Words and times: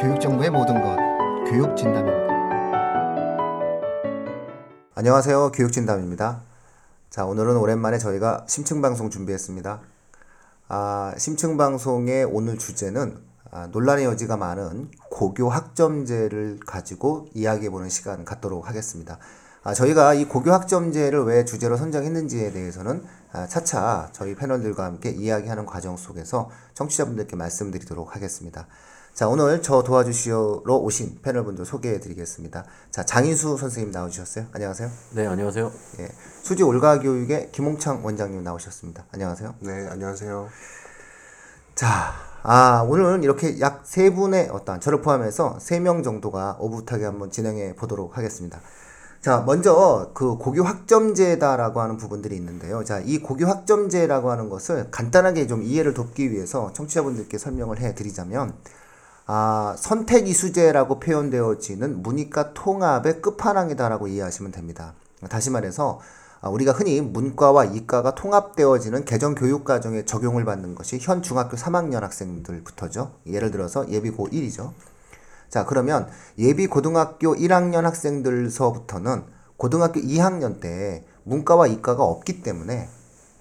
교육정보의 0.00 0.50
모든 0.50 0.80
것, 0.80 0.96
교육진담입니다. 1.50 2.30
안녕하세요. 4.94 5.52
교육진담입니다. 5.52 6.42
자, 7.10 7.24
오늘은 7.24 7.56
오랜만에 7.56 7.98
저희가 7.98 8.44
심층방송 8.48 9.10
준비했습니다. 9.10 9.80
아, 10.68 11.14
심층방송의 11.16 12.24
오늘 12.24 12.58
주제는 12.58 13.18
아, 13.50 13.66
논란의 13.66 14.04
여지가 14.04 14.36
많은 14.36 14.90
고교 15.10 15.48
학점제를 15.48 16.60
가지고 16.66 17.26
이야기해보는 17.34 17.88
시간 17.88 18.24
갖도록 18.24 18.68
하겠습니다. 18.68 19.18
아, 19.62 19.74
저희가 19.74 20.14
이 20.14 20.24
고교 20.24 20.50
학점제를 20.52 21.24
왜 21.24 21.44
주제로 21.44 21.76
선정했는지에 21.76 22.52
대해서는 22.52 23.04
아, 23.32 23.46
차차 23.46 24.08
저희 24.12 24.34
패널들과 24.34 24.84
함께 24.84 25.10
이야기하는 25.10 25.66
과정 25.66 25.96
속에서 25.96 26.50
청취자분들께 26.74 27.36
말씀드리도록 27.36 28.16
하겠습니다. 28.16 28.66
자, 29.12 29.28
오늘 29.28 29.60
저 29.60 29.82
도와주시러 29.82 30.62
오신 30.66 31.20
패널분들 31.22 31.66
소개해 31.66 32.00
드리겠습니다. 32.00 32.64
자, 32.90 33.04
장인수 33.04 33.58
선생님 33.58 33.92
나오셨어요. 33.92 34.46
안녕하세요. 34.52 34.88
네, 35.10 35.26
안녕하세요. 35.26 35.70
예. 35.98 36.08
수지 36.42 36.62
올가교육의 36.62 37.50
김홍창 37.52 38.04
원장님 38.04 38.42
나오셨습니다. 38.42 39.04
안녕하세요. 39.12 39.54
네, 39.60 39.88
안녕하세요. 39.90 40.48
자, 41.74 42.12
아, 42.42 42.82
오늘은 42.88 43.24
이렇게 43.24 43.60
약 43.60 43.82
세 43.84 44.10
분의 44.10 44.48
어떤 44.52 44.80
저를 44.80 45.02
포함해서 45.02 45.58
세 45.60 45.80
명 45.80 46.02
정도가 46.02 46.56
오붓하게 46.60 47.04
한번 47.04 47.30
진행해 47.30 47.74
보도록 47.74 48.16
하겠습니다. 48.16 48.60
자, 49.20 49.42
먼저 49.44 50.12
그 50.14 50.36
고교 50.38 50.62
학점제다라고 50.62 51.82
하는 51.82 51.98
부분들이 51.98 52.36
있는데요. 52.36 52.84
자, 52.84 53.00
이 53.00 53.18
고교 53.18 53.46
학점제라고 53.46 54.30
하는 54.30 54.48
것을 54.48 54.90
간단하게 54.90 55.46
좀 55.46 55.62
이해를 55.62 55.92
돕기 55.92 56.32
위해서 56.32 56.72
청취자분들께 56.72 57.36
설명을 57.36 57.80
해 57.80 57.94
드리자면 57.94 58.54
아, 59.26 59.76
선택 59.78 60.26
이수제라고 60.26 61.00
표현되어지는 61.00 62.02
문이과 62.02 62.54
통합의 62.54 63.20
끝판왕이다라고 63.20 64.08
이해하시면 64.08 64.52
됩니다. 64.52 64.94
다시 65.28 65.50
말해서 65.50 66.00
아, 66.40 66.48
우리가 66.48 66.72
흔히 66.72 67.02
문과와 67.02 67.66
이과가 67.66 68.14
통합되어지는 68.14 69.04
개정 69.04 69.34
교육 69.34 69.64
과정에 69.64 70.06
적용을 70.06 70.46
받는 70.46 70.74
것이 70.74 70.98
현 70.98 71.20
중학교 71.20 71.58
3학년 71.58 72.00
학생들부터죠. 72.00 73.12
예를 73.26 73.50
들어서 73.50 73.86
예비 73.90 74.10
고 74.10 74.28
1이죠. 74.28 74.72
자, 75.50 75.64
그러면 75.66 76.08
예비 76.38 76.66
고등학교 76.68 77.34
1학년 77.34 77.82
학생들서부터는 77.82 79.24
고등학교 79.56 80.00
2학년 80.00 80.60
때 80.60 81.04
문과와 81.24 81.66
이과가 81.66 82.02
없기 82.04 82.42
때문에 82.42 82.88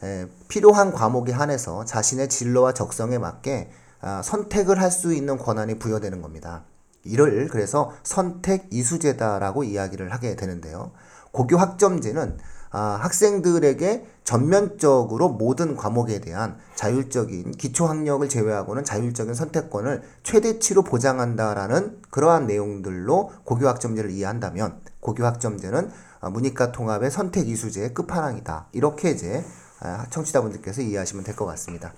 에, 0.04 0.28
필요한 0.48 0.92
과목에 0.92 1.32
한해서 1.32 1.86
자신의 1.86 2.30
진로와 2.30 2.74
적성에 2.74 3.18
맞게 3.18 3.72
아, 4.02 4.22
선택을 4.24 4.82
할 4.82 4.92
수 4.92 5.14
있는 5.14 5.38
권한이 5.38 5.78
부여되는 5.78 6.22
겁니다. 6.22 6.64
이를 7.06 7.48
그래서 7.50 7.92
선택 8.04 8.68
이수제다라고 8.72 9.64
이야기를 9.64 10.12
하게 10.12 10.36
되는데요. 10.36 10.92
고교 11.32 11.58
학점제는 11.58 12.38
아, 12.72 13.00
학생들에게 13.02 14.06
전면적으로 14.24 15.30
모든 15.30 15.76
과목에 15.76 16.20
대한 16.22 16.58
자율적인 16.76 17.52
기초 17.54 17.88
학력을 17.88 18.28
제외하고는 18.30 18.84
자율적인 18.84 19.34
선택권을 19.34 20.04
최대치로 20.24 20.84
보장한다라는 20.84 22.02
그러한 22.12 22.46
내용들로 22.46 23.32
고교 23.44 23.68
학점제를 23.68 24.12
이해한다면 24.12 24.80
고교 25.00 25.26
학점제는 25.26 25.92
아, 26.22 26.30
문이과 26.30 26.72
통합의 26.72 27.10
선택 27.12 27.48
이수제의 27.48 27.94
끝판왕이다. 27.94 28.68
이렇게 28.74 29.10
이제 29.12 29.44
아, 29.82 30.06
청취자분들께서 30.10 30.82
이해하시면 30.82 31.24
될 31.24 31.36
것 31.36 31.46
같습니다. 31.46 31.94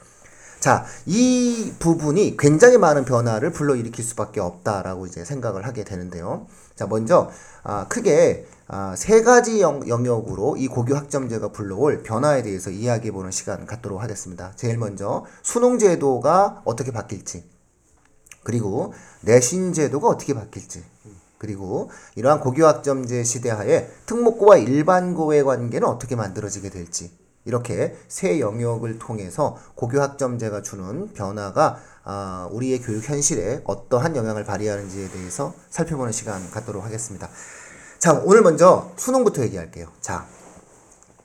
자, 0.61 0.85
이 1.07 1.73
부분이 1.79 2.37
굉장히 2.37 2.77
많은 2.77 3.03
변화를 3.03 3.51
불러일으킬 3.51 4.05
수밖에 4.05 4.39
없다라고 4.39 5.07
이제 5.07 5.25
생각을 5.25 5.65
하게 5.65 5.83
되는데요. 5.83 6.45
자, 6.75 6.85
먼저 6.85 7.31
아, 7.63 7.87
크게 7.87 8.45
아, 8.67 8.93
세 8.95 9.23
가지 9.23 9.59
영, 9.59 9.87
영역으로 9.87 10.57
이 10.57 10.67
고교 10.67 10.95
학점제가 10.95 11.51
불러올 11.51 12.03
변화에 12.03 12.43
대해서 12.43 12.69
이야기해 12.69 13.11
보는 13.11 13.31
시간 13.31 13.65
갖도록 13.65 14.03
하겠습니다. 14.03 14.53
제일 14.55 14.77
먼저 14.77 15.25
수능 15.41 15.79
제도가 15.79 16.61
어떻게 16.63 16.91
바뀔지, 16.91 17.43
그리고 18.43 18.93
내신 19.21 19.73
제도가 19.73 20.09
어떻게 20.09 20.35
바뀔지, 20.35 20.83
그리고 21.39 21.89
이러한 22.13 22.39
고교 22.39 22.67
학점제 22.67 23.23
시대하에 23.23 23.87
특목고와 24.05 24.57
일반고의 24.57 25.43
관계는 25.43 25.87
어떻게 25.87 26.15
만들어지게 26.15 26.69
될지, 26.69 27.11
이렇게 27.45 27.95
세 28.07 28.39
영역을 28.39 28.99
통해서 28.99 29.57
고교 29.75 30.01
학점제가 30.01 30.61
주는 30.61 31.13
변화가 31.13 31.79
아, 32.03 32.49
우리의 32.51 32.81
교육 32.81 33.07
현실에 33.07 33.61
어떠한 33.65 34.15
영향을 34.15 34.43
발휘하는지에 34.43 35.09
대해서 35.09 35.53
살펴보는 35.69 36.11
시간 36.11 36.49
갖도록 36.51 36.83
하겠습니다. 36.83 37.29
자, 37.99 38.19
오늘 38.23 38.41
먼저 38.41 38.91
수능부터 38.97 39.43
얘기할게요. 39.43 39.87
자, 40.01 40.25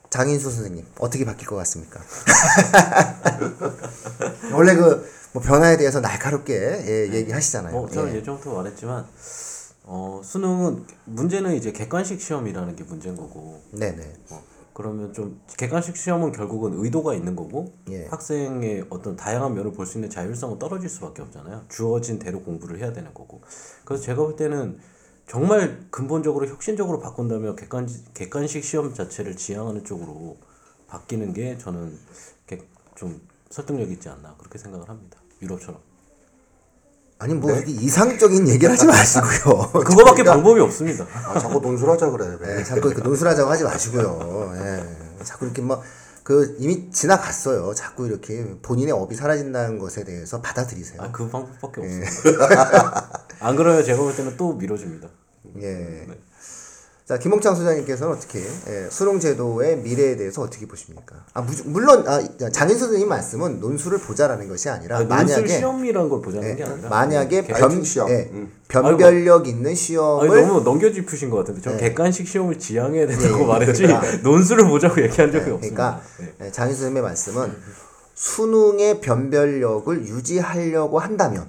장인수 0.09 0.51
선생님 0.51 0.85
어떻게 0.99 1.25
바뀔 1.25 1.47
것 1.47 1.55
같습니까? 1.55 1.99
원래 4.53 4.75
그 4.75 5.17
뭐 5.37 5.43
변화에 5.43 5.77
대해서 5.77 5.99
날카롭게 5.99 6.53
예, 6.55 7.13
얘기하시잖아요. 7.13 7.71
뭐 7.71 7.87
저는 7.87 8.11
예. 8.11 8.17
예전부터 8.17 8.55
말했지만 8.55 9.05
어, 9.83 10.19
수능은 10.23 10.83
문제는 11.05 11.53
이제 11.53 11.71
객관식 11.71 12.19
시험이라는 12.19 12.75
게 12.75 12.83
문제인 12.83 13.15
거고. 13.15 13.61
네네. 13.71 14.13
어, 14.31 14.43
그러면 14.77 15.11
좀 15.11 15.41
객관식 15.57 15.97
시험은 15.97 16.31
결국은 16.33 16.73
의도가 16.75 17.15
있는 17.15 17.35
거고 17.35 17.73
예. 17.89 18.05
학생의 18.05 18.85
어떤 18.91 19.15
다양한 19.15 19.55
면을 19.55 19.71
볼 19.73 19.85
수 19.87 19.97
있는 19.97 20.09
자율성은 20.09 20.59
떨어질 20.59 20.87
수밖에 20.89 21.23
없잖아요. 21.23 21.65
주어진 21.67 22.19
대로 22.19 22.41
공부를 22.43 22.77
해야 22.79 22.93
되는 22.93 23.11
거고. 23.13 23.41
그래서 23.85 24.03
제가 24.03 24.21
볼 24.23 24.35
때는 24.35 24.79
정말 25.25 25.87
근본적으로 25.89 26.47
혁신적으로 26.47 26.99
바꾼다면 26.99 27.55
객관 27.55 27.87
객관식 28.13 28.63
시험 28.63 28.93
자체를 28.93 29.35
지향하는 29.35 29.83
쪽으로 29.83 30.37
바뀌는 30.87 31.33
게 31.33 31.57
저는 31.57 31.97
객- 32.45 32.69
좀 32.95 33.21
설득력 33.49 33.91
있지 33.91 34.09
않나 34.09 34.35
그렇게 34.37 34.57
생각을 34.59 34.87
합니다. 34.89 35.19
유럽처럼. 35.41 35.81
아니 37.19 37.33
뭐 37.33 37.51
이렇게 37.51 37.71
이상적인 37.71 38.47
얘기를 38.47 38.71
하지 38.71 38.85
마시고요. 38.87 39.71
그거밖에 39.71 40.23
방법이 40.23 40.59
없습니다. 40.61 41.05
아, 41.25 41.39
자꾸 41.39 41.59
논술하자 41.59 42.11
그래. 42.11 42.59
예, 42.59 42.63
자꾸 42.63 42.89
이렇게 42.89 43.01
논술하자고 43.01 43.49
하지 43.49 43.63
마시고요. 43.63 44.53
예, 44.55 45.23
자꾸 45.23 45.45
이렇게 45.45 45.61
막 45.61 45.81
그 46.27 46.57
이미 46.59 46.91
지나갔어요. 46.91 47.73
자꾸 47.73 48.05
이렇게 48.05 48.45
본인의 48.61 48.91
업이 48.91 49.15
사라진다는 49.15 49.79
것에 49.79 50.03
대해서 50.03 50.41
받아들이세요. 50.41 51.01
아, 51.01 51.09
그 51.09 51.29
방법밖에 51.29 51.79
없습니다. 51.79 53.21
안 53.39 53.55
그러면 53.55 53.81
제가 53.85 54.01
볼 54.01 54.13
때는 54.13 54.35
또 54.35 54.51
미뤄집니다. 54.51 55.07
예. 55.61 56.05
자, 57.07 57.17
김홍창 57.17 57.55
소장님께서는 57.55 58.13
어떻게 58.17 58.39
예, 58.67 58.89
수능 58.91 59.17
제도의 59.21 59.77
미래에 59.77 60.17
대해서 60.17 60.41
어떻게 60.41 60.67
보십니까? 60.67 61.15
아, 61.33 61.39
무, 61.41 61.53
물론 61.63 62.05
아, 62.05 62.19
장인 62.51 62.77
선생님 62.77 63.07
말씀은 63.07 63.61
논술을 63.61 63.99
보자라는 63.99 64.49
것이 64.49 64.67
아니라 64.67 64.97
논술 64.99 65.07
만약에 65.15 65.47
시험이라는 65.47 66.09
걸 66.09 66.21
보자는 66.21 66.49
예, 66.49 66.55
게 66.57 66.63
아니라 66.65 66.89
만약에 66.89 67.43
객- 67.45 67.55
변, 67.55 67.81
시험. 67.81 68.09
예, 68.09 68.29
음. 68.33 68.51
변별력 68.67 69.47
있는 69.47 69.67
아니, 69.67 69.75
시험을 69.75 70.27
너무 70.47 70.59
넘겨짚으신 70.63 71.29
것 71.29 71.37
같은데 71.37 71.61
저 71.61 71.71
네. 71.71 71.77
객관식 71.77 72.27
시험을 72.27 72.59
지향해야 72.59 73.07
된다고 73.07 73.37
예, 73.37 73.41
예, 73.41 73.45
말했지 73.45 73.83
그러니까. 73.83 74.17
논술을 74.29 74.67
보자고 74.67 75.01
얘기한 75.01 75.31
적이 75.31 75.51
없습니다. 75.51 76.01
그러니까 76.17 76.35
네. 76.39 76.47
예, 76.47 76.51
장인 76.51 76.73
선생님의 76.73 77.03
말씀은 77.03 77.55
수능의 78.15 78.99
변별력을 78.99 80.07
유지하려고 80.07 80.99
한다면 80.99 81.47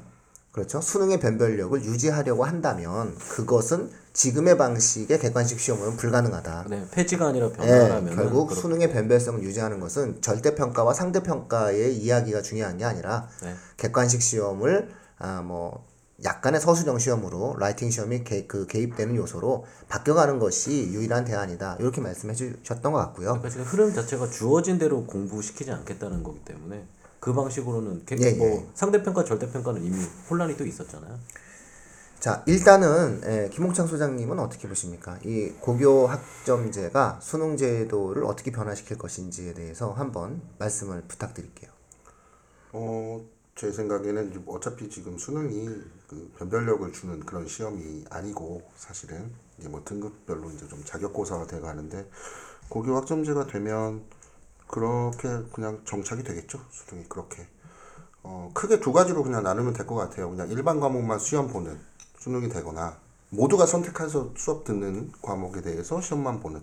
그렇죠. 0.52 0.80
수능의 0.80 1.18
변별력을 1.18 1.82
유지하려고 1.84 2.44
한다면 2.44 3.16
그것은 3.30 3.90
지금의 4.18 4.58
방식의 4.58 5.20
객관식 5.20 5.60
시험은 5.60 5.96
불가능하다. 5.96 6.66
네, 6.68 6.84
폐지가 6.90 7.28
아니라 7.28 7.46
예, 7.46 7.50
변화라면 7.52 8.16
결국 8.16 8.52
수능의 8.52 8.92
변별성을 8.92 9.40
유지하는 9.44 9.78
것은 9.78 10.20
절대평가와 10.20 10.92
상대평가의 10.92 11.96
이야기가 11.96 12.42
중요한 12.42 12.78
게 12.78 12.84
아니라 12.84 13.28
네. 13.42 13.54
객관식 13.76 14.20
시험을 14.20 14.88
아 15.20 15.40
뭐 15.42 15.86
약간의 16.24 16.60
서술형 16.60 16.98
시험으로 16.98 17.54
라이팅 17.60 17.90
시험이 17.92 18.24
개, 18.24 18.44
그 18.48 18.66
개입되는 18.66 19.14
요소로 19.14 19.66
바뀌어가는 19.88 20.40
것이 20.40 20.88
유일한 20.88 21.24
대안이다 21.24 21.76
이렇게 21.78 22.00
말씀해 22.00 22.34
주셨던 22.34 22.92
것 22.92 22.98
같고요. 22.98 23.26
그러니까 23.28 23.48
지금 23.50 23.64
흐름 23.64 23.94
자체가 23.94 24.28
주어진 24.30 24.78
대로 24.78 25.04
공부시키지 25.06 25.70
않겠다는 25.70 26.24
거기 26.24 26.40
때문에 26.44 26.84
그 27.20 27.32
방식으로는 27.32 28.02
객, 28.04 28.20
예, 28.20 28.32
뭐 28.32 28.48
예. 28.48 28.66
상대평가 28.74 29.22
절대평가는 29.22 29.84
이미 29.84 29.96
혼란이 30.28 30.56
또 30.56 30.66
있었잖아요. 30.66 31.16
자 32.20 32.42
일단은 32.46 33.20
예, 33.26 33.48
김홍창 33.52 33.86
소장님은 33.86 34.40
어떻게 34.40 34.66
보십니까? 34.68 35.18
이 35.24 35.52
고교 35.60 36.08
학점제가 36.08 37.20
수능 37.22 37.56
제도를 37.56 38.24
어떻게 38.24 38.50
변화시킬 38.50 38.98
것인지에 38.98 39.54
대해서 39.54 39.92
한번 39.92 40.42
말씀을 40.58 41.02
부탁드릴게요. 41.06 41.70
어, 42.72 43.24
제 43.54 43.70
생각에는 43.70 44.30
이제 44.30 44.40
어차피 44.46 44.88
지금 44.90 45.16
수능이 45.16 45.68
그 46.08 46.32
변별력을 46.38 46.92
주는 46.92 47.20
그런 47.20 47.46
시험이 47.46 48.04
아니고 48.10 48.62
사실은 48.76 49.32
이제 49.58 49.68
뭐 49.68 49.82
등급별로 49.84 50.50
이제 50.50 50.66
좀 50.68 50.82
자격고사가 50.84 51.46
돼 51.46 51.60
가는데 51.60 52.08
고교 52.68 52.96
학점제가 52.96 53.46
되면 53.46 54.02
그렇게 54.66 55.28
그냥 55.52 55.82
정착이 55.84 56.24
되겠죠. 56.24 56.60
수능이 56.70 57.08
그렇게. 57.08 57.46
어, 58.24 58.50
크게 58.54 58.80
두 58.80 58.92
가지로 58.92 59.22
그냥 59.22 59.44
나누면 59.44 59.72
될 59.72 59.86
것 59.86 59.94
같아요. 59.94 60.28
그냥 60.30 60.48
일반 60.50 60.80
과목만 60.80 61.20
시험 61.20 61.48
보는 61.48 61.78
수능이 62.28 62.48
되거나 62.50 62.96
모두가 63.30 63.66
선택해서 63.66 64.32
수업 64.36 64.64
듣는 64.64 65.12
과목에 65.22 65.62
대해서 65.62 66.00
시험만 66.00 66.40
보는 66.40 66.62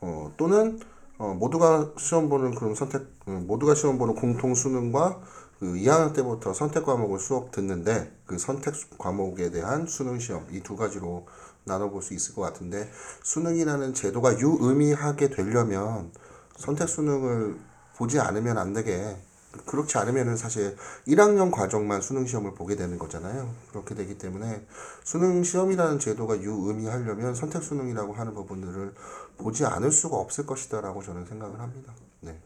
어, 0.00 0.32
또는 0.36 0.80
어, 1.18 1.34
모두가 1.34 1.92
시험 1.98 2.28
보는 2.28 2.54
그런 2.54 2.74
선택 2.74 3.02
음, 3.28 3.46
모두가 3.46 3.74
시험 3.74 3.98
보는 3.98 4.14
공통 4.14 4.54
수능과 4.54 5.20
그 5.58 5.76
2학년 5.76 6.14
때부터 6.14 6.54
선택 6.54 6.84
과목을 6.86 7.18
수업 7.18 7.50
듣는데 7.52 8.12
그 8.26 8.38
선택 8.38 8.74
수- 8.74 8.88
과목에 8.98 9.50
대한 9.50 9.86
수능 9.86 10.18
시험 10.18 10.46
이 10.50 10.62
두 10.62 10.76
가지로 10.76 11.26
나눠볼 11.64 12.02
수 12.02 12.14
있을 12.14 12.34
것 12.34 12.42
같은데 12.42 12.90
수능이라는 13.22 13.94
제도가 13.94 14.38
유의미하게 14.38 15.30
되려면 15.30 16.10
선택 16.56 16.88
수능을 16.88 17.58
보지 17.96 18.18
않으면 18.20 18.56
안 18.58 18.72
되게 18.72 19.16
그렇지 19.66 19.98
않으면은 19.98 20.36
사실 20.36 20.76
1학년 21.08 21.50
과정만 21.50 22.00
수능 22.00 22.26
시험을 22.26 22.54
보게 22.54 22.76
되는 22.76 22.98
거잖아요. 22.98 23.52
그렇게 23.70 23.94
되기 23.94 24.16
때문에 24.16 24.64
수능 25.02 25.42
시험이라는 25.42 25.98
제도가 25.98 26.40
유의미하려면 26.40 27.34
선택 27.34 27.62
수능이라고 27.62 28.12
하는 28.12 28.34
부분들을 28.34 28.94
보지 29.38 29.64
않을 29.64 29.90
수가 29.90 30.16
없을 30.16 30.46
것이다라고 30.46 31.02
저는 31.02 31.26
생각을 31.26 31.58
합니다. 31.60 31.92
네. 32.20 32.38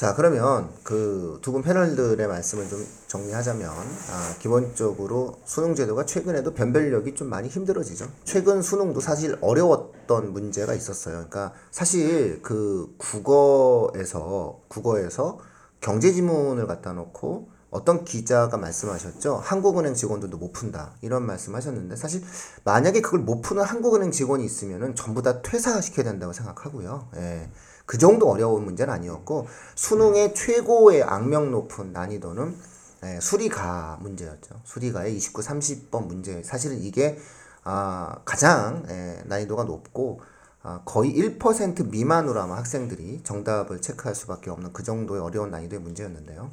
자 0.00 0.14
그러면 0.14 0.70
그 0.82 1.38
두 1.42 1.52
분 1.52 1.60
패널들의 1.60 2.26
말씀을 2.26 2.66
좀 2.70 2.86
정리하자면 3.06 3.68
아, 3.70 4.34
기본적으로 4.38 5.36
수능 5.44 5.74
제도가 5.74 6.06
최근에도 6.06 6.54
변별력이 6.54 7.14
좀 7.14 7.28
많이 7.28 7.50
힘들어지죠. 7.50 8.06
최근 8.24 8.62
수능도 8.62 9.00
사실 9.00 9.36
어려웠던 9.42 10.32
문제가 10.32 10.72
있었어요. 10.72 11.16
그러니까 11.16 11.52
사실 11.70 12.40
그 12.40 12.94
국어에서 12.96 14.60
국어에서 14.68 15.38
경제 15.82 16.12
지문을 16.14 16.66
갖다 16.66 16.94
놓고 16.94 17.50
어떤 17.70 18.06
기자가 18.06 18.56
말씀하셨죠. 18.56 19.36
한국은행 19.36 19.92
직원들도 19.92 20.38
못 20.38 20.52
푼다. 20.52 20.94
이런 21.02 21.26
말씀 21.26 21.54
하셨는데 21.54 21.96
사실 21.96 22.22
만약에 22.64 23.02
그걸 23.02 23.20
못 23.20 23.42
푸는 23.42 23.64
한국은행 23.64 24.12
직원이 24.12 24.46
있으면은 24.46 24.94
전부 24.94 25.20
다 25.20 25.42
퇴사시켜야 25.42 26.04
된다고 26.04 26.32
생각하고요. 26.32 27.08
예. 27.16 27.50
그 27.90 27.98
정도 27.98 28.30
어려운 28.30 28.64
문제는 28.66 28.94
아니었고 28.94 29.48
수능의 29.74 30.36
최고의 30.36 31.02
악명 31.02 31.50
높은 31.50 31.92
난이도는 31.92 32.56
예, 33.02 33.18
수리가 33.20 33.98
문제였죠. 34.00 34.60
수리가의 34.62 35.16
29, 35.16 35.40
30번 35.40 36.06
문제. 36.06 36.40
사실은 36.44 36.80
이게 36.80 37.18
아, 37.64 38.20
가장 38.24 38.84
예, 38.88 39.20
난이도가 39.26 39.64
높고 39.64 40.20
아, 40.62 40.82
거의 40.84 41.12
1% 41.16 41.88
미만으로 41.90 42.40
아마 42.40 42.58
학생들이 42.58 43.22
정답을 43.24 43.80
체크할 43.80 44.14
수밖에 44.14 44.50
없는 44.50 44.72
그 44.72 44.84
정도의 44.84 45.20
어려운 45.20 45.50
난이도의 45.50 45.82
문제였는데요. 45.82 46.52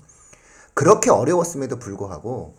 그렇게 0.74 1.12
어려웠음에도 1.12 1.78
불구하고 1.78 2.56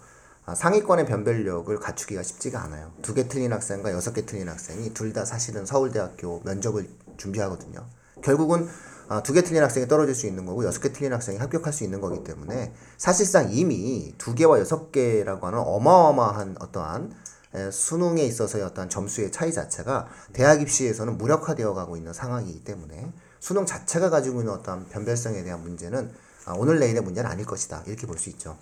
아, 0.46 0.54
상위권의 0.54 1.04
변별력을 1.06 1.76
갖추기가 1.80 2.22
쉽지가 2.22 2.62
않아요. 2.62 2.92
두 3.02 3.12
개 3.14 3.26
틀린 3.26 3.52
학생과 3.52 3.90
여섯 3.90 4.12
개 4.12 4.25
틀린 4.25 4.48
학생이 4.48 4.94
둘 4.94 5.12
다 5.12 5.25
사실은 5.25 5.66
서울대학교 5.66 6.42
면접을 6.44 6.88
준비하거든요. 7.16 7.98
결국은 8.23 8.69
아, 9.11 9.23
두 9.23 9.32
개 9.32 9.43
틀린 9.43 9.62
학생이 9.62 9.88
떨어질 9.88 10.15
수 10.15 10.26
있는 10.26 10.44
거고 10.44 10.65
여섯 10.65 10.81
개 10.81 10.93
틀린 10.93 11.12
학생이 11.15 11.38
합격할 11.38 11.73
수 11.73 11.82
있는 11.82 12.00
거기 12.03 12.23
때문에 12.25 12.75
사실상 12.99 13.50
이미 13.53 14.15
두 14.19 14.35
개와 14.35 14.59
여섯 14.61 14.93
개라고 14.93 15.47
하는 15.47 15.59
어마어마한 15.61 16.56
어떠한 16.61 17.15
에, 17.55 17.70
수능에 17.70 18.23
있어서의 18.25 18.65
어떠한 18.65 18.91
점수의 18.91 19.32
차이 19.32 19.50
자체가 19.50 20.09
대학 20.35 20.61
입시에서는 20.61 21.17
무력화되어 21.17 21.73
가고 21.73 21.97
있는 21.97 22.12
상황이기 22.12 22.65
때문에 22.65 23.11
수능 23.41 23.65
자체가 23.65 24.11
가지고 24.11 24.41
있는 24.41 24.53
어떠한 24.53 24.88
변별성에 24.91 25.43
대한 25.43 25.62
문제는 25.62 26.12
아, 26.44 26.53
오늘 26.55 26.79
내일의 26.79 27.03
문제는 27.03 27.31
아닐 27.31 27.47
것이다 27.47 27.85
이렇게 27.87 28.06
볼 28.06 28.19
수 28.19 28.29
있죠. 28.29 28.59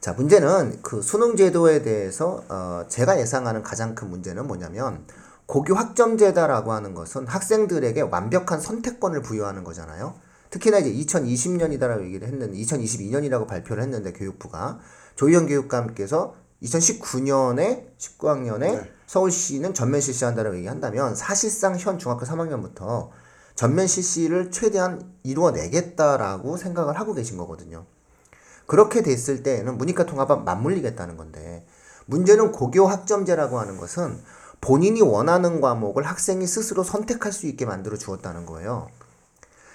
자 0.00 0.14
문제는 0.14 0.80
그 0.82 1.00
수능 1.02 1.36
제도에 1.36 1.82
대해서 1.82 2.42
어, 2.48 2.84
제가 2.88 3.20
예상하는 3.20 3.62
가장 3.62 3.94
큰 3.94 4.08
문제는 4.10 4.46
뭐냐면 4.46 5.06
고교 5.52 5.74
학점제다라고 5.74 6.72
하는 6.72 6.94
것은 6.94 7.26
학생들에게 7.26 8.00
완벽한 8.00 8.58
선택권을 8.58 9.20
부여하는 9.20 9.64
거잖아요. 9.64 10.14
특히나 10.48 10.78
이제 10.78 10.90
2020년이다라고 10.90 12.04
얘기를 12.04 12.26
했는데 12.26 12.56
2022년이라고 12.56 13.46
발표를 13.46 13.82
했는데 13.82 14.14
교육부가 14.14 14.78
조희연 15.14 15.46
교육감께서 15.46 16.34
2019년에 16.62 17.98
19학년에 17.98 18.60
네. 18.60 18.92
서울시는 19.06 19.74
전면 19.74 20.00
실시한다라고 20.00 20.56
얘기한다면 20.56 21.14
사실상 21.14 21.76
현 21.76 21.98
중학교 21.98 22.24
3학년부터 22.24 23.10
전면 23.54 23.86
실시를 23.86 24.50
최대한 24.50 25.12
이루어내겠다라고 25.22 26.56
생각을 26.56 26.98
하고 26.98 27.12
계신 27.12 27.36
거거든요. 27.36 27.84
그렇게 28.64 29.02
됐을 29.02 29.42
때에는 29.42 29.76
문이과 29.76 30.06
통합은 30.06 30.46
맞물리겠다는 30.46 31.18
건데 31.18 31.66
문제는 32.06 32.52
고교 32.52 32.86
학점제라고 32.86 33.58
하는 33.60 33.76
것은 33.76 34.18
본인이 34.62 35.02
원하는 35.02 35.60
과목을 35.60 36.04
학생이 36.04 36.46
스스로 36.46 36.84
선택할 36.84 37.32
수 37.32 37.46
있게 37.48 37.66
만들어 37.66 37.98
주었다는 37.98 38.46
거예요. 38.46 38.88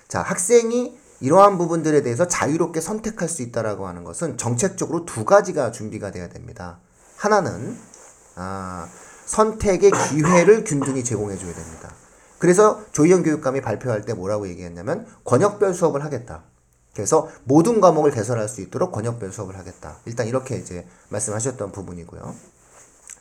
자, 0.08 0.22
학생이 0.22 0.98
이러한 1.20 1.58
부분들에 1.58 2.02
대해서 2.04 2.28
자유롭게 2.28 2.80
선택할 2.80 3.28
수 3.28 3.42
있다라고 3.42 3.86
하는 3.86 4.06
것은 4.06 4.38
정책적으로 4.38 5.04
두 5.06 5.26
가지가 5.26 5.72
준비가 5.72 6.12
돼야 6.12 6.30
됩니다. 6.30 6.80
하나는 7.18 7.78
아, 8.36 8.88
선택의 9.26 9.92
기회를 9.92 10.64
균등히 10.64 11.04
제공해 11.04 11.38
줘야 11.38 11.54
됩니다. 11.54 11.92
그래서 12.40 12.82
조희연 12.94 13.24
교육감이 13.24 13.60
발표할 13.60 14.04
때 14.04 14.14
뭐라고 14.14 14.48
얘기했냐면 14.48 15.06
권역별 15.26 15.74
수업을 15.74 16.06
하겠다. 16.06 16.44
그래서 16.94 17.28
모든 17.44 17.82
과목을 17.82 18.12
개설할 18.12 18.48
수 18.48 18.62
있도록 18.62 18.94
권역별 18.94 19.34
수업을 19.34 19.58
하겠다. 19.58 19.98
일단 20.06 20.28
이렇게 20.28 20.56
이제 20.56 20.88
말씀하셨던 21.10 21.74
부분이고요. 21.74 22.34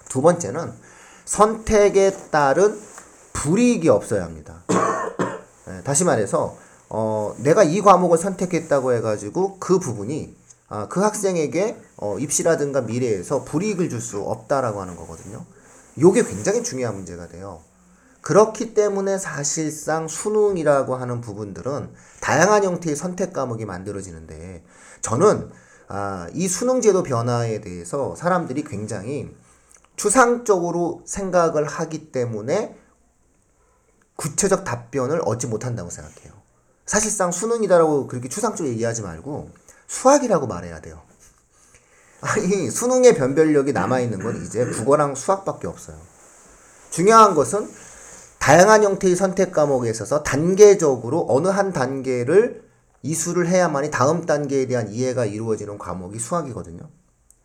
두 0.09 0.23
번째는 0.23 0.73
선택에 1.27 2.17
따른 2.31 2.81
불이익이 3.35 3.89
없어야 3.91 4.25
합니다. 4.25 4.63
예, 5.69 5.83
다시 5.83 6.05
말해서 6.05 6.57
어, 6.89 7.35
내가 7.39 7.65
이 7.65 7.81
과목을 7.83 8.17
선택했다고 8.17 8.93
해가지고 8.95 9.59
그 9.59 9.79
부분이 9.79 10.37
아, 10.69 10.89
그 10.89 11.01
학생에게 11.01 11.77
어, 11.97 12.19
입시라든가 12.19 12.81
미래에서 12.81 13.45
불이익을 13.45 13.91
줄 13.91 14.01
수 14.01 14.21
없다라고 14.21 14.81
하는 14.81 14.97
거거든요. 14.97 15.45
요게 16.01 16.25
굉장히 16.25 16.63
중요한 16.63 16.95
문제가 16.95 17.29
돼요. 17.29 17.61
그렇기 18.21 18.75
때문에 18.75 19.19
사실상 19.19 20.09
수능이라고 20.09 20.97
하는 20.97 21.21
부분들은 21.21 21.91
다양한 22.21 22.65
형태의 22.65 22.97
선택 22.97 23.33
과목이 23.33 23.65
만들어지는데 23.65 24.65
저는 25.01 25.51
아, 25.89 26.29
이 26.33 26.49
수능 26.49 26.81
제도 26.81 27.03
변화에 27.03 27.61
대해서 27.61 28.15
사람들이 28.17 28.65
굉장히 28.65 29.33
추상적으로 29.97 31.03
생각을 31.05 31.65
하기 31.65 32.13
때문에 32.13 32.77
구체적 34.17 34.65
답변을 34.65 35.23
얻지 35.25 35.47
못한다고 35.47 35.91
생각해요. 35.91 36.33
사실상 36.87 37.33
수능이다라고 37.33 38.07
그렇게 38.07 38.29
추상적으로 38.29 38.73
얘기하지 38.73 39.03
말고 39.03 39.51
수학이라고 39.89 40.47
말해야 40.47 40.81
돼요. 40.81 41.03
아니, 42.21 42.71
수능의 42.71 43.15
변별력이 43.15 43.73
남아있는 43.73 44.23
건 44.23 44.43
이제 44.45 44.65
국어랑 44.65 45.15
수학밖에 45.15 45.67
없어요. 45.67 45.97
중요한 46.91 47.35
것은 47.35 47.69
다양한 48.39 48.85
형태의 48.85 49.17
선택 49.17 49.53
과목에 49.53 49.91
있어서 49.91 50.23
단계적으로 50.23 51.27
어느 51.29 51.49
한 51.49 51.73
단계를 51.73 52.65
이수를 53.03 53.49
해야만이 53.49 53.91
다음 53.91 54.25
단계에 54.25 54.67
대한 54.67 54.89
이해가 54.89 55.27
이루어지는 55.27 55.79
과목이 55.79 56.19
수학이거든요. 56.19 56.89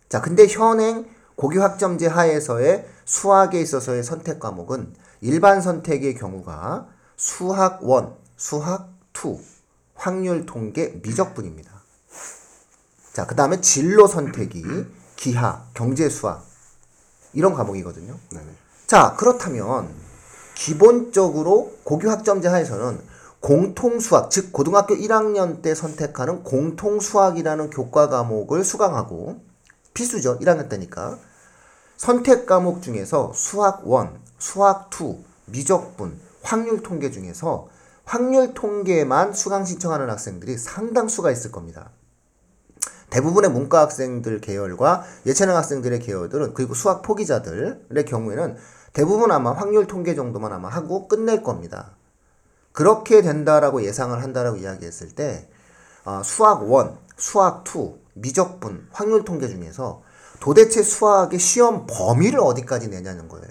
자, 0.09 0.21
근데 0.21 0.47
현행 0.47 1.05
고교 1.41 1.59
학점제 1.59 2.05
하에서의 2.05 2.85
수학에 3.03 3.59
있어서의 3.59 4.03
선택 4.03 4.39
과목은 4.39 4.93
일반 5.21 5.59
선택의 5.59 6.13
경우가 6.13 6.85
수학 7.17 7.81
1, 7.81 7.89
수학 8.37 8.91
2, 9.25 9.39
확률 9.95 10.45
통계 10.45 10.99
미적분입니다. 11.01 11.71
자, 13.13 13.25
그 13.25 13.35
다음에 13.35 13.59
진로 13.59 14.05
선택이 14.05 14.63
기하, 15.15 15.65
경제 15.73 16.09
수학 16.09 16.45
이런 17.33 17.55
과목이거든요. 17.55 18.15
네네. 18.29 18.45
자, 18.85 19.15
그렇다면 19.17 19.89
기본적으로 20.53 21.75
고교 21.83 22.07
학점제 22.07 22.49
하에서는 22.49 23.01
공통 23.39 23.99
수학, 23.99 24.29
즉 24.29 24.53
고등학교 24.53 24.93
1학년 24.93 25.63
때 25.63 25.73
선택하는 25.73 26.43
공통 26.43 26.99
수학이라는 26.99 27.71
교과 27.71 28.09
과목을 28.09 28.63
수강하고 28.63 29.41
필수죠. 29.95 30.37
1학년 30.37 30.69
때니까. 30.69 31.17
선택 32.01 32.47
과목 32.47 32.81
중에서 32.81 33.31
수학 33.35 33.83
1, 33.85 34.19
수학 34.39 34.89
2, 34.99 35.23
미적분, 35.45 36.19
확률 36.41 36.81
통계 36.81 37.11
중에서 37.11 37.67
확률 38.05 38.55
통계만 38.55 39.33
수강 39.33 39.65
신청하는 39.65 40.09
학생들이 40.09 40.57
상당수가 40.57 41.29
있을 41.29 41.51
겁니다. 41.51 41.91
대부분의 43.11 43.51
문과 43.51 43.81
학생들 43.81 44.41
계열과 44.41 45.03
예체능 45.27 45.55
학생들의 45.55 45.99
계열들은 45.99 46.55
그리고 46.55 46.73
수학 46.73 47.03
포기자들의 47.03 48.05
경우에는 48.07 48.57
대부분 48.93 49.31
아마 49.31 49.51
확률 49.51 49.85
통계 49.85 50.15
정도만 50.15 50.51
아마 50.51 50.69
하고 50.69 51.07
끝낼 51.07 51.43
겁니다. 51.43 51.91
그렇게 52.71 53.21
된다라고 53.21 53.83
예상을 53.83 54.19
한다라고 54.23 54.57
이야기했을 54.57 55.09
때 55.09 55.47
아, 56.03 56.23
수학 56.23 56.63
1, 56.63 56.97
수학 57.17 57.63
2, 57.67 57.93
미적분, 58.15 58.87
확률 58.91 59.23
통계 59.23 59.47
중에서 59.47 60.01
도대체 60.41 60.81
수학의 60.81 61.39
시험 61.39 61.85
범위를 61.87 62.39
어디까지 62.39 62.89
내냐는 62.89 63.29
거예요. 63.29 63.47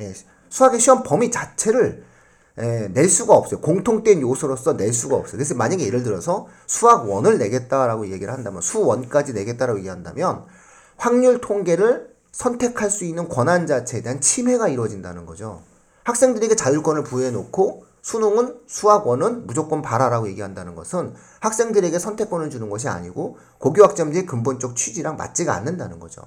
예, 0.00 0.12
수학의 0.50 0.80
시험 0.80 1.02
범위 1.04 1.30
자체를 1.30 2.04
예, 2.58 2.88
낼 2.92 3.08
수가 3.08 3.34
없어요. 3.34 3.60
공통된 3.60 4.20
요소로서 4.20 4.76
낼 4.76 4.92
수가 4.92 5.16
없어요. 5.16 5.36
그래서 5.36 5.54
만약에 5.54 5.86
예를 5.86 6.02
들어서 6.02 6.48
수학 6.66 7.08
원을 7.08 7.38
내겠다라고 7.38 8.08
얘기를 8.10 8.32
한다면 8.32 8.60
수원까지 8.60 9.32
내겠다라고 9.32 9.78
얘기한다면 9.78 10.44
확률 10.96 11.40
통계를 11.40 12.10
선택할 12.32 12.90
수 12.90 13.04
있는 13.04 13.28
권한 13.28 13.66
자체에 13.66 14.02
대한 14.02 14.20
침해가 14.20 14.68
이루어진다는 14.68 15.24
거죠. 15.24 15.62
학생들에게 16.02 16.56
자율권을 16.56 17.04
부여해 17.04 17.30
놓고 17.30 17.84
수능은 18.02 18.60
수학원은 18.66 19.46
무조건 19.46 19.82
봐라라고 19.82 20.28
얘기한다는 20.28 20.74
것은 20.74 21.14
학생들에게 21.40 21.98
선택권을 21.98 22.50
주는 22.50 22.70
것이 22.70 22.88
아니고 22.88 23.38
고교학점제의 23.58 24.26
근본적 24.26 24.76
취지랑 24.76 25.16
맞지가 25.16 25.54
않는다는 25.54 26.00
거죠. 26.00 26.22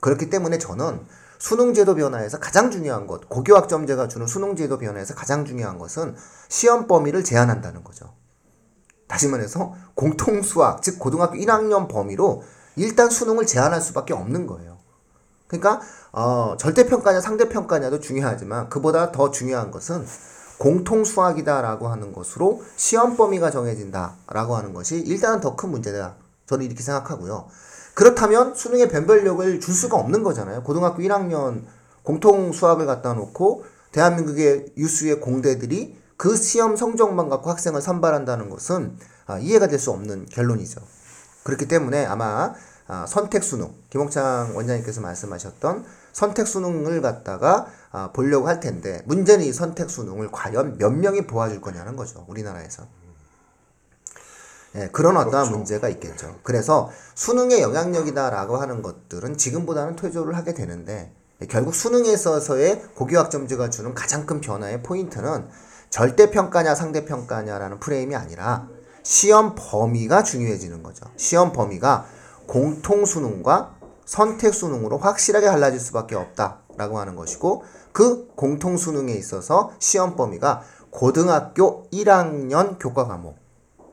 그렇기 0.00 0.30
때문에 0.30 0.58
저는 0.58 1.00
수능제도 1.38 1.94
변화에서 1.94 2.38
가장 2.38 2.70
중요한 2.70 3.06
것, 3.06 3.28
고교학점제가 3.28 4.08
주는 4.08 4.26
수능제도 4.26 4.78
변화에서 4.78 5.14
가장 5.14 5.44
중요한 5.44 5.78
것은 5.78 6.16
시험 6.48 6.86
범위를 6.86 7.24
제한한다는 7.24 7.84
거죠. 7.84 8.14
다시 9.06 9.28
말해서 9.28 9.74
공통수학, 9.94 10.82
즉 10.82 10.98
고등학교 10.98 11.34
1학년 11.34 11.88
범위로 11.88 12.42
일단 12.76 13.08
수능을 13.08 13.46
제한할 13.46 13.80
수밖에 13.80 14.12
없는 14.12 14.46
거예요. 14.46 14.76
그러니까 15.46 15.80
어, 16.12 16.56
절대평가냐 16.58 17.20
상대평가냐도 17.20 18.00
중요하지만 18.00 18.68
그보다 18.68 19.12
더 19.12 19.30
중요한 19.30 19.70
것은 19.70 20.04
공통 20.58 21.04
수학이다라고 21.04 21.88
하는 21.88 22.12
것으로 22.12 22.62
시험 22.76 23.16
범위가 23.16 23.50
정해진다라고 23.50 24.56
하는 24.56 24.72
것이 24.72 24.98
일단은 25.00 25.40
더 25.40 25.56
큰 25.56 25.70
문제다. 25.70 26.14
저는 26.46 26.64
이렇게 26.64 26.82
생각하고요. 26.82 27.46
그렇다면 27.94 28.54
수능의 28.54 28.88
변별력을 28.88 29.60
줄 29.60 29.74
수가 29.74 29.96
없는 29.96 30.22
거잖아요. 30.22 30.62
고등학교 30.62 31.02
1학년 31.02 31.62
공통 32.02 32.52
수학을 32.52 32.86
갖다 32.86 33.14
놓고 33.14 33.64
대한민국의 33.92 34.72
유수의 34.76 35.20
공대들이 35.20 35.98
그 36.16 36.36
시험 36.36 36.76
성적만 36.76 37.28
갖고 37.28 37.50
학생을 37.50 37.80
선발한다는 37.82 38.48
것은 38.50 38.96
아, 39.26 39.38
이해가 39.38 39.66
될 39.68 39.78
수 39.78 39.90
없는 39.90 40.26
결론이죠. 40.30 40.80
그렇기 41.42 41.68
때문에 41.68 42.06
아마 42.06 42.54
아, 42.86 43.06
선택 43.06 43.42
수능 43.42 43.72
김홍창 43.90 44.52
원장님께서 44.54 45.00
말씀하셨던 45.00 45.84
선택 46.12 46.46
수능을 46.46 47.02
갖다가 47.02 47.66
아, 47.92 48.10
보려고 48.12 48.48
할 48.48 48.60
텐데 48.60 49.02
문제는 49.06 49.44
이 49.44 49.52
선택 49.52 49.90
수능을 49.90 50.30
과연 50.30 50.78
몇 50.78 50.90
명이 50.90 51.26
보아줄 51.26 51.60
거냐는 51.60 51.96
거죠. 51.96 52.24
우리나라에서. 52.28 52.86
예, 54.76 54.88
그런 54.92 55.16
어떠한 55.16 55.50
문제가 55.50 55.88
있겠죠. 55.88 56.38
그래서 56.42 56.90
수능의 57.14 57.62
영향력이다라고 57.62 58.58
하는 58.58 58.82
것들은 58.82 59.38
지금보다는 59.38 59.96
퇴조를 59.96 60.36
하게 60.36 60.52
되는데 60.52 61.12
결국 61.48 61.74
수능에 61.74 62.10
있어서의 62.12 62.82
고교학점제가 62.94 63.70
주는 63.70 63.94
가장 63.94 64.26
큰 64.26 64.40
변화의 64.40 64.82
포인트는 64.82 65.48
절대평가냐 65.90 66.74
상대평가냐라는 66.74 67.80
프레임이 67.80 68.16
아니라 68.16 68.68
시험 69.02 69.54
범위가 69.54 70.24
중요해지는 70.24 70.82
거죠. 70.82 71.06
시험 71.16 71.52
범위가 71.52 72.06
공통수능과 72.46 73.76
선택수능으로 74.04 74.98
확실하게 74.98 75.46
갈라질 75.46 75.80
수밖에 75.80 76.14
없다 76.14 76.60
라고 76.76 76.98
하는 76.98 77.16
것이고 77.16 77.64
그 77.92 78.28
공통 78.36 78.76
수능에 78.76 79.12
있어서 79.12 79.72
시험 79.78 80.16
범위가 80.16 80.62
고등학교 80.90 81.88
1학년 81.90 82.78
교과 82.78 83.06
과목 83.06 83.36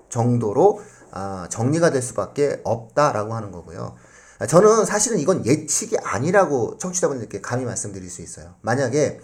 정도로 0.10 0.82
아, 1.12 1.48
정리가 1.50 1.92
될 1.92 2.02
수밖에 2.02 2.62
없다라고 2.64 3.34
하는 3.34 3.52
거고요. 3.52 3.96
아, 4.40 4.48
저는 4.48 4.86
사실은 4.86 5.20
이건 5.20 5.46
예측이 5.46 5.98
아니라고 5.98 6.78
청취자분들께 6.78 7.42
감히 7.42 7.66
말씀드릴 7.66 8.10
수 8.10 8.22
있어요. 8.22 8.56
만약에 8.62 9.20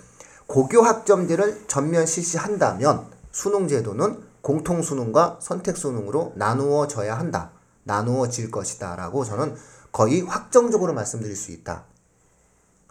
고교 0.47 0.81
학점제를 0.81 1.65
전면 1.67 2.05
실시한다면 2.05 3.05
수능 3.31 3.67
제도는 3.67 4.23
공통 4.41 4.81
수능과 4.81 5.39
선택 5.41 5.77
수능으로 5.77 6.33
나누어져야 6.35 7.17
한다. 7.17 7.51
나누어질 7.83 8.51
것이다라고 8.51 9.25
저는 9.25 9.55
거의 9.91 10.21
확정적으로 10.21 10.93
말씀드릴 10.93 11.35
수 11.35 11.51
있다. 11.51 11.85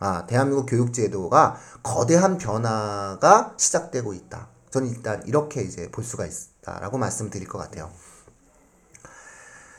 아, 0.01 0.27
대한민국 0.27 0.67
교육 0.67 0.93
제도가 0.93 1.57
거대한 1.83 2.39
변화가 2.39 3.55
시작되고 3.57 4.15
있다. 4.15 4.49
저는 4.71 4.89
일단 4.89 5.23
이렇게 5.27 5.63
이제 5.63 5.91
볼 5.91 6.05
수가 6.05 6.27
있다라고 6.27 6.99
말씀드릴 6.99 7.49
것 7.49 7.59
같아요. 7.59 7.91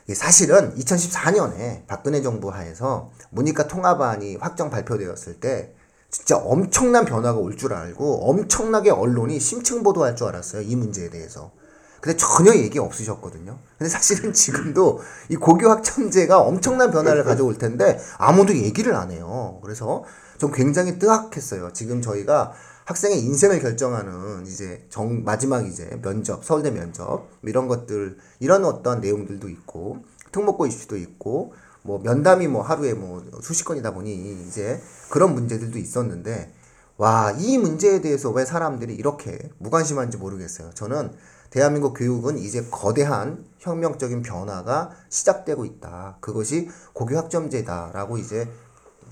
예, 0.09 0.15
사실은 0.15 0.75
2014년에 0.75 1.85
박근혜 1.87 2.21
정부 2.21 2.49
하에서 2.51 3.11
문이과 3.29 3.67
통합안이 3.67 4.37
확정 4.37 4.69
발표되었을 4.69 5.39
때 5.39 5.73
진짜 6.09 6.37
엄청난 6.37 7.05
변화가 7.05 7.37
올 7.37 7.55
줄 7.55 7.73
알고 7.73 8.29
엄청나게 8.29 8.89
언론이 8.89 9.39
심층 9.39 9.83
보도할 9.83 10.15
줄 10.15 10.27
알았어요. 10.27 10.63
이 10.63 10.75
문제에 10.75 11.09
대해서. 11.11 11.51
근데 12.01 12.17
전혀 12.17 12.55
얘기 12.55 12.79
없으셨거든요. 12.79 13.57
근데 13.77 13.89
사실은 13.89 14.33
지금도 14.33 15.01
이 15.29 15.35
고교 15.35 15.69
학점제가 15.69 16.39
엄청난 16.39 16.91
변화를 16.91 17.23
가져올 17.23 17.57
텐데 17.57 17.99
아무도 18.17 18.55
얘기를 18.55 18.95
안 18.95 19.11
해요. 19.11 19.59
그래서 19.63 20.03
좀 20.37 20.51
굉장히 20.51 20.97
뜨악했어요. 20.99 21.73
지금 21.73 22.01
저희가 22.01 22.53
학생의 22.85 23.19
인생을 23.19 23.59
결정하는 23.59 24.45
이제 24.47 24.85
정 24.89 25.23
마지막 25.23 25.67
이제 25.67 25.99
면접, 26.01 26.43
서울대 26.43 26.71
면접 26.71 27.27
이런 27.43 27.67
것들 27.67 28.17
이런 28.39 28.65
어떤 28.65 29.01
내용들도 29.01 29.47
있고 29.49 29.97
특목고 30.31 30.65
이슈도 30.67 30.97
있고 30.97 31.53
뭐 31.83 31.99
면담이 31.99 32.47
뭐 32.47 32.61
하루에 32.61 32.93
뭐 32.93 33.23
수십 33.41 33.65
건이다 33.65 33.93
보니 33.93 34.43
이제 34.47 34.81
그런 35.09 35.33
문제들도 35.33 35.77
있었는데 35.77 36.53
와 36.97 37.33
이 37.37 37.57
문제에 37.57 38.01
대해서 38.01 38.29
왜 38.31 38.43
사람들이 38.43 38.93
이렇게 38.93 39.49
무관심한지 39.59 40.17
모르겠어요. 40.17 40.71
저는 40.73 41.11
대한민국 41.49 41.93
교육은 41.93 42.37
이제 42.37 42.65
거대한 42.69 43.43
혁명적인 43.59 44.21
변화가 44.21 44.91
시작되고 45.09 45.65
있다. 45.65 46.17
그것이 46.21 46.69
고교 46.93 47.17
학점제다라고 47.17 48.17
이제 48.17 48.47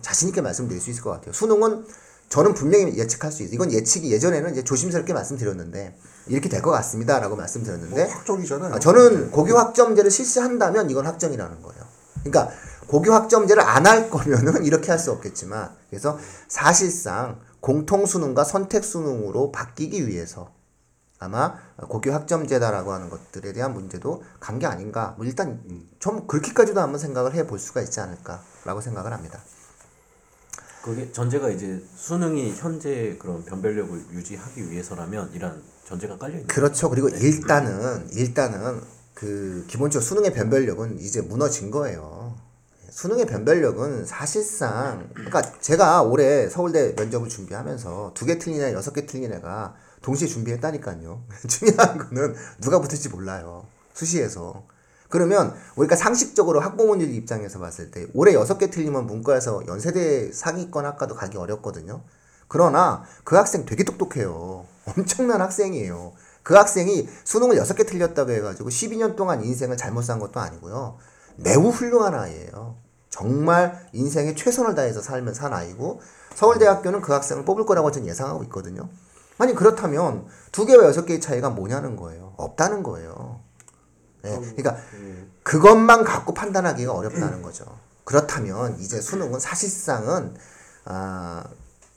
자신 0.02 0.30
있게 0.30 0.42
말씀드릴 0.42 0.80
수 0.82 0.90
있을 0.92 1.04
것 1.04 1.10
같아요. 1.12 1.34
수능은 1.34 1.86
저는 2.30 2.54
분명히 2.54 2.98
예측할 2.98 3.32
수 3.32 3.42
있어요. 3.42 3.56
이건 3.56 3.72
예측이 3.72 4.12
예전에는 4.12 4.52
이제 4.52 4.64
조심스럽게 4.64 5.14
말씀드렸는데 5.14 5.98
이렇게 6.28 6.50
될 6.50 6.62
것 6.62 6.72
같습니다라고 6.72 7.36
말씀드렸는데 7.38 8.04
뭐 8.04 8.14
확정이잖아요. 8.14 8.74
아, 8.76 8.80
저는 8.80 9.32
고교 9.32 9.58
학점제를 9.58 10.12
실시한다면 10.12 10.90
이건 10.90 11.06
확정이라는 11.06 11.62
거예요. 11.62 11.84
그러니까 12.24 12.54
고교 12.88 13.14
학점제를 13.14 13.64
안 13.64 13.86
할 13.88 14.10
거면은 14.10 14.66
이렇게 14.66 14.92
할 14.92 15.00
수 15.00 15.12
없겠지만 15.12 15.72
그래서 15.90 16.20
사실상 16.50 17.40
공통 17.62 18.06
수능과 18.06 18.44
선택 18.44 18.84
수능으로 18.84 19.52
바뀌기 19.52 20.08
위해서 20.08 20.52
아마 21.20 21.56
고교 21.78 22.12
학점제다라고 22.14 22.92
하는 22.94 23.10
것들에 23.10 23.54
대한 23.54 23.74
문제도 23.74 24.24
간 24.40 24.60
게 24.60 24.66
아닌가. 24.68 25.14
뭐 25.18 25.26
일단 25.26 25.62
좀 26.00 26.28
그렇게까지도 26.28 26.80
한번 26.80 27.00
생각을 27.00 27.34
해 27.34 27.46
볼 27.48 27.60
수가 27.60 27.82
있지 27.82 28.00
않을까라고 28.00 28.82
생각을 28.82 29.14
합니다. 29.14 29.40
그게 30.84 31.12
전제가 31.12 31.50
이제 31.50 31.84
수능이 31.96 32.54
현재 32.56 33.18
그런 33.20 33.44
변별력을 33.44 34.06
유지하기 34.14 34.72
위해서라면 34.72 35.32
이런 35.34 35.62
전제가 35.86 36.18
깔려 36.18 36.34
있는 36.36 36.48
그렇죠. 36.48 36.90
그리고 36.90 37.10
일단은 37.10 38.10
일단은 38.12 38.82
그 39.14 39.66
기본적으로 39.68 40.06
수능의 40.06 40.34
변별력은 40.34 41.00
이제 41.00 41.22
무너진 41.22 41.72
거예요. 41.72 42.36
수능의 42.90 43.26
변별력은 43.26 44.06
사실상 44.06 45.10
그러니까 45.14 45.42
제가 45.60 46.04
올해 46.04 46.48
서울대 46.50 46.94
면접을 46.98 47.28
준비하면서 47.28 48.14
두 48.14 48.26
개 48.26 48.38
틀린 48.40 48.62
애, 48.62 48.74
여섯 48.74 48.94
개 48.94 49.06
틀린 49.06 49.34
애가 49.34 49.76
동시에 50.08 50.30
준비했다니까요. 50.30 51.22
중요한 51.50 51.98
거는 51.98 52.34
누가 52.62 52.80
붙을지 52.80 53.10
몰라요. 53.10 53.66
수시에서. 53.94 54.64
그러면 55.10 55.54
우리가 55.76 55.98
상식적으로 55.98 56.62
학부모님 56.62 57.14
입장에서 57.14 57.60
봤을 57.60 57.92
때 57.92 58.08
올해 58.14 58.34
여섯 58.34 58.58
개 58.58 58.70
틀리면 58.70 59.06
문과에서 59.06 59.68
연세대 59.68 60.32
상위권 60.32 60.86
학과도 60.86 61.16
가기 61.16 61.38
어렵거든요. 61.38 62.04
그러나 62.48 63.04
그 63.26 63.36
학생 63.36 63.66
되게 63.66 63.84
똑똑해요. 63.84 64.66
엄청난 64.98 65.42
학생이에요. 65.42 66.14
그 66.42 66.56
학생이 66.56 67.10
수능을 67.26 67.58
여섯 67.58 67.74
개 67.74 67.84
틀렸다고 67.84 68.32
해가지고 68.32 68.70
12년 68.70 69.18
동안 69.18 69.44
인생을 69.44 69.76
잘못 69.76 70.04
산 70.04 70.20
것도 70.20 70.40
아니고요. 70.40 70.98
매우 71.36 71.68
훌륭한 71.68 72.14
아이예요. 72.14 72.78
정말 73.10 73.90
인생에 73.92 74.36
최선을 74.36 74.74
다해서 74.74 75.02
살면 75.02 75.34
산 75.34 75.54
아이고 75.54 76.00
서울대학교는 76.36 77.02
그 77.02 77.12
학생을 77.12 77.44
뽑을 77.44 77.66
거라고 77.66 77.92
저는 77.92 78.08
예상하고 78.08 78.44
있거든요. 78.44 78.90
아니 79.38 79.54
그렇다면 79.54 80.26
두 80.52 80.66
개와 80.66 80.86
여섯 80.86 81.06
개의 81.06 81.22
차이가 81.22 81.50
뭐냐는 81.50 81.96
거예요. 81.96 82.34
없다는 82.38 82.84
거예요. 82.84 83.42
예, 84.26 84.30
그러니까 84.30 84.78
그것만 85.44 86.04
갖고 86.04 86.34
판단하기가 86.34 86.92
어렵다는 86.92 87.42
거죠. 87.42 87.66
그렇다면 88.04 88.80
이제 88.80 89.00
수능은 89.00 89.40
사실상은 89.40 90.36
아, 90.86 91.44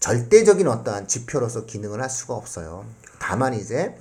절대적인 0.00 0.66
어떠한 0.66 1.06
지표로서 1.06 1.66
기능을 1.66 2.02
할 2.02 2.11
수가 2.11 2.35
없어요. 2.35 2.85
다만 3.18 3.54
이제 3.54 3.97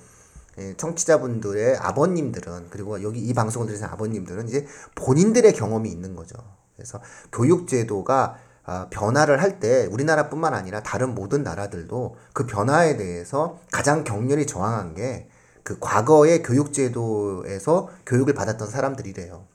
예, 0.58 0.76
청취자분들의 0.76 1.78
아버님들은 1.78 2.68
그리고 2.70 3.02
여기 3.02 3.20
이 3.20 3.34
방송을 3.34 3.68
들으시는 3.68 3.90
아버님들은 3.92 4.48
이제 4.48 4.66
본인들의 4.96 5.54
경험이 5.54 5.90
있는 5.90 6.16
거죠. 6.16 6.36
그래서 6.76 7.00
교육제도가 7.32 8.38
아, 8.38 8.49
변화를 8.90 9.42
할 9.42 9.60
때 9.60 9.88
우리나라뿐만 9.92 10.54
아니라 10.54 10.82
다른 10.84 11.16
모든 11.16 11.44
나라들도 11.44 12.16
그 12.34 12.46
변화에 12.46 12.98
대해서 12.98 13.60
가장 13.72 14.04
격렬히 14.04 14.46
저항한 14.46 14.96
게 14.96 15.30
그 15.70 15.78
과거의 15.80 16.42
교육제도에서 16.42 17.90
교육을 18.08 18.34
받았던 18.34 18.68
사람들이래요. 18.68 19.46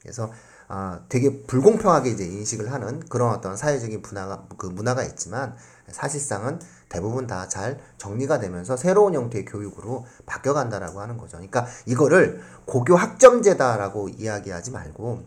그래서 0.00 0.30
아, 0.68 1.00
되게 1.10 1.42
불공평하게 1.46 2.08
이제 2.10 2.24
인식을 2.24 2.72
하는 2.72 3.00
그런 3.10 3.30
어떤 3.34 3.56
사회적인 3.58 4.00
문화가 4.00 4.46
그 4.56 4.66
문화가 4.66 5.02
있지만 5.04 5.54
사실상은 5.90 6.60
대부분 6.88 7.26
다 7.26 7.46
잘 7.48 7.78
정리가 7.98 8.38
되면서 8.38 8.78
새로운 8.78 9.14
형태의 9.14 9.44
교육으로 9.44 10.06
바뀌어간다라고 10.24 11.00
하는 11.00 11.18
거죠. 11.18 11.36
그러니까 11.36 11.66
이거를 11.84 12.40
고교 12.64 12.96
학점제다라고 12.96 14.08
이야기하지 14.08 14.70
말고 14.70 15.24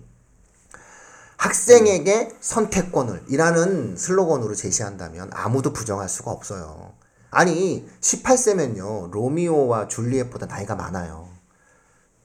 학생에게 1.44 2.30
선택권을 2.40 3.26
이라는 3.28 3.98
슬로건으로 3.98 4.56
제시한다면 4.56 5.30
아무도 5.34 5.74
부정할 5.74 6.08
수가 6.08 6.32
없어요. 6.32 6.94
아니 7.32 7.86
18세면요 8.00 9.12
로미오와 9.12 9.90
줄리엣보다 9.90 10.46
나이가 10.46 10.76
많아요. 10.76 11.28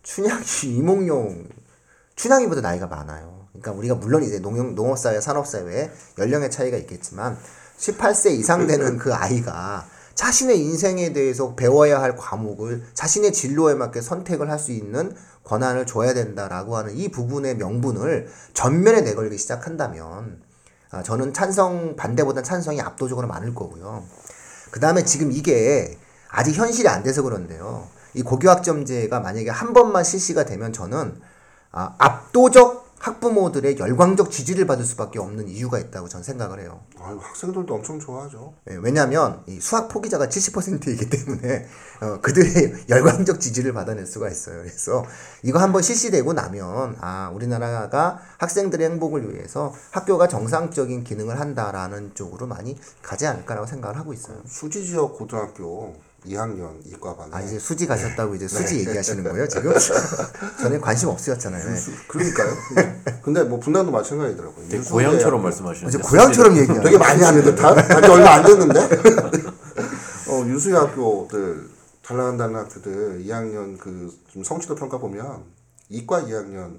춘향이 0.05 0.45
이몽룡 0.77 1.49
춘향이보다 2.15 2.61
나이가 2.61 2.87
많아요. 2.87 3.49
그러니까 3.49 3.73
우리가 3.73 3.95
물론 3.97 4.23
이제 4.23 4.39
농업, 4.39 4.75
농업사회, 4.75 5.21
산업사회에 5.21 5.91
연령의 6.19 6.53
차이가 6.53 6.77
있겠지만 6.77 7.37
18세 7.77 8.31
이상 8.31 8.69
되는 8.69 8.99
그 8.99 9.13
아이가 9.13 9.85
자신의 10.15 10.61
인생에 10.61 11.13
대해서 11.13 11.57
배워야 11.57 12.01
할 12.01 12.17
과목을 12.17 12.85
자신의 12.95 13.33
진로에 13.33 13.75
맞게 13.75 14.01
선택을 14.01 14.49
할 14.49 14.59
수 14.59 14.71
있는 14.71 15.13
권한을 15.49 15.87
줘야 15.87 16.13
된다라고 16.13 16.77
하는 16.77 16.95
이 16.97 17.09
부분의 17.09 17.57
명분을 17.57 18.29
전면에 18.53 19.01
내걸기 19.01 19.39
시작한다면 19.39 20.43
아, 20.91 21.03
저는 21.03 21.33
찬성 21.33 21.97
반대보단 21.97 22.45
찬성이 22.45 22.81
압도적으로 22.81 23.27
많을 23.27 23.55
거고요. 23.55 24.05
그 24.71 24.81
다음에 24.81 25.03
지금 25.05 25.33
이게 25.33 25.99
아직 26.29 26.55
현실이 26.55 26.89
안 26.89 27.03
돼서 27.03 27.23
그런데요. 27.23 27.89
이 28.15 28.23
고교학점제가 28.23 29.21
만약에 29.21 29.51
한 29.51 29.73
번만 29.73 30.05
실시가 30.05 30.45
되면 30.45 30.73
저는 30.73 31.21
아, 31.73 31.95
압도적 31.99 32.88
학부모들의 32.99 33.79
열광적 33.79 34.31
지지를 34.31 34.67
받을 34.67 34.85
수밖에 34.85 35.19
없는 35.19 35.49
이유가 35.49 35.79
있다고 35.79 36.09
저는 36.09 36.25
생각을 36.25 36.61
해요. 36.61 36.81
아유, 37.01 37.19
학생들도 37.21 37.73
엄청 37.73 37.99
좋아하죠. 37.99 38.55
예, 38.71 38.77
왜냐하면 38.77 39.43
이 39.47 39.61
수학 39.61 39.89
포기자가 39.89 40.27
70%이기 40.27 41.09
때문에 41.09 41.67
어, 42.01 42.21
그들의 42.21 42.87
열광적 42.91 43.41
지지를 43.41 43.73
받아낼 43.73 44.07
수가 44.07 44.29
있어요. 44.29 44.59
그래서 44.63 45.05
이거 45.43 45.59
한번 45.59 45.83
실시되고 45.83 46.33
나면 46.33 46.97
아 47.01 47.31
우리나라가 47.35 48.21
학생들의 48.39 48.89
행복을 48.91 49.35
위해서 49.35 49.73
학교가 49.91 50.29
정상적인 50.29 51.05
기능을 51.05 51.39
한다라는 51.41 52.15
쪽으로 52.15 52.47
많이 52.47 52.79
가지 53.03 53.27
않을까라고 53.27 53.67
생각을 53.67 53.97
하고 53.97 54.13
있어요. 54.13 54.39
수지 54.47 54.85
지역 54.85 55.17
고등학교 55.17 55.95
2학년 56.27 56.85
이과반에 56.85 57.31
아 57.33 57.41
이제 57.41 57.59
수지 57.59 57.87
가셨다고 57.87 58.35
이제 58.35 58.49
수지 58.49 58.81
얘기하시는 58.81 59.23
거예요 59.25 59.47
지금? 59.49 59.73
저는 60.61 60.81
관심 60.81 61.09
없으셨잖아요. 61.09 61.65
예. 61.71 61.77
그러니까요. 62.09 62.55
근데 63.23 63.45
뭐 63.45 63.61
분당도 63.61 63.93
마찬가지더라고요. 63.93 64.69
되게 64.69 64.83
고향처럼 64.83 65.35
학교. 65.35 65.43
말씀하시는데 65.45 65.99
이제 65.99 66.09
고향처럼 66.09 66.57
얘기하는 66.57 66.83
되게 66.83 66.99
많이 66.99 67.23
하는 67.23 67.43
듯한? 67.45 67.79
아직 67.79 68.11
얼마 68.11 68.31
안 68.35 68.45
됐는데? 68.45 68.81
어, 70.29 70.45
유수의 70.47 70.75
학교들, 70.77 71.69
잘 72.03 72.17
나간다는 72.17 72.57
학교들 72.57 73.25
2학년 73.25 73.79
그, 73.79 74.13
좀 74.33 74.43
성취도 74.43 74.75
평가 74.75 74.99
보면 74.99 75.45
이과 75.89 76.23
2학년 76.25 76.79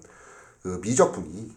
그 0.62 0.80
미적분이 0.82 1.56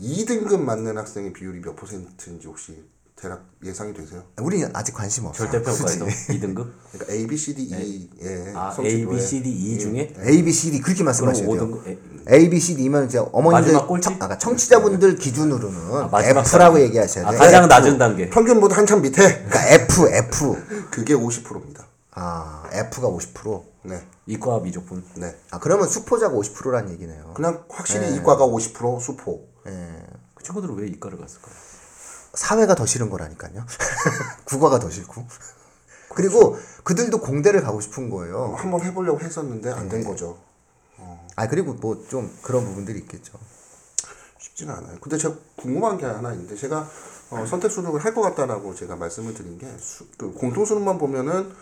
2등급 0.00 0.60
맞는 0.60 0.98
학생의 0.98 1.32
비율이 1.32 1.60
몇 1.60 1.76
퍼센트인지 1.76 2.48
혹시 2.48 2.84
대략 3.22 3.44
예상이 3.64 3.94
되세요? 3.94 4.24
우리는 4.40 4.68
아직 4.74 4.96
관심 4.96 5.26
없어요. 5.26 5.48
절대평가에서 5.48 6.10
수지. 6.10 6.40
2등급? 6.40 6.72
그러니까 6.90 7.12
A, 7.12 7.24
B, 7.28 7.36
C, 7.36 7.54
D, 7.54 7.62
E의 7.70 8.52
아, 8.52 8.72
성취도에 8.72 8.98
A, 9.00 9.06
B, 9.06 9.20
C, 9.20 9.42
D, 9.44 9.48
E 9.48 9.78
중에 9.78 10.12
A, 10.26 10.42
B, 10.42 10.52
C, 10.52 10.72
D 10.72 10.80
그렇게 10.80 11.04
말씀하셔야 11.04 11.46
돼요. 11.46 11.56
5등급? 11.56 11.86
에, 11.86 11.98
A, 12.34 12.50
B, 12.50 12.58
C, 12.58 12.74
D면 12.74 13.06
이제 13.06 13.20
꼴찌? 13.20 14.02
청, 14.02 14.16
아까 14.18 14.36
청취자분들 14.36 15.14
기준으로는 15.18 16.10
마지막 16.10 16.44
F라고. 16.44 16.80
얘기하셔야 16.80 17.28
아, 17.28 17.30
돼요. 17.30 17.38
가장 17.38 17.62
F. 17.62 17.68
낮은 17.68 17.98
단계. 17.98 18.28
평균보다 18.28 18.76
한참 18.76 19.02
밑에 19.02 19.22
그러니까 19.44 19.68
F, 19.68 20.08
F. 20.08 20.56
그게 20.90 21.14
50%입니다. 21.14 21.86
아, 22.10 22.64
F가 22.72 23.06
50%. 23.08 23.62
네, 23.84 24.02
이과 24.26 24.58
미적분. 24.58 25.04
네. 25.14 25.36
아, 25.52 25.60
그러면 25.60 25.86
수포자가 25.88 26.34
50%라는 26.36 26.90
얘기네요. 26.94 27.34
그냥 27.34 27.62
확실히 27.68 28.16
이과가 28.16 28.44
50% 28.46 29.00
수포. 29.00 29.46
예. 29.68 30.02
그 30.34 30.42
친구들은 30.42 30.74
왜 30.74 30.88
이과를 30.88 31.18
갔을까요? 31.18 31.54
사회가 32.34 32.74
더 32.74 32.86
싫은 32.86 33.10
거라니까요. 33.10 33.64
국어가 34.44 34.78
더 34.78 34.90
싫고. 34.90 35.26
그리고 36.14 36.58
그들도 36.84 37.20
공대를 37.20 37.62
가고 37.62 37.80
싶은 37.80 38.10
거예요. 38.10 38.54
한번 38.58 38.82
해보려고 38.82 39.20
했었는데 39.20 39.70
안 39.70 39.84
네. 39.84 39.96
된 39.96 40.04
거죠. 40.04 40.38
아, 41.36 41.46
그리고 41.48 41.72
뭐 41.74 42.06
좀 42.08 42.30
그런 42.42 42.64
부분들이 42.64 42.98
있겠죠. 43.00 43.38
쉽지는 44.38 44.74
않아요. 44.74 44.98
근데 45.00 45.16
제가 45.16 45.34
궁금한 45.56 45.96
게 45.98 46.04
하나 46.06 46.32
있는데 46.32 46.54
제가 46.56 46.88
어, 47.30 47.46
선택 47.46 47.70
수능을 47.70 48.04
할 48.04 48.12
것 48.14 48.20
같다라고 48.20 48.74
제가 48.74 48.96
말씀을 48.96 49.32
드린 49.32 49.56
게 49.58 49.66
수, 49.78 50.06
그 50.18 50.32
공통 50.32 50.64
수능만 50.66 50.98
보면은 50.98 51.54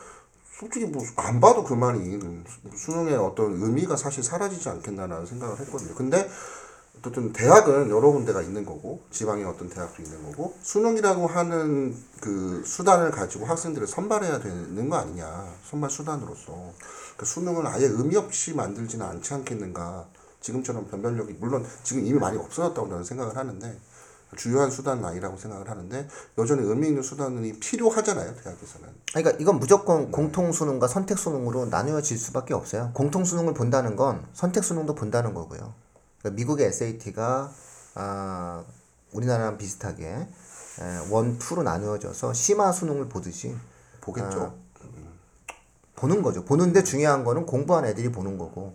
솔직히 0.59 0.87
뭐 0.87 1.03
안 1.17 1.41
봐도 1.41 1.63
그만인 1.63 2.45
수능의 2.77 3.15
어떤 3.17 3.63
의미가 3.63 3.97
사실 3.97 4.23
사라지지 4.25 4.69
않겠나라는 4.69 5.27
생각을 5.27 5.59
했거든요. 5.61 5.95
근데 5.95 6.29
어쨌든 7.01 7.33
대학은 7.33 7.89
여러 7.89 8.11
군데가 8.11 8.43
있는 8.43 8.65
거고 8.65 9.01
지방의 9.11 9.45
어떤 9.45 9.71
대학도 9.71 10.03
있는 10.03 10.23
거고 10.23 10.55
수능이라고 10.61 11.27
하는 11.27 11.97
그 12.21 12.63
수단을 12.67 13.11
가지고 13.11 13.47
학생들을 13.47 13.87
선발해야 13.87 14.41
되는 14.41 14.89
거 14.89 14.97
아니냐 14.97 15.47
선발 15.65 15.89
수단으로서 15.91 16.53
그러니까 16.53 17.25
수능을 17.25 17.67
아예 17.67 17.87
의미 17.87 18.17
없이 18.17 18.55
만들지는 18.55 19.07
않지 19.07 19.33
않겠는가 19.33 20.07
지금처럼 20.41 20.89
변별력이 20.89 21.37
물론 21.41 21.65
지금 21.83 22.05
이미 22.05 22.19
많이 22.19 22.37
없어졌다고 22.37 22.89
저는 22.89 23.05
생각을 23.05 23.37
하는데 23.37 23.79
주요한 24.37 24.71
수단은 24.71 25.05
아니라고 25.05 25.37
생각을 25.37 25.69
하는데 25.69 26.09
여전히 26.39 26.63
의미 26.63 26.89
있는 26.89 27.03
수단이 27.03 27.59
필요하잖아요 27.59 28.35
대학에서는 28.37 28.89
그러니까 29.13 29.37
이건 29.41 29.59
무조건 29.59 30.11
공통 30.11 30.53
수능과 30.53 30.87
선택 30.87 31.19
수능으로 31.19 31.67
나누어질 31.67 32.17
수밖에 32.17 32.55
없어요. 32.55 32.91
공통 32.95 33.25
수능을 33.25 33.55
본다는 33.55 33.97
건 33.97 34.25
선택 34.33 34.63
수능도 34.63 34.95
본다는 34.95 35.35
거고요. 35.35 35.75
그러니까 36.21 36.37
미국의 36.37 36.67
SAT가 36.69 37.53
아, 37.95 38.65
우리나라랑 39.13 39.59
비슷하게 39.59 40.07
에, 40.07 40.29
원, 41.11 41.39
투로 41.39 41.63
나누어져서 41.63 42.33
심화 42.33 42.71
수능을 42.73 43.09
보듯이 43.09 43.57
보겠죠 44.01 44.55
보는 45.97 46.23
거죠. 46.23 46.45
보는데 46.45 46.83
중요한 46.83 47.25
거는 47.25 47.45
공부한 47.45 47.85
애들이 47.85 48.11
보는 48.11 48.39
거고 48.39 48.75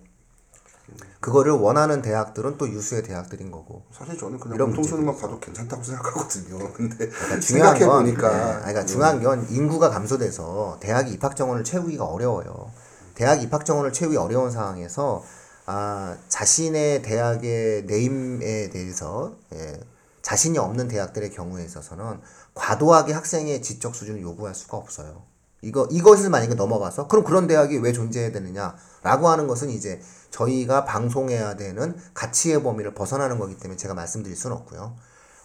그거를 1.19 1.53
원하는 1.53 2.03
대학들은 2.03 2.59
또 2.59 2.69
유수의 2.69 3.01
대학들인 3.01 3.49
거고 3.49 3.83
사실 3.91 4.15
저는 4.15 4.39
그냥 4.39 4.55
이런 4.55 4.67
공통 4.67 4.83
수능만 4.83 5.17
봐도 5.17 5.39
괜찮다고 5.39 5.81
생각하거든요 5.81 6.59
근데 6.73 7.09
그러니까 7.09 7.39
중요한 7.39 7.79
건 7.79 7.89
보니까 8.03 8.29
음. 8.29 8.35
예, 8.35 8.59
그러니까 8.59 8.85
중요한 8.85 9.23
건 9.23 9.47
인구가 9.49 9.89
감소돼서 9.89 10.77
대학 10.79 11.11
입학 11.11 11.35
정원을 11.35 11.63
채우기가 11.63 12.05
어려워요. 12.05 12.71
대학 13.15 13.41
입학 13.41 13.65
정원을 13.65 13.91
채우기 13.91 14.17
어려운 14.17 14.51
상황에서 14.51 15.23
아, 15.65 16.17
자신의 16.29 17.01
대학의 17.01 17.85
네임에 17.85 18.69
대해서 18.69 19.35
예, 19.53 19.79
자신이 20.21 20.57
없는 20.57 20.87
대학들의 20.87 21.31
경우에 21.31 21.63
있어서는 21.63 22.21
과도하게 22.53 23.13
학생의 23.13 23.61
지적 23.61 23.95
수준을 23.95 24.21
요구할 24.21 24.53
수가 24.53 24.77
없어요. 24.77 25.23
이거 25.61 25.87
이것을 25.89 26.29
만약에 26.29 26.53
넘어가서 26.53 27.07
그럼 27.07 27.23
그런 27.23 27.47
대학이 27.47 27.77
왜 27.77 27.91
존재해야 27.91 28.31
되느냐라고 28.31 29.29
하는 29.29 29.47
것은 29.47 29.71
이제 29.71 29.99
저희가 30.29 30.85
방송해야 30.85 31.55
되는 31.55 31.95
가치의 32.13 32.61
범위를 32.61 32.93
벗어나는 32.93 33.39
거기 33.39 33.57
때문에 33.57 33.77
제가 33.77 33.95
말씀드릴 33.95 34.35
수는 34.35 34.55
없고요. 34.57 34.95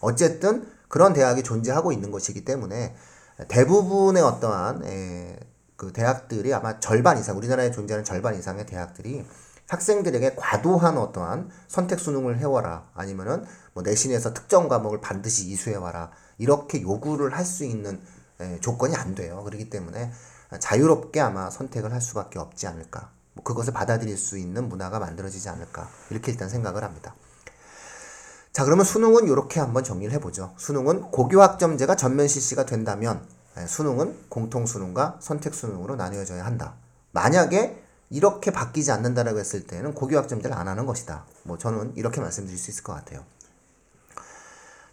어쨌든 0.00 0.66
그런 0.88 1.14
대학이 1.14 1.42
존재하고 1.42 1.92
있는 1.92 2.10
것이기 2.10 2.44
때문에 2.44 2.94
대부분의 3.48 4.22
어떠한 4.22 4.84
에, 4.84 5.38
그 5.76 5.92
대학들이 5.92 6.52
아마 6.52 6.78
절반 6.80 7.16
이상 7.16 7.38
우리나라에 7.38 7.70
존재하는 7.70 8.04
절반 8.04 8.38
이상의 8.38 8.66
대학들이 8.66 9.24
학생들에게 9.70 10.34
과도한 10.34 10.98
어떠한 10.98 11.48
선택 11.68 12.00
수능을 12.00 12.38
해와라 12.38 12.90
아니면은 12.94 13.44
뭐 13.72 13.82
내신에서 13.82 14.34
특정 14.34 14.68
과목을 14.68 15.00
반드시 15.00 15.48
이수해와라 15.48 16.10
이렇게 16.38 16.82
요구를 16.82 17.36
할 17.36 17.44
수 17.44 17.64
있는 17.64 18.00
에, 18.40 18.58
조건이 18.60 18.96
안 18.96 19.14
돼요. 19.14 19.42
그렇기 19.44 19.70
때문에 19.70 20.10
자유롭게 20.58 21.20
아마 21.20 21.50
선택을 21.50 21.92
할 21.92 22.00
수밖에 22.00 22.38
없지 22.38 22.66
않을까. 22.66 23.10
뭐 23.34 23.44
그것을 23.44 23.72
받아들일 23.72 24.16
수 24.16 24.38
있는 24.38 24.68
문화가 24.68 24.98
만들어지지 24.98 25.48
않을까 25.48 25.88
이렇게 26.10 26.32
일단 26.32 26.48
생각을 26.48 26.82
합니다. 26.82 27.14
자 28.52 28.64
그러면 28.64 28.84
수능은 28.84 29.28
이렇게 29.28 29.60
한번 29.60 29.84
정리를 29.84 30.12
해보죠. 30.14 30.54
수능은 30.56 31.12
고교학점제가 31.12 31.94
전면 31.94 32.26
실시가 32.26 32.66
된다면 32.66 33.24
에, 33.56 33.66
수능은 33.66 34.16
공통 34.28 34.66
수능과 34.66 35.18
선택 35.20 35.54
수능으로 35.54 35.94
나뉘어져야 35.96 36.44
한다. 36.44 36.74
만약에 37.12 37.84
이렇게 38.10 38.50
바뀌지 38.50 38.90
않는다라고 38.90 39.38
했을 39.38 39.66
때는 39.66 39.94
고교학점제를 39.94 40.56
안 40.56 40.68
하는 40.68 40.84
것이다. 40.86 41.24
뭐 41.44 41.56
저는 41.58 41.96
이렇게 41.96 42.20
말씀드릴 42.20 42.58
수 42.58 42.70
있을 42.70 42.82
것 42.82 42.92
같아요. 42.92 43.24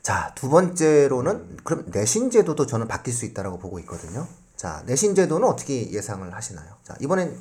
자, 0.03 0.31
두 0.35 0.49
번째로는 0.49 1.57
그럼 1.63 1.85
내신 1.87 2.31
제도도 2.31 2.65
저는 2.65 2.87
바뀔 2.87 3.13
수 3.13 3.25
있다라고 3.25 3.57
보고 3.59 3.79
있거든요. 3.79 4.27
자, 4.55 4.83
내신 4.85 5.15
제도는 5.15 5.47
어떻게 5.47 5.91
예상을 5.91 6.33
하시나요? 6.33 6.75
자, 6.83 6.95
이번엔 7.01 7.37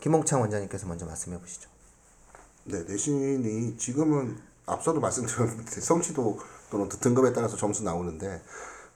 김홍창 0.00 0.40
원장님께서 0.40 0.86
먼저 0.86 1.06
말씀해 1.06 1.38
보시죠. 1.38 1.68
네, 2.64 2.82
내신이 2.82 3.76
지금은 3.76 4.38
앞서도 4.66 5.00
말씀드렸는데 5.00 5.80
성취도 5.80 6.40
또는 6.70 6.88
등급에 6.88 7.32
따라서 7.32 7.56
점수 7.56 7.84
나오는데 7.84 8.42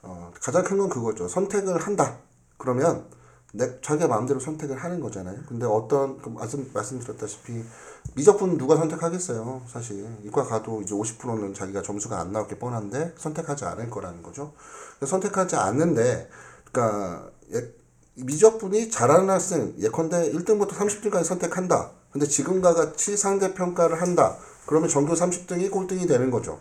어, 0.03 0.33
가장 0.43 0.65
큰 0.65 0.79
건 0.79 0.89
그거죠. 0.89 1.29
선택을 1.29 1.81
한다. 1.81 2.19
그러면 2.59 3.07
내 3.55 3.81
자기가 3.83 4.09
마음대로 4.09 4.41
선택을 4.41 4.77
하는 4.77 5.01
거잖아요. 5.01 5.39
근데 5.47 5.67
어떤 5.67 6.19
그 6.19 6.31
말씀 6.31 6.71
말씀드렸다시피 6.73 7.63
미적분 8.15 8.57
누가 8.57 8.77
선택하겠어요. 8.77 9.63
사실 9.67 10.07
이과 10.25 10.45
가도 10.45 10.81
이제 10.81 10.95
50%는 10.95 11.53
자기가 11.53 11.83
점수가 11.83 12.19
안 12.19 12.33
나올 12.33 12.49
게 12.49 12.59
뻔한데 12.59 13.15
선택하지 13.19 13.67
않을 13.67 13.91
거라는 13.91 14.23
거죠. 14.23 14.55
선택하지 15.05 15.57
않는데 15.57 16.31
그러니까 16.73 17.31
예, 17.53 17.75
미적분이 18.15 18.91
잘하는 18.91 19.29
학생 19.29 19.75
예컨대 19.79 20.33
1등부터 20.33 20.71
30등까지 20.71 21.25
선택한다. 21.25 21.93
근데 22.11 22.27
지금과 22.27 22.73
같이 22.73 23.19
상대 23.19 23.53
평가를 23.53 24.01
한다. 24.01 24.39
그러면 24.67 24.89
전교 24.89 25.13
30등이 25.13 25.71
꼴등이 25.71 26.07
되는 26.07 26.31
거죠. 26.31 26.59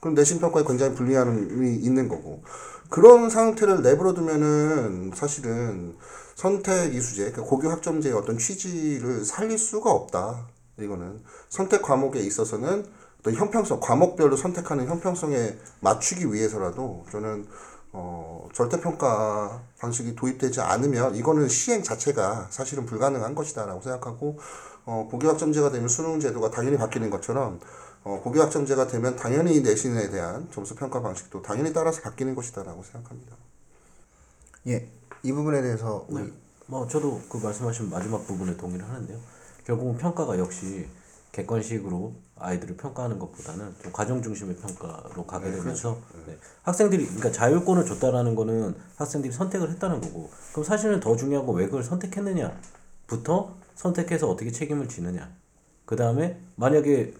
그럼 0.00 0.14
내신 0.14 0.40
평가에 0.40 0.64
굉장히 0.64 0.94
불리함이 0.94 1.76
있는 1.76 2.08
거고 2.08 2.42
그런 2.88 3.30
상태를 3.30 3.82
내버려 3.82 4.14
두면은 4.14 5.12
사실은 5.14 5.96
선택 6.34 6.94
이수제 6.94 7.30
그러니까 7.30 7.42
고교 7.42 7.70
학점제의 7.70 8.14
어떤 8.14 8.38
취지를 8.38 9.24
살릴 9.24 9.58
수가 9.58 9.90
없다. 9.90 10.46
이거는 10.78 11.22
선택 11.48 11.82
과목에 11.82 12.20
있어서는 12.20 12.86
어떤 13.20 13.34
형평성 13.34 13.80
과목별로 13.80 14.36
선택하는 14.36 14.86
형평성에 14.86 15.56
맞추기 15.80 16.32
위해서라도 16.32 17.04
저는 17.10 17.46
어 17.92 18.46
절대 18.52 18.80
평가 18.80 19.62
방식이 19.78 20.14
도입되지 20.14 20.60
않으면 20.60 21.16
이거는 21.16 21.48
시행 21.48 21.82
자체가 21.82 22.48
사실은 22.50 22.84
불가능한 22.84 23.34
것이다라고 23.34 23.80
생각하고 23.80 24.38
어 24.84 25.08
고교 25.10 25.28
학점제가 25.28 25.70
되면 25.70 25.88
수능 25.88 26.20
제도가 26.20 26.50
당연히 26.50 26.76
바뀌는 26.76 27.08
것처럼 27.08 27.58
어, 28.06 28.20
고교학점제가 28.22 28.86
되면 28.86 29.16
당연히 29.16 29.60
내신에 29.62 30.10
대한 30.10 30.48
점수 30.52 30.76
평가 30.76 31.02
방식도 31.02 31.42
당연히 31.42 31.72
따라서 31.72 32.00
바뀌는 32.02 32.36
것이다라고 32.36 32.84
생각합니다. 32.84 33.34
예, 34.68 34.88
이 35.24 35.32
부분에 35.32 35.60
대해서 35.60 36.06
우리 36.08 36.32
뭐 36.66 36.86
저도 36.86 37.20
그 37.28 37.38
말씀하신 37.38 37.90
마지막 37.90 38.24
부분에 38.24 38.56
동의를 38.56 38.88
하는데요. 38.88 39.18
결국은 39.64 39.98
평가가 39.98 40.38
역시 40.38 40.88
객관식으로 41.32 42.14
아이들을 42.36 42.76
평가하는 42.76 43.18
것보다는 43.18 43.74
좀 43.82 43.90
과정 43.92 44.22
중심의 44.22 44.54
평가로 44.54 45.26
가게 45.26 45.50
되면서 45.50 45.98
네. 46.28 46.38
학생들이 46.62 47.06
그러니까 47.06 47.32
자율권을 47.32 47.86
줬다라는 47.86 48.36
거는 48.36 48.76
학생들이 48.94 49.32
선택을 49.32 49.68
했다는 49.72 50.00
거고 50.00 50.30
그럼 50.52 50.64
사실은 50.64 51.00
더 51.00 51.16
중요한 51.16 51.44
건 51.44 51.56
왜 51.56 51.64
그걸 51.66 51.82
선택했느냐부터 51.82 53.56
선택해서 53.74 54.30
어떻게 54.30 54.52
책임을 54.52 54.88
지느냐 54.88 55.28
그 55.84 55.96
다음에 55.96 56.40
만약에 56.54 57.12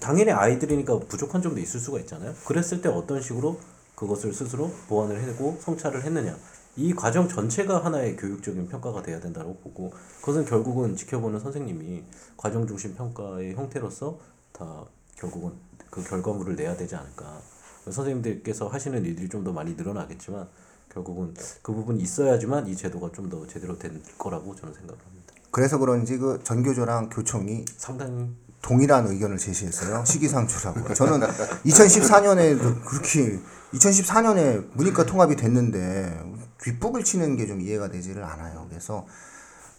당연히 0.00 0.30
아이들이니까 0.32 0.98
부족한 1.00 1.42
점도 1.42 1.60
있을 1.60 1.80
수가 1.80 2.00
있잖아요. 2.00 2.34
그랬을 2.46 2.80
때 2.80 2.88
어떤 2.88 3.20
식으로 3.20 3.58
그것을 3.94 4.32
스스로 4.32 4.70
보완을 4.88 5.20
해내고 5.20 5.58
성찰을 5.60 6.02
했느냐. 6.04 6.36
이 6.76 6.92
과정 6.92 7.28
전체가 7.28 7.84
하나의 7.84 8.16
교육적인 8.16 8.68
평가가 8.68 9.02
돼야 9.02 9.20
된다고 9.20 9.56
보고 9.58 9.92
그것은 10.20 10.44
결국은 10.44 10.96
지켜보는 10.96 11.38
선생님이 11.38 12.02
과정 12.36 12.66
중심 12.66 12.94
평가의 12.96 13.54
형태로서 13.54 14.18
다 14.52 14.84
결국은 15.16 15.52
그 15.90 16.02
결과물을 16.02 16.56
내야 16.56 16.76
되지 16.76 16.96
않을까. 16.96 17.40
선생님들께서 17.84 18.66
하시는 18.68 19.04
일들이 19.04 19.28
좀 19.28 19.44
더 19.44 19.52
많이 19.52 19.74
늘어나겠지만 19.74 20.48
결국은 20.92 21.34
그 21.62 21.72
부분이 21.72 22.00
있어야지만 22.02 22.66
이 22.66 22.74
제도가 22.74 23.10
좀 23.12 23.28
더 23.28 23.46
제대로 23.46 23.78
될 23.78 24.00
거라고 24.18 24.54
저는 24.56 24.74
생각합니다. 24.74 25.34
그래서 25.50 25.78
그런지 25.78 26.18
그 26.18 26.40
전교조랑 26.42 27.10
교총이 27.10 27.64
상당히 27.76 28.28
동일한 28.68 29.06
의견을 29.06 29.36
제시했어요. 29.36 30.02
시기상조라고. 30.06 30.94
저는 30.94 31.20
2014년에 31.66 32.58
그렇게 32.86 33.38
2014년에 33.74 34.64
문이과 34.72 35.04
통합이 35.04 35.36
됐는데 35.36 36.18
뒷북을 36.62 37.04
치는 37.04 37.36
게 37.36 37.46
좀 37.46 37.60
이해가 37.60 37.90
되지를 37.90 38.24
않아요. 38.24 38.66
그래서 38.70 39.06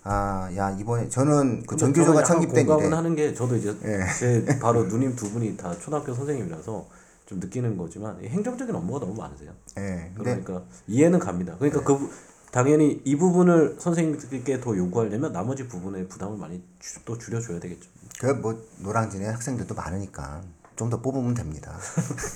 아, 0.04 0.48
야 0.56 0.70
이번에 0.80 1.10
저는 1.10 1.64
그 1.66 1.76
전교조가 1.76 2.24
창립된 2.24 2.68
공감은 2.68 2.88
이래 2.88 2.96
하는 2.96 3.16
게 3.16 3.34
저도 3.34 3.56
이제 3.56 3.76
예. 3.86 4.02
제 4.20 4.60
바로 4.60 4.84
누님 4.84 5.16
두 5.16 5.32
분이 5.32 5.58
다 5.58 5.76
초등학교 5.80 6.14
선생님이라서 6.14 6.88
좀 7.26 7.40
느끼는 7.40 7.76
거지만 7.78 8.24
이 8.24 8.28
행정적인 8.28 8.76
업무가 8.76 9.00
너무 9.00 9.16
많으세요. 9.16 9.50
예. 9.80 10.12
근데 10.16 10.40
그러니까 10.44 10.62
이해는 10.86 11.18
갑니다. 11.18 11.56
그러니까 11.58 11.84
그 11.84 11.98
부- 11.98 12.10
당연히 12.52 13.02
이 13.04 13.18
부분을 13.18 13.78
선생님들께 13.80 14.62
더 14.62 14.78
요구하려면 14.78 15.34
나머지 15.34 15.68
부분의 15.68 16.08
부담을 16.08 16.38
많이 16.38 16.64
주- 16.80 17.00
또 17.04 17.18
줄여줘야 17.18 17.60
되겠죠. 17.60 17.90
그뭐 18.20 18.62
노량진에 18.80 19.28
학생들도 19.28 19.76
많으니까 19.76 20.42
좀 20.76 20.90
더 20.90 21.00
뽑으면 21.02 21.34
됩니다. 21.34 21.78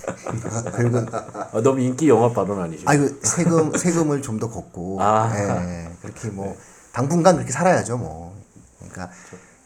그리고 0.76 1.00
아, 1.12 1.62
너무 1.62 1.82
인기 1.82 2.08
영합 2.08 2.34
발언 2.34 2.62
아니시죠? 2.62 2.90
아유 2.90 3.20
세금 3.22 3.76
세금을 3.78 4.22
좀 4.22 4.40
더 4.40 4.50
걷고 4.50 5.02
아. 5.02 5.30
예, 5.36 5.90
그렇게 6.02 6.30
뭐 6.30 6.56
당분간 6.94 7.36
그렇게 7.36 7.52
살아야죠 7.52 7.98
뭐 7.98 8.34
그러니까 8.78 9.10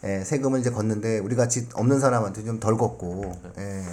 예, 0.02 0.24
세금을 0.24 0.58
이제 0.60 0.70
걷는데 0.70 1.20
우리 1.20 1.36
같이 1.36 1.68
없는 1.74 2.00
사람한테 2.00 2.44
좀 2.44 2.58
덜 2.58 2.76
걷고 2.76 3.32
예, 3.58 3.84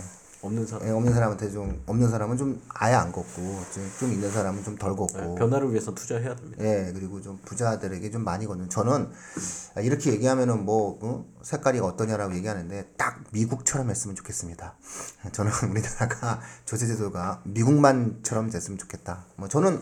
없는 0.41 0.65
사람. 0.65 0.87
예, 0.87 0.91
없는 0.91 1.13
사람한테 1.13 1.51
좀 1.51 1.81
없는 1.85 2.09
사람은 2.09 2.37
좀 2.37 2.61
아예 2.69 2.93
안 2.93 3.11
걷고 3.11 3.41
좀, 3.73 3.91
좀 3.99 4.11
있는 4.11 4.31
사람은 4.31 4.63
좀 4.63 4.77
덜 4.77 4.95
걷고 4.95 5.17
네, 5.19 5.35
변화를 5.35 5.69
위해서 5.71 5.93
투자해야 5.93 6.35
됩니다. 6.35 6.63
예, 6.63 6.91
그리고 6.93 7.21
좀 7.21 7.39
부자들에게 7.45 8.09
좀 8.09 8.23
많이 8.23 8.45
걷는. 8.47 8.69
저는 8.69 9.09
이렇게 9.81 10.11
얘기하면은 10.13 10.65
뭐 10.65 10.97
어? 11.01 11.25
색깔이 11.43 11.79
어떠냐라고 11.79 12.35
얘기하는데 12.35 12.93
딱 12.97 13.23
미국처럼 13.31 13.89
했으면 13.89 14.15
좋겠습니다. 14.15 14.75
저는 15.31 15.51
우리나라가 15.69 16.41
조세제도가 16.65 17.41
미국만처럼 17.45 18.49
됐으면 18.49 18.77
좋겠다. 18.79 19.25
뭐 19.35 19.47
저는 19.47 19.79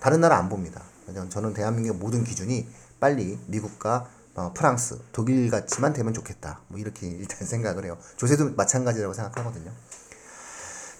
다른 0.00 0.20
나라 0.20 0.36
안 0.38 0.48
봅니다. 0.48 0.82
저는 1.30 1.54
대한민국의 1.54 1.98
모든 1.98 2.24
기준이 2.24 2.68
빨리 3.00 3.38
미국과 3.46 4.08
어, 4.36 4.52
프랑스, 4.52 4.98
독일 5.12 5.48
같이만 5.48 5.92
되면 5.92 6.12
좋겠다. 6.12 6.60
뭐 6.68 6.78
이렇게 6.78 7.06
일단 7.08 7.46
생각을 7.46 7.84
해요. 7.84 7.96
조세도 8.16 8.54
마찬가지라고 8.56 9.14
생각하거든요. 9.14 9.70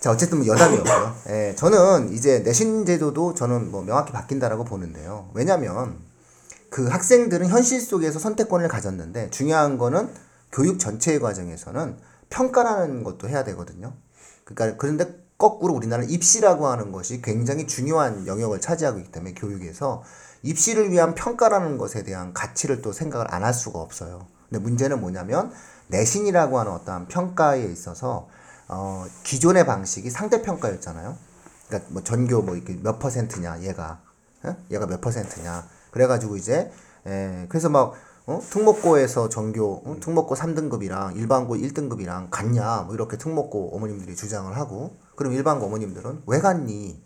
자, 0.04 0.10
어쨌든 0.10 0.36
뭐 0.36 0.46
여담이었고요. 0.48 1.16
예, 1.30 1.54
저는 1.56 2.12
이제 2.12 2.40
내신 2.40 2.84
제도도 2.84 3.32
저는 3.32 3.70
뭐 3.70 3.82
명확히 3.82 4.12
바뀐다라고 4.12 4.64
보는데요. 4.64 5.30
왜냐면 5.32 5.96
그 6.68 6.88
학생들은 6.88 7.48
현실 7.48 7.80
속에서 7.80 8.18
선택권을 8.18 8.68
가졌는데 8.68 9.30
중요한 9.30 9.78
거는 9.78 10.10
교육 10.52 10.78
전체의 10.78 11.20
과정에서는 11.20 11.96
평가라는 12.28 13.02
것도 13.02 13.30
해야 13.30 13.44
되거든요. 13.44 13.94
그러니까 14.44 14.76
그런데 14.76 15.24
거꾸로 15.38 15.72
우리나라는 15.72 16.10
입시라고 16.10 16.66
하는 16.66 16.92
것이 16.92 17.22
굉장히 17.22 17.66
중요한 17.66 18.26
영역을 18.26 18.60
차지하고 18.60 18.98
있기 18.98 19.10
때문에 19.10 19.32
교육에서 19.32 20.02
입시를 20.42 20.90
위한 20.90 21.14
평가라는 21.14 21.78
것에 21.78 22.02
대한 22.02 22.34
가치를 22.34 22.82
또 22.82 22.92
생각을 22.92 23.32
안 23.32 23.42
할 23.42 23.54
수가 23.54 23.78
없어요. 23.78 24.26
근데 24.50 24.62
문제는 24.62 25.00
뭐냐면 25.00 25.50
내신이라고 25.86 26.58
하는 26.58 26.72
어떠한 26.72 27.08
평가에 27.08 27.64
있어서 27.64 28.28
어, 28.68 29.06
기존의 29.22 29.66
방식이 29.66 30.10
상대 30.10 30.42
평가였잖아요. 30.42 31.16
그러니까 31.68 31.90
뭐 31.92 32.02
전교 32.02 32.42
뭐 32.42 32.56
이렇게 32.56 32.74
몇 32.82 32.98
퍼센트냐 32.98 33.62
얘가 33.62 34.00
어? 34.42 34.56
얘가 34.70 34.86
몇 34.86 35.00
퍼센트냐 35.00 35.66
그래가지고 35.90 36.36
이제 36.36 36.70
에, 37.06 37.46
그래서 37.48 37.68
막 37.68 37.94
어? 38.26 38.40
특목고에서 38.50 39.28
전교 39.28 39.82
어? 39.84 39.96
특목고 40.00 40.34
3등급이랑 40.34 41.16
일반고 41.16 41.56
1등급이랑 41.56 42.28
같냐 42.30 42.82
뭐 42.82 42.94
이렇게 42.94 43.16
특목고 43.16 43.76
어머님들이 43.76 44.16
주장을 44.16 44.54
하고 44.56 44.96
그럼 45.16 45.32
일반고 45.32 45.66
어머님들은 45.66 46.22
왜 46.26 46.40
갔니? 46.40 47.02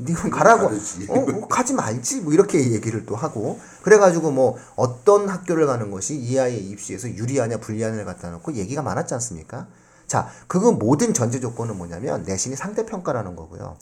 니가 0.00 0.30
가라고. 0.30 0.66
어, 0.66 1.14
어 1.14 1.48
가지 1.48 1.74
말지 1.74 2.20
뭐 2.20 2.32
이렇게 2.32 2.70
얘기를 2.72 3.04
또 3.04 3.16
하고 3.16 3.58
그래가지고 3.82 4.30
뭐 4.30 4.56
어떤 4.76 5.28
학교를 5.28 5.66
가는 5.66 5.90
것이 5.90 6.14
이 6.16 6.38
아이의 6.38 6.68
입시에서 6.68 7.08
유리하냐 7.08 7.58
불리하냐를 7.58 8.04
갖다 8.04 8.30
놓고 8.30 8.52
얘기가 8.52 8.82
많았지 8.82 9.14
않습니까? 9.14 9.66
자, 10.08 10.28
그거 10.48 10.72
모든 10.72 11.14
전제 11.14 11.38
조건은 11.38 11.76
뭐냐면 11.76 12.24
내신이 12.24 12.56
상대 12.56 12.84
평가라는 12.86 13.36
거고요. 13.36 13.76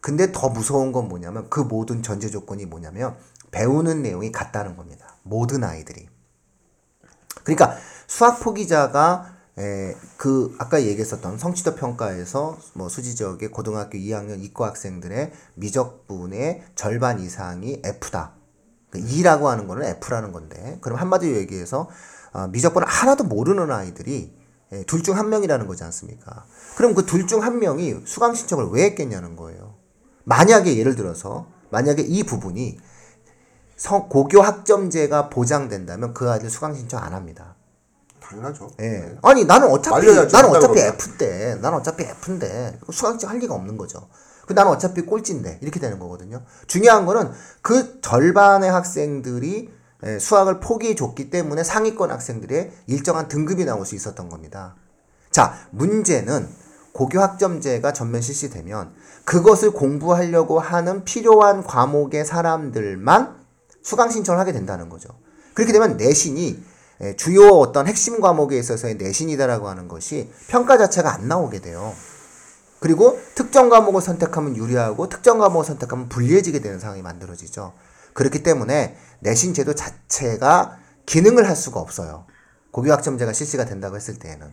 근데 0.00 0.30
더 0.30 0.48
무서운 0.48 0.92
건 0.92 1.08
뭐냐면 1.08 1.50
그 1.50 1.60
모든 1.60 2.02
전제 2.02 2.30
조건이 2.30 2.64
뭐냐면 2.64 3.16
배우는 3.50 4.02
내용이 4.02 4.30
같다는 4.30 4.76
겁니다. 4.76 5.16
모든 5.24 5.64
아이들이. 5.64 6.08
그러니까 7.42 7.76
수학 8.06 8.38
포기자가 8.40 9.34
에, 9.58 9.96
그 10.16 10.54
아까 10.58 10.82
얘기했었던 10.82 11.38
성취도 11.38 11.74
평가에서 11.74 12.58
뭐 12.74 12.88
수지 12.88 13.16
지역의 13.16 13.50
고등학교 13.50 13.98
2학년 13.98 14.40
이과 14.42 14.66
학생들의 14.68 15.32
미적분의 15.54 16.62
절반 16.76 17.18
이상이 17.18 17.80
F다. 17.84 18.34
그 18.90 18.98
E라고 18.98 19.48
하는 19.48 19.66
거는 19.66 19.84
F라는 19.84 20.30
건데 20.30 20.78
그럼 20.82 20.98
한마디로 20.98 21.36
얘기해서 21.38 21.88
어, 22.32 22.46
미적분을 22.48 22.86
하나도 22.86 23.24
모르는 23.24 23.72
아이들이 23.72 24.35
예, 24.35 24.35
둘 24.86 25.02
중 25.02 25.16
한 25.16 25.28
명이라는 25.28 25.66
거지 25.66 25.84
않습니까? 25.84 26.44
그럼 26.76 26.94
그 26.94 27.06
둘 27.06 27.26
중 27.26 27.42
한 27.42 27.58
명이 27.58 28.02
수강 28.04 28.34
신청을 28.34 28.66
왜 28.72 28.84
했겠냐는 28.84 29.36
거예요. 29.36 29.74
만약에 30.24 30.76
예를 30.76 30.96
들어서 30.96 31.46
만약에 31.70 32.02
이 32.02 32.24
부분이 32.24 32.78
성, 33.76 34.08
고교 34.08 34.40
학점제가 34.40 35.28
보장된다면 35.28 36.14
그 36.14 36.30
아이들 36.30 36.50
수강 36.50 36.74
신청 36.74 37.02
안 37.02 37.12
합니다. 37.12 37.54
당연하죠. 38.20 38.70
예. 38.80 38.88
네. 38.88 39.16
아니 39.22 39.44
나는 39.44 39.68
어차피 39.70 40.06
나는 40.06 40.50
어차피 40.50 40.74
그러면. 40.74 40.94
F인데 40.94 41.54
나는 41.56 41.78
어차피 41.78 42.02
F인데 42.04 42.80
수강증 42.90 43.28
할 43.28 43.38
리가 43.38 43.54
없는 43.54 43.76
거죠. 43.76 44.08
그 44.46 44.52
나는 44.52 44.72
어차피 44.72 45.02
꼴찌인데 45.02 45.58
이렇게 45.62 45.78
되는 45.78 45.98
거거든요. 46.00 46.42
중요한 46.66 47.06
거는 47.06 47.30
그 47.62 48.00
절반의 48.00 48.70
학생들이 48.70 49.68
예, 49.68 49.75
수학을 50.20 50.60
포기해 50.60 50.94
줬기 50.94 51.30
때문에 51.30 51.64
상위권 51.64 52.10
학생들의 52.10 52.72
일정한 52.86 53.28
등급이 53.28 53.64
나올 53.64 53.86
수 53.86 53.94
있었던 53.94 54.28
겁니다. 54.28 54.76
자, 55.30 55.54
문제는 55.70 56.48
고교 56.92 57.20
학점제가 57.20 57.92
전면 57.92 58.22
실시되면 58.22 58.94
그것을 59.24 59.72
공부하려고 59.72 60.58
하는 60.58 61.04
필요한 61.04 61.62
과목의 61.62 62.24
사람들만 62.24 63.36
수강 63.82 64.10
신청을 64.10 64.40
하게 64.40 64.52
된다는 64.52 64.88
거죠. 64.88 65.10
그렇게 65.54 65.72
되면 65.72 65.96
내신이 65.96 66.62
예, 67.02 67.14
주요 67.16 67.48
어떤 67.48 67.86
핵심 67.86 68.20
과목에 68.20 68.58
있어서의 68.58 68.94
내신이다라고 68.94 69.68
하는 69.68 69.86
것이 69.88 70.30
평가 70.48 70.78
자체가 70.78 71.12
안 71.12 71.28
나오게 71.28 71.60
돼요. 71.60 71.92
그리고 72.80 73.18
특정 73.34 73.68
과목을 73.68 74.00
선택하면 74.00 74.56
유리하고 74.56 75.08
특정 75.08 75.38
과목을 75.38 75.66
선택하면 75.66 76.08
불리해지게 76.08 76.60
되는 76.60 76.78
상황이 76.78 77.02
만들어지죠. 77.02 77.72
그렇기 78.14 78.42
때문에 78.42 78.96
내신 79.20 79.54
제도 79.54 79.74
자체가 79.74 80.78
기능을 81.06 81.48
할 81.48 81.56
수가 81.56 81.80
없어요. 81.80 82.26
고교학점제가 82.72 83.32
실시가 83.32 83.64
된다고 83.64 83.96
했을 83.96 84.18
때에는. 84.18 84.50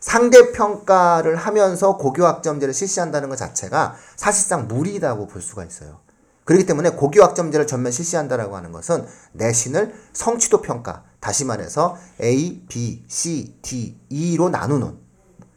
상대 0.00 0.52
평가를 0.52 1.36
하면서 1.36 1.96
고교학점제를 1.96 2.74
실시한다는 2.74 3.28
것 3.28 3.36
자체가 3.36 3.94
사실상 4.16 4.66
무리다고 4.66 5.28
볼 5.28 5.40
수가 5.40 5.64
있어요. 5.64 6.00
그렇기 6.44 6.66
때문에 6.66 6.90
고교학점제를 6.90 7.68
전면 7.68 7.92
실시한다라고 7.92 8.56
하는 8.56 8.72
것은 8.72 9.06
내신을 9.32 9.94
성취도 10.12 10.60
평가, 10.60 11.04
다시 11.20 11.44
말해서 11.44 11.96
A, 12.20 12.64
B, 12.68 13.04
C, 13.06 13.58
D, 13.62 13.96
E로 14.08 14.48
나누는 14.48 14.98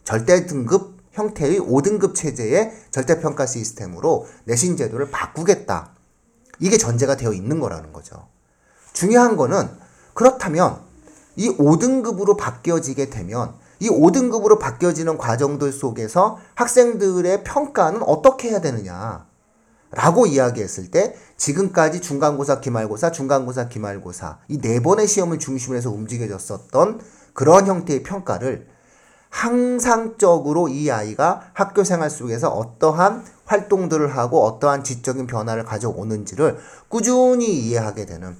절대 0.03 0.45
등급 0.45 0.95
형태의 1.11 1.59
5등급 1.59 2.13
체제의 2.13 2.71
절대 2.91 3.19
평가 3.19 3.47
시스템으로 3.47 4.27
내신 4.43 4.77
제도를 4.77 5.09
바꾸겠다. 5.09 5.94
이게 6.59 6.77
전제가 6.77 7.15
되어 7.17 7.33
있는 7.33 7.59
거라는 7.59 7.93
거죠. 7.93 8.27
중요한 8.93 9.35
거는 9.35 9.69
그렇다면 10.13 10.79
이 11.35 11.49
5등급으로 11.49 12.37
바뀌어지게 12.37 13.09
되면 13.09 13.53
이 13.79 13.89
5등급으로 13.89 14.57
바뀌어지는 14.59 15.17
과정들 15.17 15.73
속에서 15.73 16.39
학생들의 16.55 17.43
평가는 17.43 18.01
어떻게 18.03 18.49
해야 18.49 18.61
되느냐? 18.61 19.25
라고 19.91 20.25
이야기했을 20.25 20.91
때 20.91 21.15
지금까지 21.37 22.01
중간고사, 22.01 22.59
기말고사, 22.61 23.11
중간고사, 23.11 23.67
기말고사 23.69 24.39
이 24.49 24.59
네 24.59 24.79
번의 24.81 25.07
시험을 25.07 25.39
중심으로 25.39 25.77
해서 25.77 25.89
움직여졌었던 25.91 27.01
그런 27.33 27.67
형태의 27.67 28.03
평가를 28.03 28.67
항상적으로 29.35 30.69
이 30.69 30.89
아이가 30.89 31.41
학교 31.53 31.83
생활 31.83 32.09
속에서 32.09 32.49
어떠한 32.49 33.25
활동들을 33.45 34.15
하고 34.15 34.43
어떠한 34.45 34.83
지적인 34.85 35.27
변화를 35.27 35.65
가져오는지를 35.65 36.57
꾸준히 36.87 37.47
이해하게 37.53 38.05
되는 38.05 38.35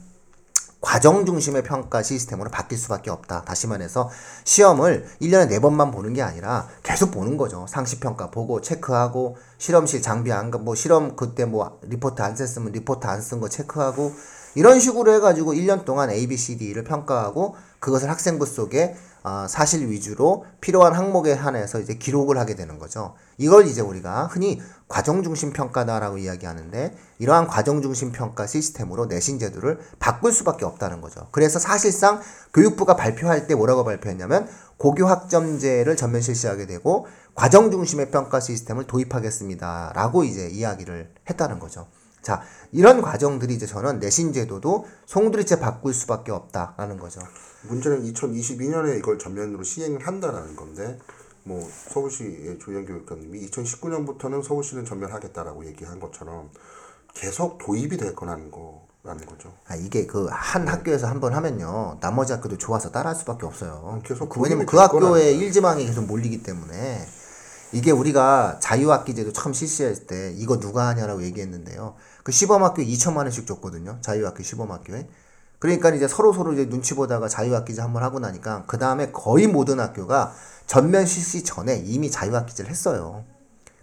과정 0.79 1.25
중심의 1.25 1.63
평가 1.63 2.01
시스템으로 2.01 2.49
바뀔 2.49 2.77
수밖에 2.77 3.09
없다. 3.11 3.43
다시 3.43 3.67
말해서 3.67 4.09
시험을 4.45 5.05
1년에 5.21 5.49
4번만 5.59 5.91
보는 5.91 6.13
게 6.13 6.21
아니라 6.21 6.67
계속 6.83 7.11
보는 7.11 7.37
거죠. 7.37 7.65
상시 7.67 7.99
평가 7.99 8.31
보고 8.31 8.61
체크하고 8.61 9.35
실험실 9.57 10.01
장비 10.01 10.31
안, 10.31 10.49
가- 10.49 10.59
뭐 10.59 10.75
실험 10.75 11.15
그때 11.15 11.43
뭐 11.45 11.79
리포트 11.83 12.21
안 12.21 12.35
썼으면 12.35 12.71
리포트 12.71 13.05
안 13.07 13.19
쓴 13.21 13.39
거 13.41 13.49
체크하고 13.49 14.13
이런 14.55 14.79
식으로 14.79 15.13
해 15.13 15.19
가지고 15.19 15.53
1년 15.53 15.83
동안 15.85 16.09
A, 16.09 16.25
B, 16.27 16.37
C, 16.37 16.57
D를 16.57 16.83
평가하고 16.85 17.55
그것을 17.79 18.09
학생부 18.09 18.45
속에 18.45 18.95
아, 19.27 19.47
사실 19.49 19.89
위주로 19.89 20.45
필요한 20.61 20.93
항목에 20.93 21.33
한해서 21.33 21.79
이제 21.79 21.95
기록을 21.95 22.37
하게 22.37 22.53
되는 22.53 22.77
거죠. 22.77 23.15
이걸 23.39 23.65
이제 23.65 23.81
우리가 23.81 24.27
흔히 24.27 24.61
과정 24.87 25.23
중심 25.23 25.51
평가다라고 25.51 26.19
이야기하는데 26.19 26.95
이러한 27.17 27.47
과정 27.47 27.81
중심 27.81 28.11
평가 28.11 28.45
시스템으로 28.45 29.07
내신 29.07 29.39
제도를 29.39 29.79
바꿀 29.97 30.31
수밖에 30.31 30.63
없다는 30.63 31.01
거죠. 31.01 31.27
그래서 31.31 31.57
사실상 31.57 32.21
교육부가 32.53 32.95
발표할 32.95 33.47
때 33.47 33.55
뭐라고 33.55 33.83
발표했냐면 33.83 34.47
고교 34.77 35.07
학점제를 35.07 35.97
전면 35.97 36.21
실시하게 36.21 36.67
되고 36.67 37.07
과정 37.33 37.71
중심의 37.71 38.11
평가 38.11 38.39
시스템을 38.39 38.85
도입하겠습니다라고 38.85 40.23
이제 40.23 40.49
이야기를 40.49 41.11
했다는 41.31 41.57
거죠. 41.57 41.87
자, 42.25 42.41
이런 42.71 43.03
과정들이 43.03 43.53
이제 43.53 43.67
저는 43.67 43.99
내신 43.99 44.33
제도도 44.33 44.87
송두리째 45.05 45.59
바꿀 45.59 45.93
수밖에 45.93 46.31
없다라는 46.31 46.97
거죠. 46.97 47.21
문제는 47.69 48.01
2022년에 48.11 48.97
이걸 48.97 49.19
전면으로 49.19 49.61
시행을 49.63 50.05
한다라는 50.05 50.55
건데 50.55 50.97
뭐 51.43 51.61
서울시의 51.89 52.57
조현 52.57 52.87
교육감님이 52.87 53.47
2019년부터는 53.51 54.41
서울시는 54.43 54.85
전면하겠다라고 54.85 55.65
얘기한 55.67 55.99
것처럼 55.99 56.49
계속 57.13 57.59
도입이 57.59 57.95
될 57.97 58.15
거라는 58.15 58.49
거라는 58.49 59.25
거죠. 59.27 59.53
아, 59.67 59.75
이게 59.75 60.07
그 60.07 60.27
한 60.31 60.67
학교에서 60.67 61.05
한 61.05 61.19
번 61.19 61.33
하면요. 61.35 61.99
나머지 62.01 62.33
학교도 62.33 62.57
좋아서 62.57 62.89
따라할 62.89 63.15
수밖에 63.15 63.45
없어요. 63.45 64.01
계속 64.03 64.29
그 64.29 64.41
왜냐면 64.41 64.65
그 64.65 64.75
거예요. 64.75 65.39
일지망이 65.39 65.85
계속 65.85 66.05
몰리기 66.05 66.41
때문에 66.41 67.05
이게 67.71 67.91
우리가 67.91 68.59
자유학기제도 68.61 69.33
처음 69.33 69.53
실시할 69.53 69.95
때 69.95 70.33
이거 70.37 70.59
누가 70.59 70.87
하냐라고 70.87 71.23
얘기했는데요. 71.23 71.95
그 72.23 72.31
시범학교 72.31 72.81
2천만 72.81 73.17
원씩 73.17 73.45
줬거든요. 73.47 73.97
자유학기 74.01 74.43
시범학교에. 74.43 75.07
그러니까 75.59 75.89
이제 75.89 76.07
서로 76.07 76.31
서로 76.33 76.53
이제 76.53 76.69
눈치 76.69 76.93
보다가 76.95 77.27
자유학기제 77.27 77.81
한번 77.81 78.03
하고 78.03 78.19
나니까 78.19 78.63
그 78.67 78.77
다음에 78.77 79.11
거의 79.11 79.47
모든 79.47 79.79
학교가 79.79 80.33
전면 80.67 81.05
실시 81.05 81.43
전에 81.43 81.77
이미 81.85 82.11
자유학기제를 82.11 82.69
했어요. 82.69 83.23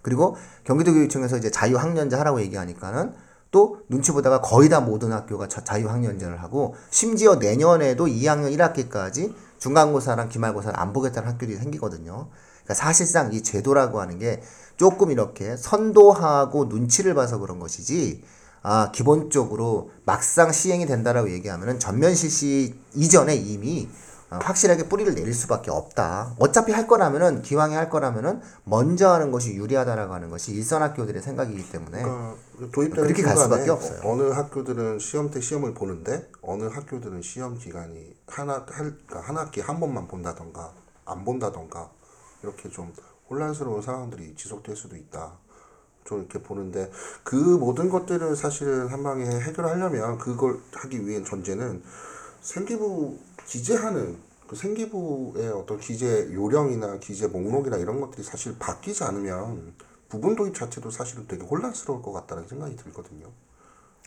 그리고 0.01 0.35
경기도교육청에서 0.65 1.37
이제 1.37 1.49
자유학년제 1.49 2.15
하라고 2.17 2.41
얘기하니까는 2.41 3.13
또 3.51 3.81
눈치 3.87 4.11
보다가 4.11 4.41
거의 4.41 4.67
다 4.69 4.79
모든 4.81 5.11
학교가 5.13 5.47
자- 5.47 5.63
자유학년제를 5.63 6.41
하고 6.41 6.75
심지어 6.89 7.35
내년에도 7.35 8.05
2학년 8.07 8.51
1학기까지 8.57 9.33
중간고사랑 9.59 10.29
기말고사를 10.29 10.77
안 10.77 10.91
보겠다는 10.91 11.29
학교들이 11.29 11.57
생기거든요. 11.57 12.29
그러니까 12.63 12.73
사실상 12.73 13.33
이 13.33 13.43
제도라고 13.43 13.99
하는 14.01 14.19
게 14.19 14.41
조금 14.77 15.11
이렇게 15.11 15.55
선도하고 15.55 16.65
눈치를 16.65 17.13
봐서 17.13 17.37
그런 17.37 17.59
것이지 17.59 18.23
아, 18.63 18.91
기본적으로 18.91 19.91
막상 20.05 20.51
시행이 20.51 20.85
된다라고 20.85 21.29
얘기하면은 21.31 21.79
전면 21.79 22.15
실시 22.15 22.75
이전에 22.93 23.35
이미 23.35 23.89
어, 24.33 24.39
확실하게 24.41 24.87
뿌리를 24.87 25.13
내릴 25.13 25.33
수밖에 25.33 25.69
없다. 25.69 26.33
어차피 26.39 26.71
할 26.71 26.87
거라면은 26.87 27.41
기왕에 27.41 27.75
할 27.75 27.89
거라면은 27.89 28.41
먼저 28.63 29.11
하는 29.11 29.31
것이 29.31 29.53
유리하다라고 29.53 30.13
하는 30.13 30.29
것이 30.29 30.53
일선 30.53 30.81
학교들의 30.81 31.21
생각이기 31.21 31.69
때문에 31.69 32.01
그러니까 32.01 32.35
도입되는 32.71 33.03
그렇게 33.03 33.21
갈 33.21 33.37
수밖에 33.37 33.69
없어요. 33.69 33.99
어느 34.05 34.23
학교들은 34.31 34.97
시험 34.99 35.29
때 35.29 35.39
시험을 35.39 35.73
보는데 35.73 36.27
어느 36.41 36.63
학교들은 36.63 37.21
시험 37.21 37.57
기간이 37.57 38.15
하나 38.27 38.65
할 38.69 38.95
그러니까 39.05 39.19
한 39.19 39.37
학기 39.37 39.59
한 39.59 39.79
번만 39.79 40.07
본다던가 40.07 40.71
안 41.05 41.25
본다던가 41.25 41.91
이렇게 42.43 42.69
좀 42.69 42.93
혼란스러운 43.29 43.81
상황들이 43.81 44.35
지속될 44.35 44.75
수도 44.75 44.95
있다. 44.95 45.37
좀 46.03 46.19
이렇게 46.19 46.41
보는데 46.41 46.91
그 47.23 47.35
모든 47.35 47.89
것들을 47.89 48.35
사실은 48.35 48.87
한 48.87 49.03
방에 49.03 49.25
해결하려면 49.25 50.17
그걸 50.17 50.59
하기 50.73 51.07
위한 51.07 51.23
전제는 51.23 51.81
생기부 52.41 53.17
기재하는 53.45 54.17
그 54.47 54.55
생기부의 54.55 55.49
어떤 55.49 55.79
기재 55.79 56.29
요령이나 56.33 56.99
기재 56.99 57.27
목록이나 57.27 57.77
이런 57.77 58.01
것들이 58.01 58.23
사실 58.23 58.57
바뀌지 58.59 59.03
않으면 59.05 59.73
부분 60.09 60.35
도입 60.35 60.53
자체도 60.53 60.91
사실은 60.91 61.25
되게 61.27 61.43
혼란스러울 61.45 62.01
것 62.01 62.11
같다는 62.11 62.47
생각이 62.47 62.75
들거든요. 62.75 63.31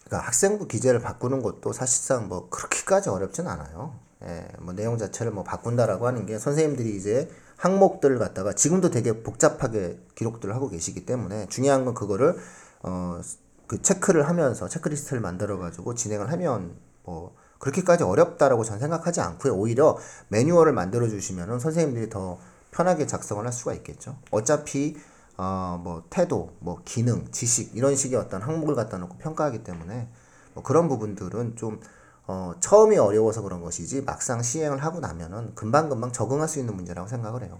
그러니까 0.04 0.26
학생부 0.26 0.68
기재를 0.68 1.00
바꾸는 1.00 1.42
것도 1.42 1.72
사실상 1.72 2.28
뭐 2.28 2.48
그렇게까지 2.50 3.08
어렵진 3.08 3.48
않아요. 3.48 3.98
예, 4.22 4.46
뭐 4.60 4.72
내용 4.72 4.98
자체를 4.98 5.32
뭐 5.32 5.42
바꾼다라고 5.42 6.06
하는 6.06 6.26
게 6.26 6.38
선생님들이 6.38 6.96
이제 6.96 7.28
항목들을 7.56 8.18
갖다가 8.18 8.52
지금도 8.52 8.90
되게 8.90 9.22
복잡하게 9.22 9.98
기록들을 10.14 10.54
하고 10.54 10.68
계시기 10.68 11.06
때문에 11.06 11.46
중요한 11.48 11.84
건 11.84 11.94
그거를 11.94 12.36
어 12.82 13.20
그 13.66 13.82
체크를 13.82 14.28
하면서 14.28 14.68
체크리스트를 14.68 15.20
만들어 15.20 15.58
가지고 15.58 15.94
진행을 15.94 16.30
하면 16.32 16.76
뭐 17.04 17.34
그렇게까지 17.58 18.04
어렵다라고 18.04 18.64
전 18.64 18.78
생각하지 18.78 19.20
않고요. 19.20 19.54
오히려 19.54 19.98
매뉴얼을 20.28 20.72
만들어 20.72 21.08
주시면은 21.08 21.58
선생님들이 21.58 22.10
더 22.10 22.38
편하게 22.70 23.06
작성을 23.06 23.44
할 23.44 23.52
수가 23.52 23.74
있겠죠. 23.74 24.18
어차피 24.30 24.96
어 25.38 25.80
뭐 25.82 26.04
태도, 26.08 26.56
뭐 26.60 26.80
기능, 26.84 27.30
지식 27.30 27.76
이런 27.76 27.94
식의 27.94 28.18
어떤 28.18 28.40
항목을 28.40 28.74
갖다 28.74 28.96
놓고 28.98 29.18
평가하기 29.18 29.64
때문에 29.64 30.08
뭐 30.54 30.62
그런 30.62 30.88
부분들은 30.88 31.56
좀 31.56 31.80
어, 32.26 32.54
처음이 32.60 32.98
어려워서 32.98 33.42
그런 33.42 33.60
것이지 33.60 34.02
막상 34.02 34.42
시행을 34.42 34.82
하고 34.82 35.00
나면은 35.00 35.54
금방금방 35.54 36.12
적응할 36.12 36.48
수 36.48 36.58
있는 36.58 36.74
문제라고 36.74 37.08
생각을 37.08 37.42
해요. 37.42 37.58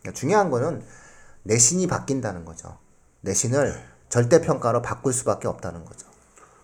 그러니까 0.00 0.18
중요한 0.18 0.50
거는 0.50 0.82
내신이 1.44 1.86
바뀐다는 1.86 2.44
거죠. 2.44 2.78
내신을 3.20 3.74
절대평가로 4.08 4.82
바꿀 4.82 5.12
수밖에 5.12 5.48
없다는 5.48 5.84
거죠. 5.84 6.06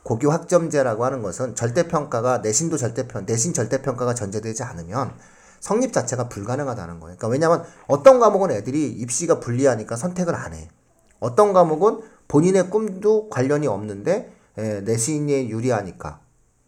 고교 0.03 0.31
학점제라고 0.31 1.05
하는 1.05 1.23
것은 1.23 1.55
절대평가가 1.55 2.39
내신도 2.39 2.77
절대평 2.77 3.25
내신 3.27 3.55
절대평가가 3.55 4.15
전제되지 4.15 4.63
않으면 4.63 5.15
성립 5.61 5.93
자체가 5.93 6.29
불가능하다는 6.29 7.01
거예요. 7.01 7.17
그러니까 7.17 7.29
왜냐하면 7.29 7.65
어떤 7.87 8.21
과목은 8.21 8.51
애들이 8.51 8.91
입시가 8.91 9.41
불리하니까 9.41 9.97
선택을 9.97 10.35
안 10.35 10.53
해. 10.53 10.69
어떤 11.21 11.55
과목은 11.55 12.03
본인의 12.29 12.69
꿈도 12.69 13.31
관련이 13.31 13.67
없는데 13.67 14.31
에, 14.59 14.81
내신에 14.83 15.49
유리하니까 15.49 16.21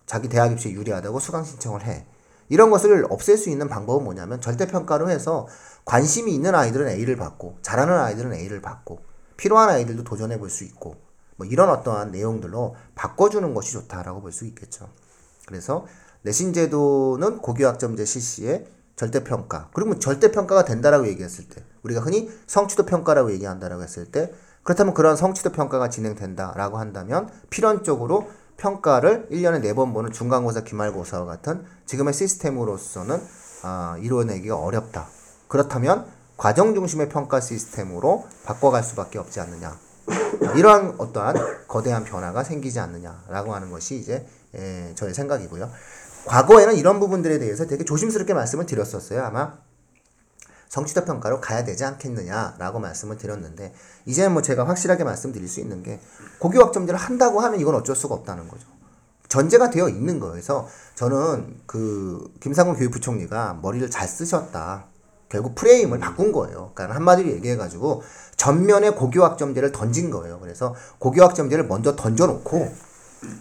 자기 0.07 0.29
대학 0.29 0.53
입시에 0.53 0.73
유리하다고 0.73 1.19
수강 1.21 1.45
신청을 1.45 1.85
해. 1.85 2.07
이런 2.49 2.71
것을 2.71 3.07
없앨 3.11 3.37
수 3.37 3.51
있는 3.51 3.69
방법은 3.69 4.05
뭐냐면 4.05 4.41
절대평가로 4.41 5.11
해서 5.11 5.49
관심이 5.85 6.33
있는 6.33 6.55
아이들은 6.55 6.89
A를 6.89 7.17
받고 7.17 7.59
잘하는 7.63 7.93
아이들은 7.99 8.33
A를 8.35 8.61
받고 8.63 9.01
필요한 9.37 9.69
아이들도 9.69 10.05
도전해 10.05 10.39
볼 10.39 10.49
수 10.49 10.65
있고 10.65 10.97
뭐 11.37 11.47
이런 11.47 11.69
어떠한 11.69 12.13
내용들로 12.13 12.77
바꿔주는 12.95 13.53
것이 13.53 13.73
좋다라고 13.73 14.21
볼 14.23 14.33
수 14.33 14.47
있겠죠. 14.47 14.89
그래서 15.47 15.87
내신 16.23 16.53
제도는 16.53 17.39
고교학점제 17.39 18.05
실시에 18.05 18.67
절대평가 18.97 19.71
그리고 19.75 19.99
절대평가가 19.99 20.65
된다라고 20.65 21.07
얘기했을 21.09 21.49
때 21.49 21.63
우리가 21.83 22.01
흔히 22.01 22.31
성취도 22.47 22.87
평가라고 22.87 23.31
얘기한다라고 23.33 23.83
했을 23.83 24.07
때 24.07 24.33
그렇다면 24.63 24.95
그런 24.95 25.17
성취도 25.17 25.51
평가가 25.51 25.91
진행된다라고 25.91 26.79
한다면 26.79 27.31
필연적으로 27.51 28.29
평가를 28.57 29.29
1년에 29.31 29.63
4번 29.63 29.93
보는 29.93 30.13
중간고사, 30.13 30.63
기말고사와 30.63 31.27
같은 31.27 31.65
지금의 31.87 32.15
시스템으로서는 32.15 33.21
아, 33.63 33.97
이루어내기가 34.01 34.57
어렵다. 34.57 35.07
그렇다면 35.49 36.07
과정 36.37 36.75
중심의 36.75 37.09
평가 37.09 37.41
시스템으로 37.41 38.27
바꿔갈 38.45 38.83
수밖에 38.83 39.19
없지 39.19 39.41
않느냐. 39.41 39.79
이러한 40.57 40.95
어떠한 40.99 41.67
거대한 41.67 42.05
변화가 42.05 42.45
생기지 42.45 42.79
않느냐라고 42.79 43.55
하는 43.55 43.71
것이 43.71 43.97
이제 43.97 44.27
예, 44.55 44.93
저의 44.95 45.15
생각이고요. 45.15 45.71
과거에는 46.27 46.77
이런 46.77 47.01
부분들에 47.01 47.39
대해서 47.39 47.67
되게 47.67 47.85
조심스럽게 47.85 48.35
말씀을 48.35 48.67
드렸었어요. 48.67 49.25
아마 49.25 49.59
성취도 50.77 51.07
평가로 51.07 51.41
가야 51.41 51.65
되지 51.65 51.87
않겠느냐라고 51.87 52.81
말씀을 52.81 53.17
드렸는데 53.17 53.73
이제는 54.05 54.33
뭐 54.33 54.43
제가 54.43 54.69
확실하게 54.69 55.05
말씀드릴 55.05 55.49
수 55.49 55.61
있는 55.61 55.83
게 55.83 56.01
고교 56.39 56.61
학점제를 56.61 57.01
한다고 57.01 57.41
하면 57.41 57.61
이건 57.61 57.75
어쩔 57.77 57.97
수가 57.97 58.15
없다는 58.15 58.47
거죠. 58.47 58.67
전제가 59.29 59.71
되어 59.71 59.89
있는. 59.89 60.21
그래서 60.21 60.69
저는 60.95 61.57
그 61.65 62.31
김상훈 62.41 62.77
교육부총리가 62.77 63.59
머리를 63.63 63.91
잘 63.91 64.07
쓰셨다. 64.07 64.85
결국 65.31 65.55
프레임을 65.55 65.99
바꾼 65.99 66.31
거예요. 66.31 66.73
그러니까 66.75 66.95
한마디로 66.95 67.31
얘기해가지고 67.31 68.03
전면에 68.37 68.91
고교학점제를 68.91 69.73
던진 69.73 70.11
거예요. 70.11 70.39
그래서 70.41 70.75
고교학점제를 70.99 71.67
먼저 71.67 71.97
던져놓고 71.97 72.71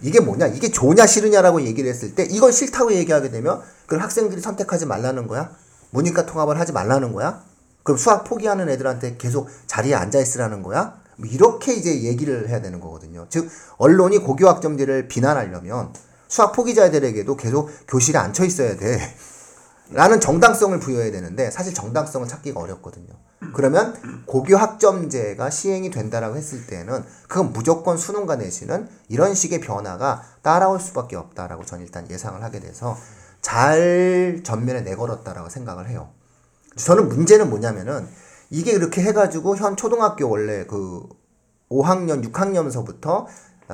이게 0.00 0.20
뭐냐, 0.20 0.46
이게 0.46 0.70
좋냐 0.70 1.06
싫으냐라고 1.06 1.60
얘기를 1.62 1.88
했을 1.90 2.14
때 2.14 2.24
이걸 2.24 2.52
싫다고 2.52 2.94
얘기하게 2.94 3.30
되면 3.30 3.60
그럼 3.86 4.02
학생들이 4.02 4.40
선택하지 4.40 4.86
말라는 4.86 5.26
거야? 5.28 5.54
문이과 5.90 6.26
통합을 6.26 6.58
하지 6.58 6.72
말라는 6.72 7.12
거야? 7.12 7.42
그럼 7.82 7.98
수학 7.98 8.24
포기하는 8.24 8.68
애들한테 8.68 9.16
계속 9.16 9.48
자리에 9.66 9.94
앉아 9.94 10.18
있으라는 10.18 10.62
거야? 10.62 11.00
뭐 11.16 11.28
이렇게 11.28 11.72
이제 11.72 12.02
얘기를 12.02 12.48
해야 12.48 12.60
되는 12.60 12.80
거거든요. 12.80 13.26
즉 13.30 13.48
언론이 13.78 14.18
고교학점제를 14.18 15.08
비난하려면 15.08 15.92
수학 16.28 16.52
포기자들에게도 16.52 17.36
계속 17.36 17.70
교실에 17.88 18.18
앉혀 18.18 18.44
있어야 18.44 18.76
돼. 18.76 18.98
라는 19.90 20.20
정당성을 20.20 20.78
부여해야 20.80 21.12
되는데 21.12 21.50
사실 21.50 21.72
정당성을 21.72 22.26
찾기가 22.26 22.58
어렵거든요. 22.58 23.06
그러면 23.54 24.24
고교 24.26 24.56
학점제가 24.56 25.50
시행이 25.50 25.90
된다라고 25.90 26.36
했을 26.36 26.66
때는 26.66 27.04
그건 27.28 27.52
무조건 27.52 27.96
수능과 27.96 28.36
내신은 28.36 28.88
이런 29.08 29.34
식의 29.34 29.60
변화가 29.60 30.22
따라올 30.42 30.80
수밖에 30.80 31.14
없다라고 31.14 31.64
저는 31.64 31.84
일단 31.84 32.10
예상을 32.10 32.42
하게 32.42 32.58
돼서 32.58 32.96
잘 33.46 34.40
전면에 34.42 34.80
내걸었다라고 34.80 35.48
생각을 35.48 35.88
해요. 35.88 36.08
저는 36.74 37.08
문제는 37.08 37.48
뭐냐면은 37.48 38.08
이게 38.50 38.72
이렇게 38.72 39.02
해가지고 39.02 39.56
현 39.56 39.76
초등학교 39.76 40.28
원래 40.28 40.66
그 40.66 41.08
5학년, 41.70 42.28
6학년서부터 42.28 43.26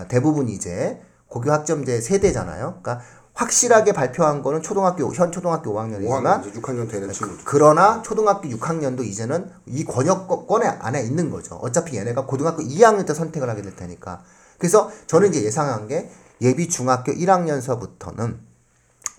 대부분 0.08 0.50
이제 0.50 1.00
고교 1.28 1.50
학점제 1.50 2.02
세대잖아요. 2.02 2.80
그러니까 2.82 3.00
확실하게 3.32 3.94
발표한 3.94 4.42
거는 4.42 4.60
초등학교 4.60 5.10
현 5.10 5.32
초등학교 5.32 5.72
5학년이지만 5.72 6.22
5학년 6.22 6.46
이제 6.46 6.60
6학년 6.60 6.90
되는 6.90 7.10
친구들. 7.10 7.42
그러나 7.46 8.02
초등학교 8.02 8.50
6학년도 8.50 9.06
이제는 9.06 9.48
이 9.64 9.86
권역권에 9.86 10.66
안에 10.66 11.02
있는 11.02 11.30
거죠. 11.30 11.54
어차피 11.54 11.96
얘네가 11.96 12.26
고등학교 12.26 12.62
2학년 12.62 13.06
때 13.06 13.14
선택을 13.14 13.48
하게 13.48 13.62
될 13.62 13.74
테니까. 13.74 14.20
그래서 14.58 14.90
저는 15.06 15.30
이제 15.30 15.42
예상한 15.42 15.88
게 15.88 16.10
예비 16.42 16.68
중학교 16.68 17.10
1학년서부터는 17.12 18.51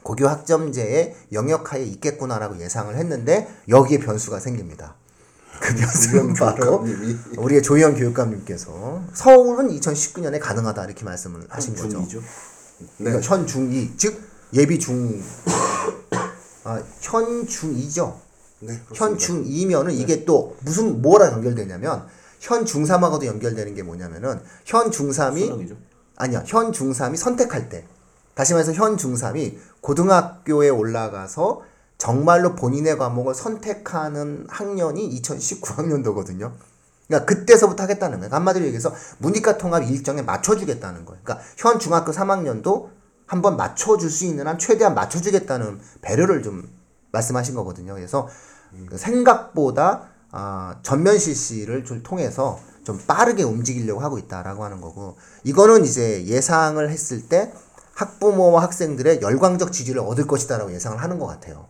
고교 0.03 0.27
학점제의 0.27 1.15
영역하에 1.31 1.83
있겠구나라고 1.83 2.59
예상을 2.59 2.95
했는데 2.95 3.47
여기에 3.69 3.99
변수가 3.99 4.39
생깁니다. 4.39 4.95
그 5.59 5.75
변수는 5.75 6.33
바로. 6.33 6.85
우리의 7.37 7.63
조희영 7.63 7.95
교육감님께서 7.95 9.03
서울은 9.13 9.69
2019년에 9.69 10.39
가능하다 10.39 10.85
이렇게 10.85 11.05
말씀을 11.05 11.45
하신 11.49 11.75
거죠. 11.75 11.89
중이죠. 11.89 12.19
네. 12.19 13.11
그러니까 13.11 13.21
현 13.21 13.45
중2 13.45 13.97
즉 13.97 14.21
예비 14.53 14.79
중 14.79 15.21
아, 16.65 16.81
현 17.01 17.45
중2죠. 17.45 18.15
네, 18.59 18.79
현 18.93 19.15
그렇습니다. 19.17 19.25
중2면은 19.27 19.93
이게 19.93 20.25
또 20.25 20.55
무슨 20.61 21.01
뭐랑 21.01 21.33
연결되냐면 21.33 22.07
현 22.39 22.65
중3하고도 22.65 23.25
연결되는 23.25 23.73
게 23.75 23.83
뭐냐면은 23.83 24.41
현 24.65 24.89
중3이 24.91 25.39
수능이죠. 25.39 25.77
아니야. 26.17 26.43
현 26.45 26.71
중3이 26.71 27.15
선택할 27.15 27.69
때. 27.69 27.85
다시 28.35 28.53
말해서 28.53 28.73
현 28.73 28.97
중3이 28.97 29.57
고등학교에 29.81 30.69
올라가서 30.69 31.61
정말로 31.97 32.55
본인의 32.55 32.97
과목을 32.97 33.33
선택하는 33.33 34.45
학년이 34.49 35.21
2019학년도거든요. 35.21 36.51
그러니까 37.07 37.25
그때서부터 37.25 37.83
하겠다는 37.83 38.19
거예요. 38.19 38.33
한마디로 38.33 38.65
얘기해서 38.65 38.93
문이과 39.19 39.57
통합 39.57 39.83
일정에 39.83 40.21
맞춰주겠다는 40.21 41.05
거예요. 41.05 41.21
그러니까 41.23 41.45
현 41.57 41.79
중학교 41.79 42.11
3학년도 42.11 42.89
한번 43.25 43.57
맞춰줄 43.57 44.09
수 44.09 44.25
있는 44.25 44.47
한 44.47 44.57
최대한 44.57 44.95
맞춰주겠다는 44.95 45.79
배려를 46.01 46.43
좀 46.43 46.67
말씀하신 47.11 47.55
거거든요. 47.55 47.93
그래서 47.93 48.27
그 48.89 48.97
생각보다 48.97 50.09
아, 50.31 50.77
전면 50.81 51.19
실시를 51.19 51.85
좀 51.85 52.01
통해서 52.01 52.59
좀 52.83 52.99
빠르게 53.07 53.43
움직이려고 53.43 54.01
하고 54.01 54.17
있다라고 54.17 54.63
하는 54.63 54.81
거고 54.81 55.15
이거는 55.43 55.85
이제 55.85 56.25
예상을 56.25 56.89
했을 56.89 57.29
때 57.29 57.53
학부모와 57.95 58.61
학생들의 58.63 59.21
열광적 59.21 59.71
지지를 59.71 60.01
얻을 60.01 60.27
것이다라고 60.27 60.73
예상을 60.73 61.01
하는 61.01 61.19
것 61.19 61.27
같아요. 61.27 61.67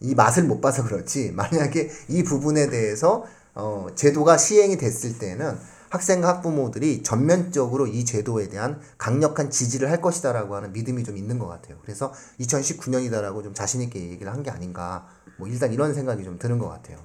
이 0.00 0.14
맛을 0.14 0.44
못 0.44 0.60
봐서 0.60 0.84
그렇지 0.84 1.32
만약에 1.36 1.90
이 2.08 2.22
부분에 2.22 2.70
대해서 2.70 3.24
어, 3.54 3.88
제도가 3.94 4.36
시행이 4.36 4.76
됐을 4.76 5.18
때는 5.18 5.58
학생과 5.90 6.28
학부모들이 6.28 7.02
전면적으로 7.02 7.86
이 7.86 8.04
제도에 8.04 8.48
대한 8.48 8.78
강력한 8.98 9.50
지지를 9.50 9.90
할 9.90 10.02
것이다라고 10.02 10.54
하는 10.54 10.72
믿음이 10.72 11.02
좀 11.02 11.16
있는 11.16 11.38
것 11.38 11.46
같아요. 11.48 11.78
그래서 11.82 12.12
2019년이다라고 12.40 13.42
좀 13.42 13.54
자신 13.54 13.80
있게 13.80 13.98
얘기를 14.10 14.30
한 14.30 14.42
게 14.42 14.50
아닌가. 14.50 15.08
뭐 15.38 15.48
일단 15.48 15.72
이런 15.72 15.94
생각이 15.94 16.24
좀 16.24 16.38
드는 16.38 16.58
것 16.58 16.68
같아요. 16.68 16.98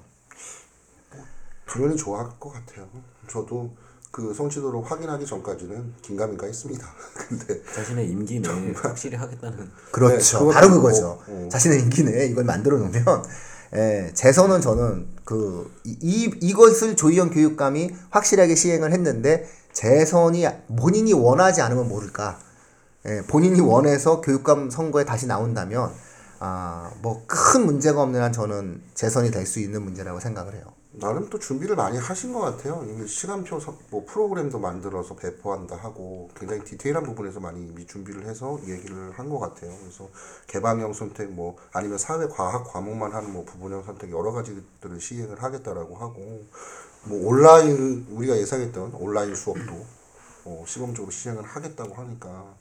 당연히 1.66 1.96
좋아할 1.96 2.28
것 2.38 2.52
같아요. 2.52 2.86
저도 3.28 3.74
그 4.14 4.32
성취도를 4.32 4.80
확인하기 4.88 5.26
전까지는 5.26 5.94
긴가민가 6.00 6.46
했습니다. 6.46 6.86
근데 7.28 7.60
자신의 7.64 8.08
임기 8.10 8.38
내에 8.38 8.72
확실히 8.76 9.16
하겠다는 9.16 9.68
그렇죠. 9.90 10.38
그것도 10.38 10.54
바로 10.54 10.66
있고, 10.68 10.76
그거죠. 10.76 11.18
어. 11.26 11.48
자신의 11.50 11.80
인기 11.80 12.04
내에 12.04 12.26
이걸 12.26 12.44
만들어 12.44 12.78
놓으면 12.78 13.02
예, 13.74 14.12
재선은 14.14 14.60
저는 14.60 15.08
그 15.24 15.68
이 15.84 16.30
이것을 16.40 16.94
조희영 16.94 17.30
교육감이 17.30 17.90
확실하게 18.10 18.54
시행을 18.54 18.92
했는데 18.92 19.48
재선이 19.72 20.46
본인이 20.78 21.12
원하지 21.12 21.60
않으면 21.62 21.88
모를까. 21.88 22.38
예, 23.06 23.22
본인이 23.26 23.60
원해서 23.60 24.20
교육감 24.20 24.70
선거에 24.70 25.04
다시 25.04 25.26
나온다면 25.26 25.90
아, 26.38 26.92
뭐 27.02 27.24
큰 27.26 27.66
문제가 27.66 28.00
없는 28.02 28.22
한 28.22 28.32
저는 28.32 28.80
재선이 28.94 29.32
될 29.32 29.44
수 29.44 29.58
있는 29.58 29.82
문제라고 29.82 30.20
생각을 30.20 30.54
해요. 30.54 30.62
나름 31.00 31.28
또 31.28 31.38
준비를 31.38 31.74
많이 31.76 31.98
하신 31.98 32.32
것 32.32 32.40
같아요. 32.40 32.84
이게 32.88 33.06
시간표 33.06 33.58
서- 33.60 33.76
뭐 33.90 34.04
프로그램도 34.06 34.58
만들어서 34.60 35.16
배포한다 35.16 35.76
하고 35.76 36.30
굉장히 36.36 36.62
디테일한 36.64 37.02
부분에서 37.04 37.40
많이 37.40 37.60
이미 37.62 37.86
준비를 37.86 38.26
해서 38.26 38.58
얘기를 38.66 39.10
한 39.18 39.28
것 39.28 39.38
같아요. 39.40 39.76
그래서 39.80 40.08
개방형 40.46 40.92
선택 40.92 41.30
뭐 41.32 41.56
아니면 41.72 41.98
사회 41.98 42.26
과학 42.28 42.64
과목만 42.72 43.12
하는 43.12 43.32
뭐 43.32 43.44
부분형 43.44 43.82
선택 43.84 44.10
여러 44.10 44.30
가지들을 44.32 45.00
시행을 45.00 45.42
하겠다라고 45.42 45.96
하고 45.96 46.44
뭐 47.04 47.28
온라인 47.28 48.06
우리가 48.10 48.36
예상했던 48.38 48.94
온라인 48.94 49.34
수업도 49.34 49.86
어, 50.44 50.64
시범적으로 50.66 51.10
시행을 51.10 51.42
하겠다고 51.44 51.94
하니까 51.94 52.54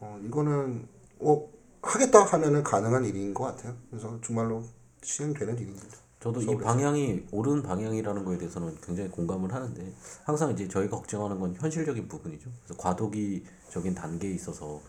어, 0.00 0.20
이거는 0.24 0.88
어, 1.20 1.48
하겠다 1.82 2.24
하면은 2.24 2.62
가능한 2.64 3.04
일인 3.06 3.34
것 3.34 3.44
같아요. 3.44 3.74
그래서 3.90 4.18
정말로 4.24 4.64
시행되는 5.02 5.58
일입니다. 5.58 5.96
저도 6.22 6.40
이 6.40 6.56
방향이 6.56 7.26
옳은 7.32 7.62
방향이라는 7.62 8.24
거에 8.24 8.38
대해서는 8.38 8.76
굉장히 8.80 9.10
공감을 9.10 9.52
하는데 9.52 9.92
항상 10.24 10.52
이제 10.52 10.68
저희가 10.68 10.96
걱정하는 10.96 11.40
건 11.40 11.54
현실적인 11.58 12.06
부분이죠. 12.06 12.48
그래서 12.64 12.80
과도기적인 12.80 13.94
단계에 13.94 14.30
있어서 14.30 14.80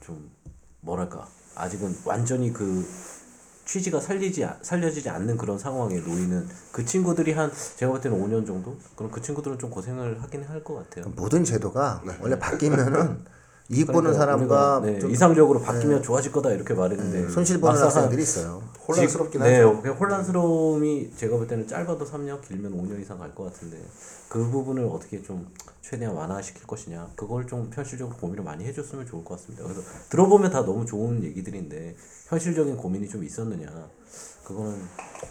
좀 0.00 0.30
뭐랄까 0.80 1.26
아직은 1.56 1.94
완전히 2.04 2.52
그 2.52 2.86
취지가 3.64 4.00
살리지 4.00 4.44
아- 4.44 4.58
살려지지 4.62 5.08
않는 5.08 5.36
그런 5.36 5.58
상황에 5.58 5.98
놓이는 6.00 6.48
그 6.72 6.84
친구들이 6.84 7.32
한 7.32 7.50
제가 7.76 7.90
볼 7.92 8.00
때는 8.00 8.18
5년 8.20 8.46
정도 8.46 8.76
그럼 8.96 9.10
그 9.10 9.20
친구들은 9.20 9.58
좀 9.58 9.70
고생을 9.70 10.22
하긴 10.22 10.44
할 10.44 10.62
것 10.62 10.74
같아요. 10.74 11.12
모든 11.16 11.42
제도가 11.44 12.02
원래 12.20 12.38
바뀌면은 12.38 13.24
이익 13.68 13.86
보는 13.86 14.10
그러니까 14.12 14.18
사람과 14.20 14.78
우리가, 14.78 14.92
네, 14.92 14.98
좀 14.98 15.10
이상적으로 15.10 15.60
바뀌면 15.60 16.02
좋아질 16.02 16.32
거다 16.32 16.50
이렇게 16.50 16.74
말했는데 16.74 17.30
손실 17.30 17.60
보는 17.60 17.80
학생들이 17.80 18.22
있어요. 18.22 18.62
혼란스럽긴 18.86 19.40
네, 19.40 19.56
하죠. 19.60 19.80
그냥 19.80 19.96
혼란스러움이 19.96 21.12
제가 21.16 21.36
볼 21.36 21.46
때는 21.46 21.66
짧아도 21.68 22.04
3년, 22.04 22.40
길면 22.46 22.72
5년 22.72 23.00
이상 23.00 23.18
갈 23.18 23.32
것 23.34 23.44
같은데 23.44 23.78
그 24.28 24.50
부분을 24.50 24.84
어떻게 24.86 25.22
좀 25.22 25.46
최대한 25.80 26.14
완화시킬 26.14 26.66
것이냐 26.66 27.08
그걸 27.16 27.46
좀 27.46 27.70
현실적으로 27.72 28.16
고민을 28.16 28.42
많이 28.44 28.64
해줬으면 28.64 29.06
좋을 29.06 29.24
것 29.24 29.36
같습니다. 29.38 29.64
그래서 29.64 29.80
들어보면 30.10 30.50
다 30.50 30.64
너무 30.64 30.84
좋은 30.84 31.22
얘기들인데 31.22 31.94
현실적인 32.28 32.76
고민이 32.76 33.08
좀 33.08 33.22
있었느냐 33.24 33.68
그거는 34.44 34.82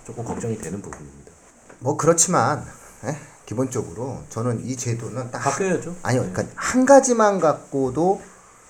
조금 0.05 0.23
걱정이 0.23 0.57
되는 0.57 0.81
부분입니다. 0.81 1.31
뭐 1.79 1.97
그렇지만 1.97 2.63
예? 3.05 3.15
기본적으로 3.55 4.19
저는 4.29 4.63
이 4.65 4.77
제도는 4.77 5.29
딱 5.29 5.39
바뀌어야죠. 5.39 5.93
아니요, 6.03 6.21
그러니까 6.31 6.45
한 6.55 6.85
가지만 6.85 7.37
갖고도 7.39 8.21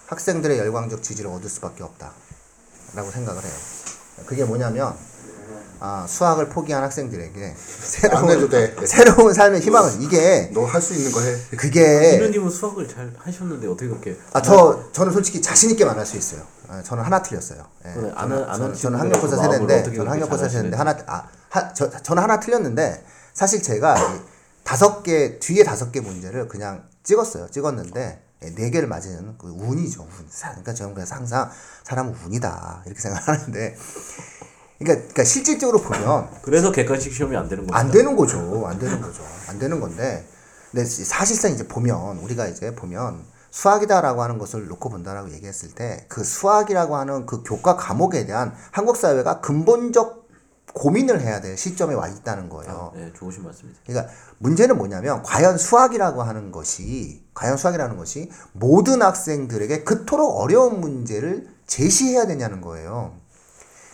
학생들의 0.08 0.58
열광적 0.58 1.04
지지를 1.04 1.30
얻을 1.30 1.48
수밖에 1.50 1.84
없다라고 1.84 3.12
생각을 3.12 3.44
해요. 3.44 3.54
그게 4.26 4.44
뭐냐면 4.44 4.96
아, 5.80 6.06
수학을 6.08 6.50
포기한 6.50 6.82
학생들에게 6.84 7.46
안 7.46 7.56
새로운. 7.56 8.50
새로운 8.86 9.34
삶의 9.34 9.62
희망을 9.62 10.02
이게 10.02 10.50
너 10.54 10.66
할 10.66 10.82
수 10.82 10.94
있는 10.96 11.12
거 11.12 11.22
해. 11.22 11.36
그게 11.58 12.16
이누님은 12.16 12.50
수학을 12.50 12.88
잘 12.88 13.14
하셨는데 13.20 13.68
어떻게 13.68 13.88
그렇게 13.88 14.18
아저 14.34 14.84
저는 14.94 15.12
솔직히 15.14 15.42
자신 15.44 15.70
있게 15.72 15.86
말할 15.86 16.06
수 16.08 16.18
있어요. 16.18 16.42
아, 16.70 16.82
저는 16.82 17.04
하나 17.04 17.22
틀렸어요. 17.22 17.64
예. 17.86 17.94
저는, 17.94 18.16
아는- 18.16 18.48
저는, 18.58 18.74
저는 18.76 19.00
학력고사 19.00 19.36
그 19.38 19.42
세대인데 19.44 19.84
저는 19.84 20.08
학력고사 20.12 20.48
세대인데. 20.50 20.78
하나 20.78 20.96
아저 21.52 21.90
저는 22.02 22.24
하나 22.24 22.40
틀렸는데 22.40 23.04
사실 23.34 23.62
제가 23.64 23.96
이 23.98 24.20
다섯 24.72 25.04
개 25.04 25.38
뒤에 25.38 25.66
다섯 25.66 25.92
개 25.92 26.00
문제를 26.00 26.48
그냥 26.48 26.88
찍었어요. 27.04 27.50
찍었는데 27.52 28.24
예, 28.44 28.56
네 28.56 28.70
개를 28.70 28.88
맞은 28.88 29.36
그 29.38 29.48
운이죠. 29.50 30.04
운. 30.04 30.08
사- 30.30 30.52
그러니까 30.52 30.74
저는 30.74 30.94
그래서 30.94 31.14
항상 31.16 31.50
사람은 31.84 32.16
운이다 32.26 32.84
이렇게 32.86 33.02
생각하는데 33.02 33.76
그러니까, 34.80 34.96
그러니까 35.02 35.24
실질적으로 35.26 35.82
보면 35.82 36.30
그래서 36.42 36.72
객관식 36.72 37.12
시험이 37.12 37.36
안 37.36 37.50
되는 37.50 37.68
겁니다. 37.68 37.78
안 37.78 37.92
되는 37.92 38.16
거죠. 38.16 38.66
안 38.66 38.80
되는 38.80 39.02
거죠. 39.02 39.22
안 39.50 39.60
되는 39.60 39.78
건데. 39.82 40.26
근데 40.72 40.86
사실상 40.86 41.52
이제 41.52 41.68
보면 41.68 42.20
우리가 42.20 42.48
이제 42.48 42.74
보면 42.74 43.26
수학이다라고 43.50 44.24
하는 44.24 44.38
것을 44.38 44.70
놓고 44.70 44.88
본다라고 44.90 45.32
얘기했을 45.34 45.72
때 45.72 46.06
그 46.08 46.24
수학이라고 46.24 46.96
하는 46.96 47.26
그 47.26 47.44
교과 47.44 47.76
과목에 47.76 48.26
대한 48.26 48.56
한국 48.72 48.96
사회가 48.96 49.42
근본적 49.42 50.21
고민을 50.74 51.22
해야 51.22 51.42
될 51.42 51.58
시점에 51.58 51.94
와 51.94 52.08
있다는 52.08 52.50
거예요. 52.50 52.94
네, 52.96 53.12
좋으신 53.14 53.44
말씀이세요. 53.44 53.82
그러니까 53.86 54.14
문제는 54.40 54.78
뭐냐면 54.78 55.22
과연 55.24 55.58
수학이라고 55.58 56.24
하는 56.24 56.52
것이 56.52 57.26
과연 57.34 57.58
수학이라는 57.58 57.98
것이 57.98 58.32
모든 58.54 59.02
학생들에게 59.02 59.84
그토록 59.84 60.38
어려운 60.40 60.80
문제를 60.82 61.48
제시해야 61.68 62.28
되냐는 62.28 62.62
거예요. 62.62 63.16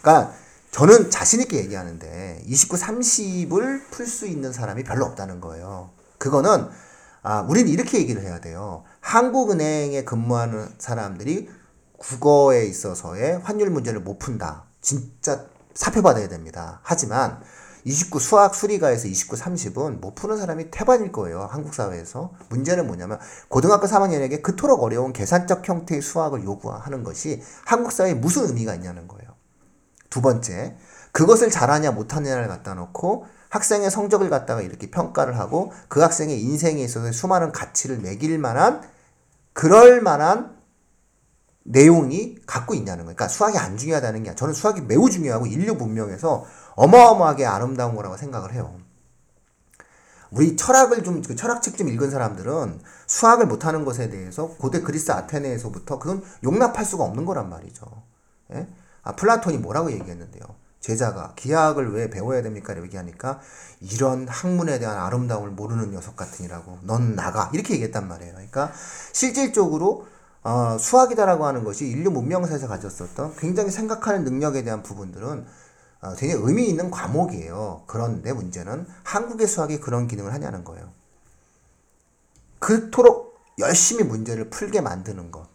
그러니까 0.02 0.34
저는 0.72 1.10
자신 1.10 1.42
있게 1.42 1.58
얘기하는데 1.58 2.44
29, 2.46 2.76
30을 2.76 3.90
풀 3.90 4.06
수 4.06 4.28
있는 4.28 4.54
사람이 4.54 4.84
별로 4.84 5.06
없다는 5.06 5.42
거예요. 5.42 5.92
그거는 6.18 6.70
아, 7.24 7.42
우리는 7.42 7.70
이렇게 7.70 7.98
얘기를 8.00 8.22
해야 8.22 8.40
돼요. 8.40 8.84
한국은행에 9.02 10.04
근무하는 10.04 10.70
사람들이 10.78 11.50
국어에 11.98 12.66
있어서의 12.66 13.40
환율 13.40 13.70
문제를 13.70 14.00
못 14.00 14.20
푼다. 14.20 14.66
진짜 14.82 15.46
사표 15.78 16.02
받아야 16.02 16.28
됩니다. 16.28 16.80
하지만 16.82 17.40
29 17.84 18.20
수학 18.20 18.56
수리가에서 18.56 19.08
29, 19.08 19.36
30은 19.36 20.02
못 20.02 20.16
푸는 20.16 20.38
사람이 20.38 20.72
태반일 20.72 21.12
거예요. 21.12 21.48
한국 21.50 21.74
사회에서. 21.76 22.34
문제는 22.50 22.88
뭐냐면 22.88 23.20
고등학교 23.48 23.86
3학년에게 23.86 24.42
그토록 24.42 24.82
어려운 24.82 25.14
계산적 25.14 25.70
형태의 25.70 26.02
수학을 26.02 26.44
요구하는 26.44 27.04
것이 27.04 27.44
한국 27.64 27.92
사회에 27.92 28.16
무슨 28.16 28.48
의미가 28.48 28.74
있냐는 28.74 29.08
거예요. 29.08 29.36
두 30.10 30.22
번째, 30.22 30.78
그것을 31.12 31.52
잘하냐 31.52 31.92
못하냐를 31.92 32.48
갖다 32.48 32.74
놓고 32.74 33.28
학생의 33.50 33.92
성적을 33.92 34.32
갖다가 34.32 34.62
이렇게 34.62 34.90
평가를 34.90 35.38
하고 35.38 35.72
그 35.90 36.02
학생의 36.02 36.42
인생에 36.42 36.82
있어서 36.82 37.12
수많은 37.12 37.52
가치를 37.52 38.00
매길 38.00 38.40
만한 38.40 38.82
그럴 39.54 40.02
만한 40.02 40.57
내용이 41.68 42.38
갖고 42.45 42.74
있냐는 42.74 43.05
거예요. 43.05 43.15
그러니까 43.15 43.28
수학이 43.28 43.57
안 43.57 43.78
중요하다는 43.78 44.24
게 44.24 44.36
저는 44.36 44.53
수학이 44.53 44.82
매우 44.82 45.09
중요하고 45.09 45.45
인류 45.45 45.76
문명에서 45.76 46.45
어마어마하게 46.76 47.45
아름다운 47.45 47.95
거라고 47.95 48.18
생각을 48.18 48.53
해요. 48.53 48.80
우리 50.32 50.55
철학을 50.55 51.03
좀, 51.03 51.22
그 51.22 51.36
철학책 51.36 51.78
좀 51.78 51.88
읽은 51.89 52.09
사람들은 52.09 52.82
수학을 53.05 53.47
못하는 53.47 53.86
것에 53.86 54.09
대해서 54.09 54.47
고대 54.47 54.82
그리스 54.82 55.11
아테네에서부터 55.11 55.99
그건 55.99 56.24
용납할 56.43 56.86
수가 56.86 57.03
없는 57.03 57.26
거란 57.26 57.49
말이죠. 57.49 57.86
예? 58.53 58.68
아, 59.03 59.15
플라톤이 59.15 59.57
뭐라고 59.57 59.91
얘기했는데요. 59.91 60.43
제자가 60.80 61.34
기하학을 61.36 61.93
왜 61.93 62.09
배워야 62.09 62.41
됩니까? 62.41 62.74
이렇게 62.74 62.88
얘기하니까 62.88 63.39
이런 63.82 64.28
학문에 64.28 64.80
대한 64.80 64.97
아름다움을 64.97 65.51
모르는 65.51 65.91
녀석 65.91 66.15
같으니라고 66.15 66.80
넌 66.84 67.15
나가 67.15 67.49
이렇게 67.53 67.74
얘기했단 67.74 68.07
말이에요. 68.07 68.34
그러니까 68.34 68.72
실질적으로 69.11 70.07
어, 70.44 70.78
수학이다라고 70.80 71.46
하는 71.46 71.64
것이 71.64 71.88
인류 71.88 72.10
문명사에서 72.12 72.68
가졌었던 72.68 73.36
굉장히 73.38 73.72
생각하는 73.72 74.24
능력에 74.24 74.64
대한 74.64 74.84
부분들은 74.84 75.46
어, 76.02 76.14
굉장히 76.16 76.44
의미 76.46 76.68
있는 76.68 76.92
과목이에요. 76.92 77.84
그런데 77.88 78.32
문제는 78.34 78.86
한국의 79.04 79.48
수학이 79.48 79.80
그런 79.80 80.08
기능을 80.08 80.34
하냐는 80.34 80.64
거예요. 80.64 80.90
그토록 82.60 83.40
열심히 83.60 84.04
문제를 84.04 84.50
풀게 84.50 84.82
만드는 84.82 85.32
것. 85.32 85.48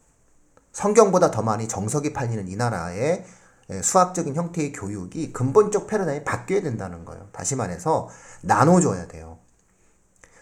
성경보다 0.72 1.30
더 1.30 1.43
많이 1.43 1.68
정석이 1.68 2.12
팔리는 2.12 2.49
이 2.49 2.57
나라의 2.57 3.24
예, 3.70 3.83
수학적인 3.83 4.35
형태의 4.35 4.72
교육이 4.72 5.33
근본적 5.33 5.87
패러다임이 5.87 6.24
바뀌어야 6.24 6.62
된다는 6.62 7.05
거예요. 7.05 7.28
다시 7.33 7.55
말해서 7.55 8.09
나눠줘야 8.43 9.07
돼요. 9.07 9.39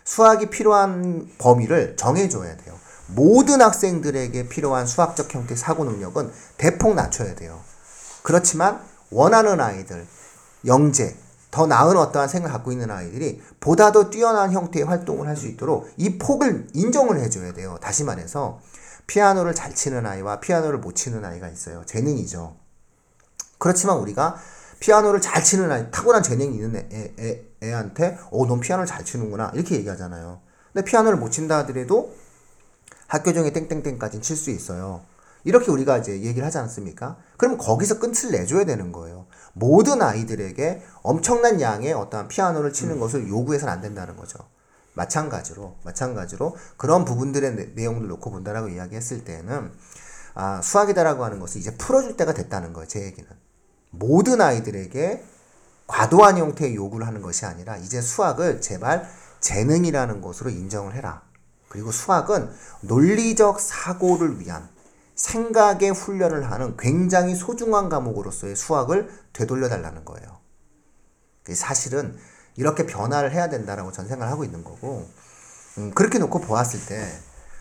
수학이 0.05 0.51
필요한 0.51 1.31
범위를 1.39 1.97
정해줘야 1.97 2.57
돼요. 2.57 2.75
모든 3.15 3.61
학생들에게 3.61 4.49
필요한 4.49 4.87
수학적 4.87 5.35
형태의 5.35 5.57
사고 5.57 5.85
능력은 5.85 6.31
대폭 6.57 6.95
낮춰야 6.95 7.35
돼요. 7.35 7.61
그렇지만 8.23 8.81
원하는 9.11 9.61
아이들, 9.61 10.07
영재, 10.67 11.17
더 11.51 11.67
나은 11.67 11.97
어떠한 11.97 12.29
생각을 12.29 12.53
갖고 12.53 12.71
있는 12.71 12.91
아이들이 12.91 13.43
보다 13.59 13.91
더 13.91 14.09
뛰어난 14.11 14.53
형태의 14.53 14.87
활동을 14.87 15.27
할 15.27 15.37
수 15.37 15.47
있도록 15.49 15.91
이 15.97 16.19
폭을 16.19 16.69
인정을 16.75 17.19
해줘야 17.19 17.53
돼요. 17.53 17.77
다시 17.81 18.05
말해서 18.05 18.61
피아노를 19.07 19.55
잘 19.55 19.75
치는 19.75 20.07
아이와 20.07 20.39
피아노를 20.39 20.79
못 20.79 20.95
치는 20.95 21.25
아이가 21.25 21.49
있어요. 21.49 21.83
재능이죠. 21.87 22.55
그렇지만 23.59 23.99
우리가 23.99 24.37
피아노를 24.79 25.21
잘 25.21 25.43
치는 25.43 25.71
아이, 25.73 25.91
타고난 25.91 26.23
재능이 26.23 26.55
있는 26.55 26.77
애, 26.77 26.89
애, 26.93 27.13
애, 27.19 27.43
애 27.63 27.73
한테, 27.73 28.19
어, 28.31 28.47
넌 28.47 28.61
피아노를 28.61 28.87
잘 28.87 29.05
치는구나. 29.05 29.51
이렇게 29.55 29.75
얘기하잖아요. 29.75 30.41
근데 30.73 30.85
피아노를 30.89 31.19
못 31.19 31.31
친다 31.31 31.59
하더라도 31.59 32.15
학교 33.11 33.33
종이 33.33 33.53
땡땡땡까지는 33.53 34.23
칠수 34.23 34.51
있어요. 34.51 35.01
이렇게 35.43 35.73
우리가 35.73 35.99
이제 35.99 36.13
얘기를 36.23 36.47
하지 36.47 36.59
않습니까? 36.59 37.17
그럼 37.37 37.59
거기서 37.59 37.99
끝을 37.99 38.31
내줘야 38.31 38.65
되는 38.65 38.93
거예요. 38.93 39.27
모든 39.53 40.01
아이들에게 40.01 40.81
엄청난 41.03 41.61
양의 41.61 41.93
어떠한 41.93 42.29
피아노를 42.29 42.73
치는 42.73 43.01
것을 43.01 43.29
요구해서는 43.29 43.73
안 43.73 43.81
된다는 43.81 44.17
거죠. 44.17 44.39
마찬가지로, 44.95 45.75
마찬가지로 45.83 46.57
그런 46.77 47.05
부분들의 47.05 47.55
내, 47.57 47.65
내용을 47.75 48.07
놓고 48.07 48.31
본다라고 48.31 48.69
이야기했을 48.69 49.25
때는 49.25 49.73
아, 50.35 50.63
수학이다라고 50.63 51.25
하는 51.25 51.41
것을 51.41 51.61
이제 51.61 51.77
풀어줄 51.77 52.17
때가 52.17 52.33
됐다는 52.33 52.73
거예요. 52.73 52.87
제 52.87 53.03
얘기는. 53.03 53.29
모든 53.91 54.41
아이들에게 54.41 55.25
과도한 55.89 56.39
형태의 56.39 56.77
요구를 56.77 57.09
하는 57.09 57.23
것이 57.23 57.45
아니라 57.45 57.77
이제 57.77 58.01
수학을 58.01 58.61
제발 58.61 59.11
재능이라는 59.41 60.21
것으로 60.21 60.51
인정을 60.51 60.95
해라. 60.95 61.23
그리고 61.71 61.93
수학은 61.93 62.51
논리적 62.83 63.61
사고를 63.61 64.41
위한 64.41 64.69
생각의 65.15 65.91
훈련을 65.91 66.51
하는 66.51 66.77
굉장히 66.77 67.37
소중한 67.37 67.89
과목으로서의 67.89 68.57
수학을 68.57 69.09
되돌려 69.33 69.69
달라는 69.69 70.05
거예요. 70.05 70.41
사실은 71.55 72.19
이렇게 72.57 72.87
변화를 72.87 73.33
해야 73.33 73.49
된다라고 73.49 73.93
전 73.93 74.09
생각을 74.09 74.33
하고 74.33 74.45
있는 74.45 74.65
거고 74.65 75.09
음, 75.79 75.93
그렇게 75.95 76.19
놓고 76.19 76.41
보았을 76.41 76.85
때 76.87 77.09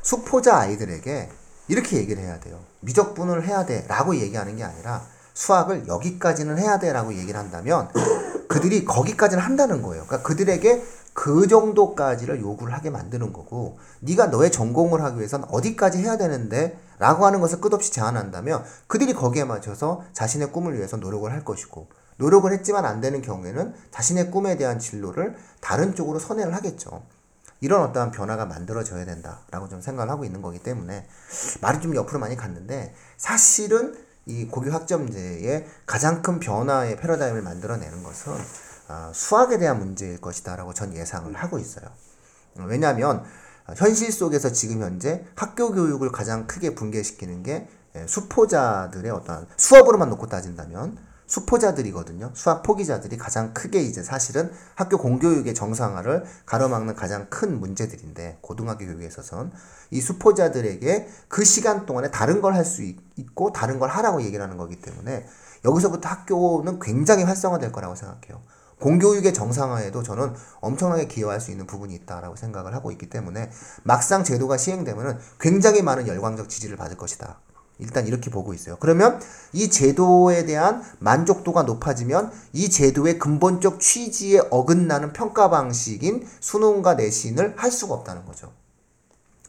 수포자 0.01 0.57
아이들에게 0.57 1.30
이렇게 1.68 1.97
얘기를 1.97 2.24
해야 2.24 2.39
돼요. 2.39 2.64
미적분을 2.80 3.45
해야 3.45 3.66
돼라고 3.68 4.16
얘기하는 4.16 4.55
게 4.55 4.64
아니라 4.64 5.05
수학을 5.40 5.88
여기까지는 5.88 6.58
해야 6.58 6.80
돼라고 6.80 7.14
얘기를 7.14 7.40
한다면 7.40 7.88
그들이 8.50 8.84
거기까지는 8.84 9.42
한다는 9.42 9.82
거예요. 9.82 10.04
그러니까 10.06 10.28
그들에게 10.28 10.84
그 11.14 11.48
정도까지를 11.48 12.42
요구를 12.42 12.74
하게 12.74 12.90
만드는 12.90 13.32
거고 13.32 13.78
네가 14.02 14.28
너의 14.28 14.52
전공을 14.52 15.02
하기 15.02 15.18
위해선 15.18 15.46
어디까지 15.46 16.00
해야 16.00 16.18
되는데 16.18 16.78
라고 16.98 17.26
하는 17.26 17.40
것을 17.40 17.62
끝없이 17.62 17.92
제안한다면 17.92 18.66
그들이 18.88 19.14
거기에 19.14 19.46
맞춰서 19.46 20.04
자신의 20.12 20.52
꿈을 20.52 20.76
위해서 20.76 20.98
노력을 20.98 21.32
할 21.32 21.46
것이고 21.46 21.88
노력을 22.18 22.52
했지만 22.52 22.86
안 22.86 23.00
되는 23.00 23.22
경우에는 23.22 23.74
자신의 23.92 24.32
꿈에 24.32 24.58
대한 24.58 24.78
진로를 24.78 25.38
다른 25.62 25.96
쪽으로 25.96 26.20
선회를 26.20 26.54
하겠죠. 26.54 27.02
이런 27.62 27.82
어떠한 27.84 28.12
변화가 28.12 28.46
만들어져야 28.46 29.06
된다라고 29.06 29.70
좀 29.70 29.82
생각을 29.82 30.12
하고 30.12 30.26
있는 30.26 30.42
거기 30.42 30.60
때문에 30.60 31.08
말이 31.62 31.80
좀 31.80 31.96
옆으로 31.96 32.20
많이 32.20 32.36
갔는데 32.36 32.94
사실은 33.18 34.09
이 34.30 34.48
고교 34.48 34.72
학점제의 34.72 35.66
가장 35.86 36.22
큰 36.22 36.40
변화의 36.40 36.98
패러다임을 36.98 37.42
만들어내는 37.42 38.04
것은 38.04 38.34
아, 38.88 39.12
수학에 39.14 39.58
대한 39.58 39.80
문제일 39.80 40.22
것이다라고 40.22 40.74
전 40.74 40.96
예상을 40.96 41.34
하고 41.36 41.60
있어요. 41.60 41.86
어, 42.60 42.66
왜냐하면 42.68 43.24
어, 43.68 43.74
현실 43.76 44.12
속에서 44.12 44.52
지금 44.52 44.82
현재 44.82 45.26
학교 45.36 45.72
교육을 45.72 46.12
가장 46.12 46.48
크게 46.48 46.76
붕괴시키는 46.76 47.44
게 47.44 47.68
예, 47.96 48.06
수포자들의 48.06 49.12
어떤 49.12 49.48
수업으로만 49.58 50.10
놓고 50.10 50.28
따진다면 50.28 50.98
수포자들이거든요. 51.30 52.32
수학 52.34 52.64
포기자들이 52.64 53.18
가장 53.18 53.54
크게 53.54 53.82
이제 53.82 54.04
사실은 54.04 54.52
학교 54.76 54.98
공교육의 54.98 55.54
정상화를 55.54 56.26
가로막는 56.46 56.96
가장 56.96 57.28
큰 57.30 57.60
문제들인데 57.60 58.40
고등학교 58.42 58.86
교육에 58.86 59.06
있어서는 59.06 59.52
이 59.92 60.02
수포자들에게 60.02 61.08
그 61.30 61.46
시간 61.46 61.86
동안에 61.86 62.12
다른 62.12 62.42
걸 62.42 62.54
할 62.54 62.66
수 62.66 62.82
있고 63.16 63.54
다른 63.54 63.80
걸 63.80 63.90
하라고 63.90 64.22
얘기를 64.24 64.44
하는 64.44 64.58
거기 64.58 64.82
때문에 64.82 65.26
여기서부터 65.66 66.10
학교는 66.10 66.80
굉장히 66.80 67.24
활성화될 67.24 67.72
거라고 67.72 67.96
생각해요. 67.96 68.42
공교육의 68.80 69.34
정상화에도 69.34 70.04
저는 70.04 70.34
엄청나게 70.62 71.08
기여할 71.08 71.42
수 71.42 71.52
있는 71.52 71.68
부분이 71.68 71.94
있다라고 71.96 72.36
생각을 72.38 72.74
하고 72.74 72.92
있기 72.92 73.10
때문에 73.10 73.52
막상 73.84 74.24
제도가 74.24 74.58
시행되면은 74.58 75.20
굉장히 75.40 75.82
많은 75.84 76.08
열광적 76.08 76.50
지지를 76.50 76.78
받을 76.78 76.98
것이다. 76.98 77.40
일단 77.80 78.08
이렇게 78.08 78.30
보고 78.30 78.54
있어요. 78.54 78.78
그러면 78.80 79.20
이 79.54 79.70
제도에 79.70 80.46
대한 80.46 80.84
만족도가 81.00 81.64
높아지면 81.64 82.32
이 82.54 82.70
제도의 82.70 83.18
근본적 83.20 83.80
취지에 83.80 84.42
어긋나는 84.52 85.14
평가 85.14 85.50
방식인 85.50 86.28
수능과 86.42 86.96
내신을 86.96 87.56
할 87.58 87.72
수가 87.72 87.94
없다는 87.96 88.26
거죠. 88.26 88.52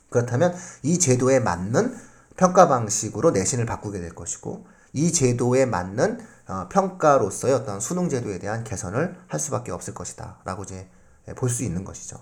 그렇다면 0.08 0.54
이 0.82 0.98
제도에 0.98 1.40
맞는 1.40 1.96
평가 2.36 2.68
방식으로 2.68 3.32
내신을 3.32 3.66
바꾸게 3.66 4.00
될 4.00 4.14
것이고 4.14 4.66
이 4.92 5.12
제도에 5.12 5.66
맞는 5.66 6.20
어, 6.48 6.68
평가로서의 6.68 7.54
어떤 7.54 7.78
수능 7.78 8.08
제도에 8.08 8.38
대한 8.38 8.64
개선을 8.64 9.16
할 9.28 9.40
수밖에 9.40 9.70
없을 9.70 9.94
것이다 9.94 10.38
라고 10.44 10.64
이제 10.64 10.88
볼 11.36 11.48
수 11.48 11.62
있는 11.62 11.84
것이죠. 11.84 12.16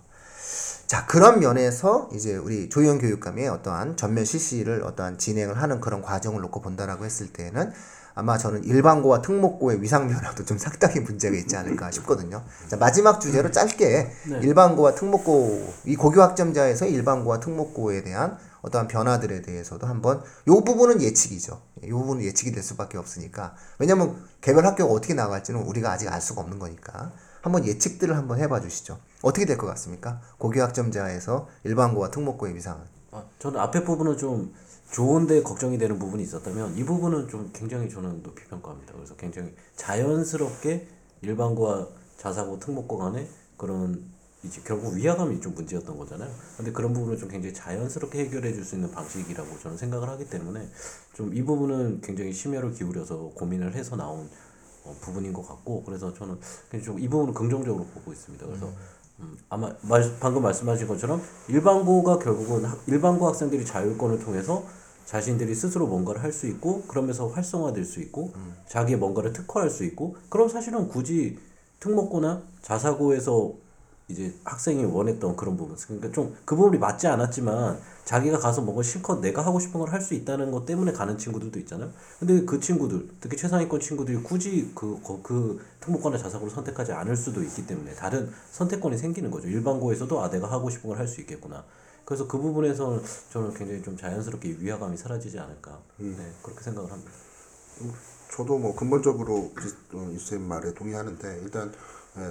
자 0.88 1.04
그런 1.04 1.38
면에서 1.38 2.08
이제 2.14 2.34
우리 2.34 2.70
조희영 2.70 2.98
교육감의 2.98 3.46
어떠한 3.48 3.98
전면 3.98 4.24
실시를 4.24 4.82
어떠한 4.84 5.18
진행을 5.18 5.60
하는 5.60 5.82
그런 5.82 6.00
과정을 6.00 6.40
놓고 6.40 6.62
본다라고 6.62 7.04
했을 7.04 7.30
때는 7.30 7.70
아마 8.14 8.38
저는 8.38 8.64
일반고와 8.64 9.20
특목고의 9.20 9.82
위상 9.82 10.08
변화도 10.08 10.46
좀 10.46 10.56
상당히 10.56 11.00
문제가 11.00 11.36
있지 11.36 11.56
않을까 11.58 11.90
싶거든요. 11.90 12.42
자 12.68 12.78
마지막 12.78 13.20
주제로 13.20 13.50
짧게 13.50 14.10
일반고와 14.40 14.94
특목고 14.94 15.74
이 15.84 15.94
고교 15.94 16.22
학점자에서 16.22 16.86
일반고와 16.86 17.38
특목고에 17.38 18.02
대한 18.02 18.38
어떠한 18.62 18.88
변화들에 18.88 19.42
대해서도 19.42 19.86
한번 19.86 20.22
요 20.46 20.64
부분은 20.64 21.02
예측이죠. 21.02 21.60
요 21.86 21.98
부분은 21.98 22.24
예측이 22.24 22.50
될 22.50 22.62
수밖에 22.62 22.96
없으니까 22.96 23.54
왜냐면 23.78 24.16
개별 24.40 24.64
학교가 24.64 24.90
어떻게 24.90 25.12
나갈지는 25.12 25.60
우리가 25.60 25.92
아직 25.92 26.10
알 26.10 26.22
수가 26.22 26.40
없는 26.40 26.58
거니까 26.58 27.12
한번 27.42 27.66
예측들을 27.66 28.16
한번 28.16 28.40
해봐 28.40 28.62
주시죠. 28.62 28.98
어떻게 29.22 29.44
될 29.46 29.56
것 29.58 29.66
같습니까? 29.68 30.20
고교 30.38 30.60
학점자에서 30.62 31.48
일반고와 31.64 32.10
특목고의 32.10 32.54
위상은 32.54 32.84
아, 33.10 33.24
저는 33.38 33.58
앞에 33.60 33.84
부분은 33.84 34.16
좀 34.16 34.52
좋은데 34.92 35.42
걱정이 35.42 35.76
되는 35.78 35.98
부분이 35.98 36.22
있었다면 36.22 36.76
이 36.76 36.84
부분은 36.84 37.28
좀 37.28 37.50
굉장히 37.52 37.88
저는 37.90 38.22
높이 38.22 38.44
평가합니다. 38.44 38.94
그래서 38.94 39.16
굉장히 39.16 39.54
자연스럽게 39.76 40.88
일반고와 41.22 41.88
자사고 42.16 42.58
특목고 42.58 42.98
간에 42.98 43.28
그런 43.56 44.02
이제 44.44 44.60
결국 44.64 44.94
위화감이 44.94 45.40
좀 45.40 45.54
문제였던 45.54 45.98
거잖아요. 45.98 46.30
근데 46.56 46.70
그런 46.72 46.92
부분을 46.92 47.18
좀 47.18 47.28
굉장히 47.28 47.52
자연스럽게 47.54 48.20
해결해 48.20 48.52
줄 48.54 48.64
수 48.64 48.76
있는 48.76 48.90
방식이라고 48.92 49.58
저는 49.58 49.76
생각을 49.76 50.08
하기 50.10 50.30
때문에 50.30 50.68
좀 51.14 51.32
이 51.34 51.42
부분은 51.42 52.00
굉장히 52.02 52.32
심혈을 52.32 52.72
기울여서 52.72 53.32
고민을 53.34 53.74
해서 53.74 53.96
나온 53.96 54.30
어, 54.84 54.96
부분인 55.00 55.32
것 55.32 55.46
같고 55.46 55.82
그래서 55.84 56.14
저는 56.14 56.38
좀 56.84 56.98
이 57.00 57.08
부분을 57.08 57.34
긍정적으로 57.34 57.84
보고 57.86 58.12
있습니다. 58.12 58.46
그래서 58.46 58.66
음, 58.68 58.74
아마 59.48 59.72
말, 59.82 60.02
방금 60.20 60.42
말씀하신 60.42 60.86
것처럼 60.88 61.22
일반고가 61.48 62.18
결국은 62.18 62.64
학, 62.64 62.78
일반고 62.86 63.26
학생들이 63.26 63.64
자율권을 63.64 64.20
통해서 64.20 64.64
자신들이 65.06 65.54
스스로 65.54 65.86
뭔가를 65.86 66.22
할 66.22 66.32
수 66.32 66.46
있고 66.46 66.82
그러면서 66.82 67.28
활성화될 67.28 67.84
수 67.84 68.00
있고 68.00 68.32
자기의 68.68 68.98
뭔가를 68.98 69.32
특화할 69.32 69.70
수 69.70 69.84
있고 69.84 70.16
그럼 70.28 70.48
사실은 70.48 70.88
굳이 70.88 71.38
특목고나 71.80 72.42
자사고에서 72.62 73.54
이제 74.08 74.34
학생이 74.44 74.84
원했던 74.84 75.36
그런 75.36 75.56
부분 75.56 75.76
그러니까 75.76 76.10
좀 76.12 76.34
그 76.44 76.56
부분이 76.56 76.78
맞지 76.78 77.06
않았지만 77.08 77.78
자기가 78.04 78.38
가서 78.38 78.62
뭔가 78.62 78.82
실컷 78.82 79.20
내가 79.20 79.44
하고 79.44 79.60
싶은 79.60 79.78
걸 79.80 79.90
할 79.92 80.00
수 80.00 80.14
있다는 80.14 80.50
것 80.50 80.64
때문에 80.64 80.92
가는 80.92 81.18
친구들도 81.18 81.58
있잖아요. 81.60 81.90
근데 82.18 82.44
그 82.44 82.58
친구들 82.60 83.08
특히 83.20 83.36
최상위권 83.36 83.80
친구들이 83.80 84.22
굳이 84.22 84.72
그, 84.74 84.98
그, 85.06 85.20
그 85.22 85.60
특목고나 85.80 86.16
자사고를 86.18 86.52
선택하지 86.52 86.92
않을 86.92 87.16
수도 87.16 87.42
있기 87.42 87.66
때문에 87.66 87.94
다른 87.94 88.30
선택권이 88.52 88.96
생기는 88.96 89.30
거죠. 89.30 89.48
일반고에서도 89.48 90.22
아 90.22 90.30
내가 90.30 90.50
하고 90.50 90.70
싶은 90.70 90.88
걸 90.90 90.98
할 90.98 91.06
수 91.06 91.20
있겠구나. 91.20 91.64
그래서 92.04 92.26
그 92.26 92.38
부분에서 92.38 93.00
저는 93.30 93.52
굉장히 93.54 93.82
좀 93.82 93.96
자연스럽게 93.96 94.56
위화감이 94.58 94.96
사라지지 94.96 95.38
않을까. 95.38 95.78
네 95.98 96.32
그렇게 96.42 96.62
생각을 96.62 96.90
합니다. 96.90 97.12
저도 98.34 98.58
뭐 98.58 98.74
근본적으로 98.74 99.52
유쌤 99.94 100.42
말에 100.42 100.74
동의하는데 100.74 101.40
일단 101.42 101.72
예, 101.72 101.74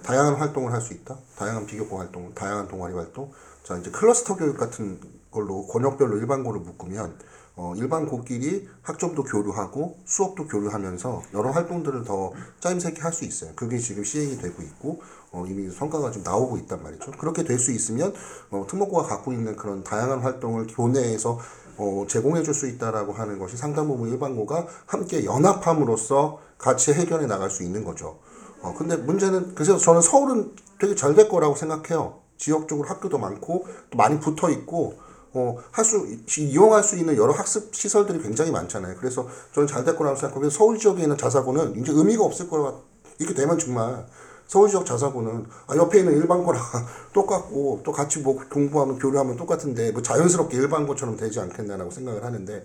다양한 0.04 0.36
활동을 0.36 0.72
할 0.74 0.82
수 0.82 0.94
있다. 0.94 1.18
다양한 1.38 1.66
비교과 1.66 2.00
활동, 2.00 2.34
다양한 2.34 2.68
동아리 2.68 2.94
활동. 2.94 3.32
자 3.64 3.78
이제 3.78 3.92
클러스터 3.92 4.36
교육 4.38 4.58
같은 4.58 5.00
걸로 5.32 5.66
권역별로 5.68 6.18
일반고를 6.18 6.62
묶으면 6.62 7.18
어, 7.60 7.74
일반고끼리 7.76 8.70
학점도 8.84 9.24
교류하고 9.24 9.98
수업도 10.06 10.48
교류하면서 10.48 11.24
여러 11.34 11.50
활동들을 11.52 12.04
더 12.04 12.32
짜임새 12.60 12.90
있게 12.90 13.02
할 13.02 13.12
수 13.12 13.26
있어요. 13.26 13.52
그게 13.56 13.80
지금 13.80 14.04
시행이 14.04 14.38
되고 14.38 14.62
있고 14.62 15.02
어, 15.32 15.44
이미 15.48 15.70
성과가 15.72 16.12
좀 16.12 16.22
나오고 16.24 16.58
있단 16.60 16.84
말이죠. 16.84 17.12
그렇게 17.14 17.44
될 17.44 17.58
수 17.60 17.72
있으면 17.72 18.14
어, 18.52 18.66
특목고가 18.70 19.04
갖고 19.08 19.34
있는 19.34 19.56
그런 19.56 19.84
다양한 19.84 20.20
활동을 20.20 20.68
교내에서 20.68 21.40
어, 21.78 22.06
제공해 22.08 22.44
줄 22.44 22.54
수 22.54 22.68
있다라고 22.68 23.14
하는 23.14 23.40
것이 23.40 23.58
상당 23.58 23.88
부분 23.88 24.10
일반고가 24.10 24.68
함께 24.86 25.26
연합함으로써 25.26 26.40
같이 26.58 26.94
해결해 26.94 27.26
나갈 27.28 27.50
수 27.50 27.64
있는 27.64 27.84
거죠. 27.84 28.20
어, 28.68 28.74
근데 28.78 28.96
문제는 28.98 29.56
그래서 29.56 29.78
저는 29.78 30.02
서울은 30.02 30.52
되게 30.80 30.96
잘 30.96 31.16
될 31.16 31.30
거라고 31.30 31.56
생각해요. 31.56 32.20
지역적으로 32.38 32.88
학교도 32.88 33.18
많고 33.18 33.66
또 33.90 33.98
많이 33.98 34.20
붙어 34.20 34.50
있고 34.50 35.00
어, 35.34 35.58
할 35.72 35.86
수, 35.86 36.08
이용할 36.40 36.84
수 36.84 36.98
있는 36.98 37.16
여러 37.18 37.34
학습 37.34 37.74
시설들이 37.76 38.22
굉장히 38.22 38.52
많잖아요. 38.52 38.96
그래서 38.98 39.28
저는 39.54 39.68
잘 39.68 39.84
될 39.86 39.96
거라고 39.96 40.16
생각하고, 40.16 40.50
서울 40.50 40.78
지역에 40.80 41.04
있는 41.04 41.18
자사고는 41.18 41.80
이제 41.80 41.92
의미가 41.92 42.24
없을 42.24 42.50
거라, 42.50 42.74
이렇게 43.20 43.36
되면 43.36 43.60
정말, 43.60 44.08
서울 44.48 44.70
지역 44.70 44.86
자사고는, 44.86 45.46
아, 45.68 45.76
옆에 45.76 46.00
있는 46.00 46.18
일반고랑 46.18 46.62
똑같고, 47.14 47.82
또 47.84 47.92
같이 47.92 48.20
뭐 48.20 48.40
공부하면, 48.50 48.98
교류하면 48.98 49.36
똑같은데, 49.36 49.92
뭐 49.92 50.02
자연스럽게 50.02 50.58
일반고처럼 50.58 51.18
되지 51.18 51.40
않겠나라고 51.42 51.92
생각을 51.92 52.24
하는데, 52.24 52.64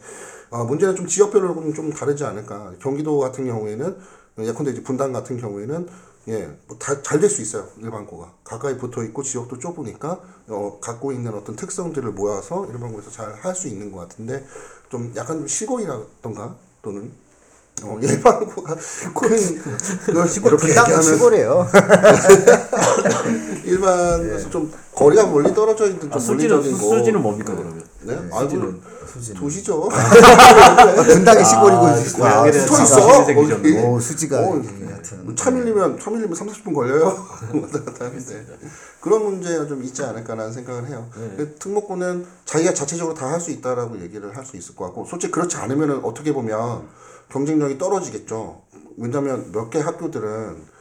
어, 0.51 0.65
문제는 0.65 0.95
좀 0.97 1.07
지역별로는 1.07 1.75
좀 1.75 1.93
다르지 1.93 2.25
않을까. 2.25 2.73
경기도 2.81 3.19
같은 3.19 3.45
경우에는, 3.45 3.97
예컨대 4.39 4.71
이제 4.73 4.83
분당 4.83 5.13
같은 5.13 5.37
경우에는 5.39 5.89
예, 6.29 6.49
뭐잘 6.69 7.03
될 7.03 7.29
수 7.29 7.43
있어요 7.43 7.67
일반고가 7.79 8.33
가까이 8.45 8.79
붙어 8.79 9.03
있고 9.05 9.23
지역도 9.23 9.59
좁으니까 9.59 10.21
어 10.49 10.79
갖고 10.81 11.11
있는 11.13 11.35
어떤 11.35 11.57
특성들을 11.57 12.13
모아서 12.13 12.65
일반고에서 12.67 13.11
잘 13.11 13.35
할 13.43 13.55
수 13.55 13.67
있는 13.69 13.91
것 13.91 13.99
같은데 14.01 14.45
좀 14.91 15.13
약간 15.17 15.39
좀 15.39 15.49
시골이라던가 15.49 16.55
또는 16.81 17.11
어 17.83 17.99
일반고가 18.01 18.77
큰 19.15 19.39
시골 20.29 20.57
분당 20.57 21.03
시골이에요. 21.03 21.67
일반에서 23.65 24.51
좀 24.51 24.73
거리가 24.95 25.27
멀리 25.27 25.53
떨어져 25.55 25.87
있는 25.87 26.03
좀 26.03 26.13
아, 26.13 26.19
수지는 26.19 26.57
물리적인 26.57 26.79
거 26.89 26.99
수지는 26.99 27.23
뭡니까 27.23 27.55
그러면? 27.55 27.83
네, 28.05 28.19
아이고 28.33 28.75
도시죠. 29.37 29.89
분당의 29.89 31.45
시골이고 31.45 31.87
아, 31.87 31.97
있고. 31.99 32.19
고향에 32.19 32.49
아, 32.49 32.51
대한 32.53 32.67
붙어 32.67 32.77
자부심이 32.85 32.85
있어. 32.85 33.25
생기셨네. 33.25 33.73
거기. 33.75 33.87
오 33.87 34.01
수지가 34.01 34.39
어, 34.41 34.57
이렇게 34.57 34.87
같은. 34.87 35.25
뭐차 35.25 35.51
밀리면 35.51 35.99
차 36.01 36.11
밀리면 36.11 36.35
3, 36.35 36.49
40분 36.49 36.75
걸려요. 36.75 37.05
왔다 37.63 37.85
갔다 37.85 38.05
하는데 38.07 38.47
그런 39.01 39.25
문제가 39.25 39.67
좀 39.67 39.83
있지 39.85 40.03
않을까라는 40.03 40.53
생각을 40.53 40.89
해요. 40.89 41.09
그 41.37 41.55
특목고는 41.59 42.27
자기가 42.45 42.75
자체적으로 42.75 43.15
다 43.15 43.27
할 43.33 43.41
수 43.41 43.51
있다라고 43.51 44.01
얘기를 44.03 44.37
할 44.37 44.45
수 44.45 44.57
있을 44.57 44.75
것 44.77 44.85
같고 44.87 45.05
솔직히 45.07 45.33
그렇지 45.33 45.57
않으면은 45.57 46.05
어떻게 46.05 46.33
보면 46.33 46.87
경쟁력이 47.31 47.79
떨어지겠죠. 47.79 48.63
왜냐하면 48.99 49.51
몇 49.53 49.71
개 49.71 49.81
학교들은 49.81 50.73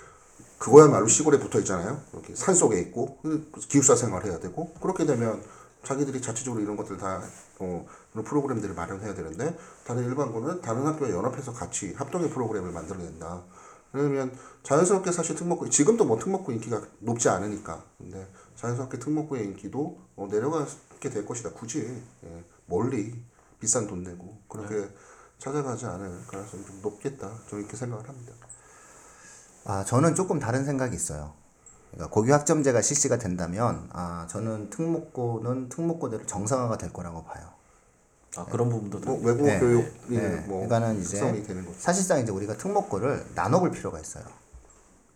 그거야말로 0.60 1.08
시골에 1.08 1.40
붙어 1.40 1.58
있잖아요. 1.60 2.00
이렇게 2.14 2.36
산 2.36 2.54
속에 2.54 2.80
있고 2.80 3.18
그 3.24 3.50
기숙사 3.68 3.96
생활해야 3.96 4.40
되고 4.40 4.72
그렇게 4.82 5.06
되면 5.08 5.42
자기들이 5.84 6.22
자체적으로 6.22 6.62
이런 6.62 6.76
것들 6.76 6.98
다 6.98 7.22
어, 7.60 7.86
그런 8.12 8.26
프로그램들을 8.26 8.76
마련해야 8.76 9.14
되는데 9.14 9.58
다른 9.86 10.04
일반고는 10.04 10.62
다른 10.62 10.86
학교와 10.86 11.12
연합해서 11.12 11.54
같이 11.54 11.94
합동의 11.94 12.30
프로그램을 12.30 12.72
만들어낸다. 12.72 13.44
그러면 13.92 14.34
자연스럽게 14.64 15.12
사실 15.12 15.36
특목고 15.36 15.70
지금도 15.70 16.06
뭐 16.06 16.18
특목고 16.18 16.52
인기가 16.54 16.82
높지 17.00 17.28
않으니까 17.30 17.84
근데 17.98 18.26
자연스럽게 18.56 19.00
특목고의 19.00 19.44
인기도 19.46 20.00
어, 20.16 20.28
내려가게 20.30 21.10
될 21.10 21.26
것이다. 21.26 21.52
굳이 21.52 22.04
예, 22.24 22.44
멀리 22.68 23.24
비싼 23.60 23.88
돈 23.88 24.04
내고 24.04 24.42
그렇게 24.48 24.90
찾아가지 25.38 25.86
않을 25.86 26.26
가능성이 26.28 26.66
좀 26.66 26.82
높겠다. 26.82 27.32
저는 27.50 27.64
이렇게 27.64 27.76
생각을 27.76 28.08
합니다. 28.08 28.34
아, 29.66 29.84
저는 29.84 30.16
조금 30.16 30.40
다른 30.40 30.66
생각이 30.66 30.96
있어요. 30.96 31.34
그러니까 31.92 32.14
고교 32.14 32.34
학점제가 32.34 32.82
실시가 32.82 33.18
된다면 33.18 33.90
아, 33.92 34.26
저는 34.30 34.70
특목고는 34.70 35.70
특목고대로 35.70 36.26
정상화가 36.26 36.78
될 36.78 36.92
거라고 36.94 37.24
봐요. 37.24 37.46
아 38.38 38.46
그런 38.46 38.70
부분도 38.70 39.02
다뭐 39.02 39.20
외국어 39.24 39.46
네, 39.46 39.60
교육이 39.60 40.16
네. 40.16 40.36
뭐 40.48 40.66
그러니까는 40.66 41.02
이제. 41.02 41.20
사실상 41.78 42.20
이제 42.20 42.32
우리가 42.32 42.56
특목고를 42.56 43.26
나눠볼 43.36 43.72
필요가 43.72 44.00
있어요. 44.00 44.24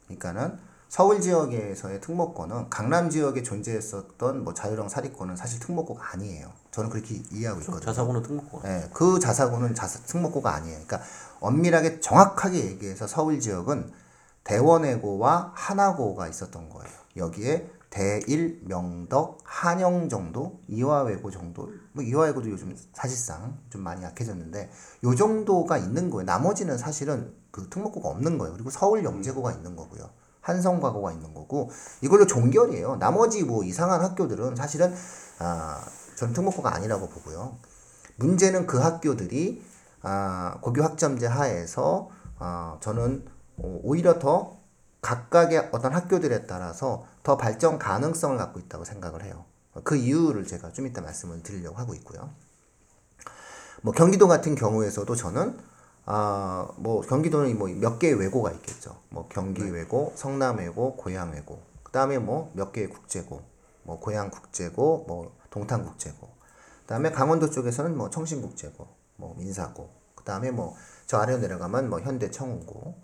그러니까는 0.05 0.59
서울 0.89 1.21
지역에서의 1.21 2.01
특목고는 2.01 2.69
강남 2.69 3.09
지역에 3.09 3.41
존재했었던 3.41 4.43
뭐 4.43 4.53
자유형 4.53 4.89
사립고는 4.89 5.36
사실 5.36 5.59
특목고가 5.59 6.11
아니에요. 6.13 6.51
저는 6.71 6.89
그렇게 6.89 7.21
이해하고 7.32 7.61
있거든요. 7.61 7.86
자사고는 7.86 8.21
특목고. 8.21 8.61
네, 8.63 8.89
그 8.93 9.19
자사고는 9.19 9.76
자사, 9.76 9.99
특목고가 9.99 10.53
아니에요. 10.53 10.82
그러니까 10.86 11.01
엄밀하게 11.39 12.01
정확하게 12.01 12.65
얘기해서 12.65 13.07
서울 13.07 13.39
지역은 13.39 13.91
대원외고와 14.45 15.51
한화고가 15.53 16.27
있었던 16.29 16.69
거예요. 16.69 16.91
여기에 17.17 17.69
대일, 17.89 18.61
명덕, 18.65 19.39
한영 19.43 20.09
정도, 20.09 20.59
이화외고 20.67 21.31
정도, 21.31 21.69
뭐 21.93 22.03
이화외고도 22.03 22.49
요즘 22.49 22.75
사실상 22.93 23.57
좀 23.69 23.81
많이 23.81 24.03
약해졌는데 24.03 24.69
요 25.03 25.15
정도가 25.15 25.77
있는 25.77 26.09
거예요. 26.09 26.25
나머지는 26.25 26.77
사실은 26.77 27.33
그 27.51 27.69
특목고가 27.69 28.09
없는 28.09 28.37
거예요. 28.37 28.53
그리고 28.53 28.69
서울 28.69 29.03
영재고가 29.03 29.53
있는 29.53 29.75
거고요. 29.75 30.09
한성과고가 30.41 31.13
있는 31.13 31.33
거고 31.33 31.71
이걸로 32.01 32.27
종결이에요. 32.27 32.97
나머지 32.97 33.43
뭐 33.43 33.63
이상한 33.63 34.01
학교들은 34.01 34.55
사실은 34.55 34.93
아 35.39 35.83
저는 36.17 36.33
특목고가 36.33 36.75
아니라고 36.75 37.09
보고요. 37.09 37.57
문제는 38.17 38.67
그 38.67 38.77
학교들이 38.77 39.63
아, 40.01 40.57
고교 40.61 40.83
학점제 40.83 41.25
하에서 41.25 42.09
아, 42.37 42.77
저는 42.79 43.25
어, 43.25 43.34
오히려 43.58 44.20
더 44.20 44.60
각각의 45.01 45.70
어떤 45.72 45.93
학교들에 45.93 46.45
따라서 46.47 47.06
더 47.24 47.38
발전 47.38 47.78
가능성을 47.80 48.38
갖고 48.38 48.60
있다고 48.60 48.84
생각을 48.86 49.24
해요. 49.24 49.45
그 49.84 49.95
이유를 49.95 50.47
제가 50.47 50.72
좀 50.72 50.88
이따 50.88 51.01
말씀을 51.01 51.43
드리려고 51.43 51.78
하고 51.78 51.93
있고요. 51.95 52.30
뭐 53.82 53.93
경기도 53.93 54.28
같은 54.28 54.56
경우에서도 54.56 55.14
저는 55.16 55.58
아, 56.08 56.68
뭐 56.78 57.01
경기도는 57.01 57.58
뭐 57.58 57.68
몇 57.70 57.99
개의 57.99 58.14
외고가 58.16 58.51
있겠죠. 58.51 58.97
뭐 59.10 59.28
경기 59.30 59.64
외고, 59.64 60.14
성남 60.16 60.58
외고, 60.60 60.95
고양 60.95 61.32
외고. 61.32 61.62
그다음에 61.84 62.20
뭐 62.20 62.51
몇 62.53 62.72
개의 62.72 62.89
국제고. 62.89 63.41
뭐 63.84 63.99
고양 63.99 64.30
국제고, 64.30 65.06
뭐 65.08 65.36
동탄 65.49 65.84
국제고. 65.84 66.30
그다음에 66.82 67.12
강원도 67.12 67.49
쪽에서는 67.49 67.97
뭐 67.97 68.10
청신 68.10 68.41
국제고, 68.41 68.88
뭐 69.18 69.36
민사고. 69.38 69.89
그다음에 70.16 70.51
뭐 70.51 70.76
저 71.08 71.18
아래로 71.18 71.39
내려가면 71.39 71.89
뭐 71.89 71.99
현대 71.99 72.32
청운고. 72.32 72.95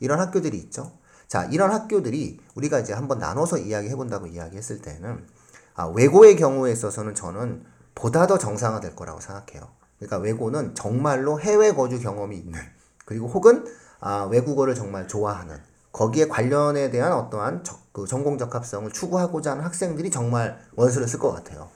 이런 0.00 0.18
학교들이 0.20 0.58
있죠. 0.58 0.92
자, 1.28 1.44
이런 1.44 1.70
학교들이 1.70 2.40
우리가 2.56 2.80
이제 2.80 2.92
한번 2.92 3.18
나눠서 3.18 3.58
이야기해 3.58 3.94
본다고 3.94 4.26
이야기했을 4.26 4.82
때는 4.82 5.26
아, 5.74 5.86
외고의 5.86 6.36
경우에 6.36 6.72
있어서는 6.72 7.14
저는 7.14 7.64
보다 7.94 8.26
더 8.26 8.36
정상화될 8.38 8.96
거라고 8.96 9.20
생각해요. 9.20 9.68
그러니까 9.98 10.18
외고는 10.18 10.74
정말로 10.74 11.40
해외 11.40 11.72
거주 11.72 12.00
경험이 12.00 12.38
있는 12.38 12.58
그리고 13.04 13.28
혹은 13.28 13.64
아, 14.00 14.22
외국어를 14.24 14.74
정말 14.74 15.06
좋아하는 15.06 15.58
거기에 15.92 16.28
관련에 16.28 16.90
대한 16.90 17.12
어떠한 17.12 17.64
적, 17.64 17.78
그 17.92 18.06
전공 18.06 18.38
적합성을 18.38 18.90
추구하고자 18.92 19.52
하는 19.52 19.64
학생들이 19.64 20.10
정말 20.10 20.58
원서를 20.76 21.06
쓸 21.06 21.18
것 21.18 21.32
같아요. 21.32 21.68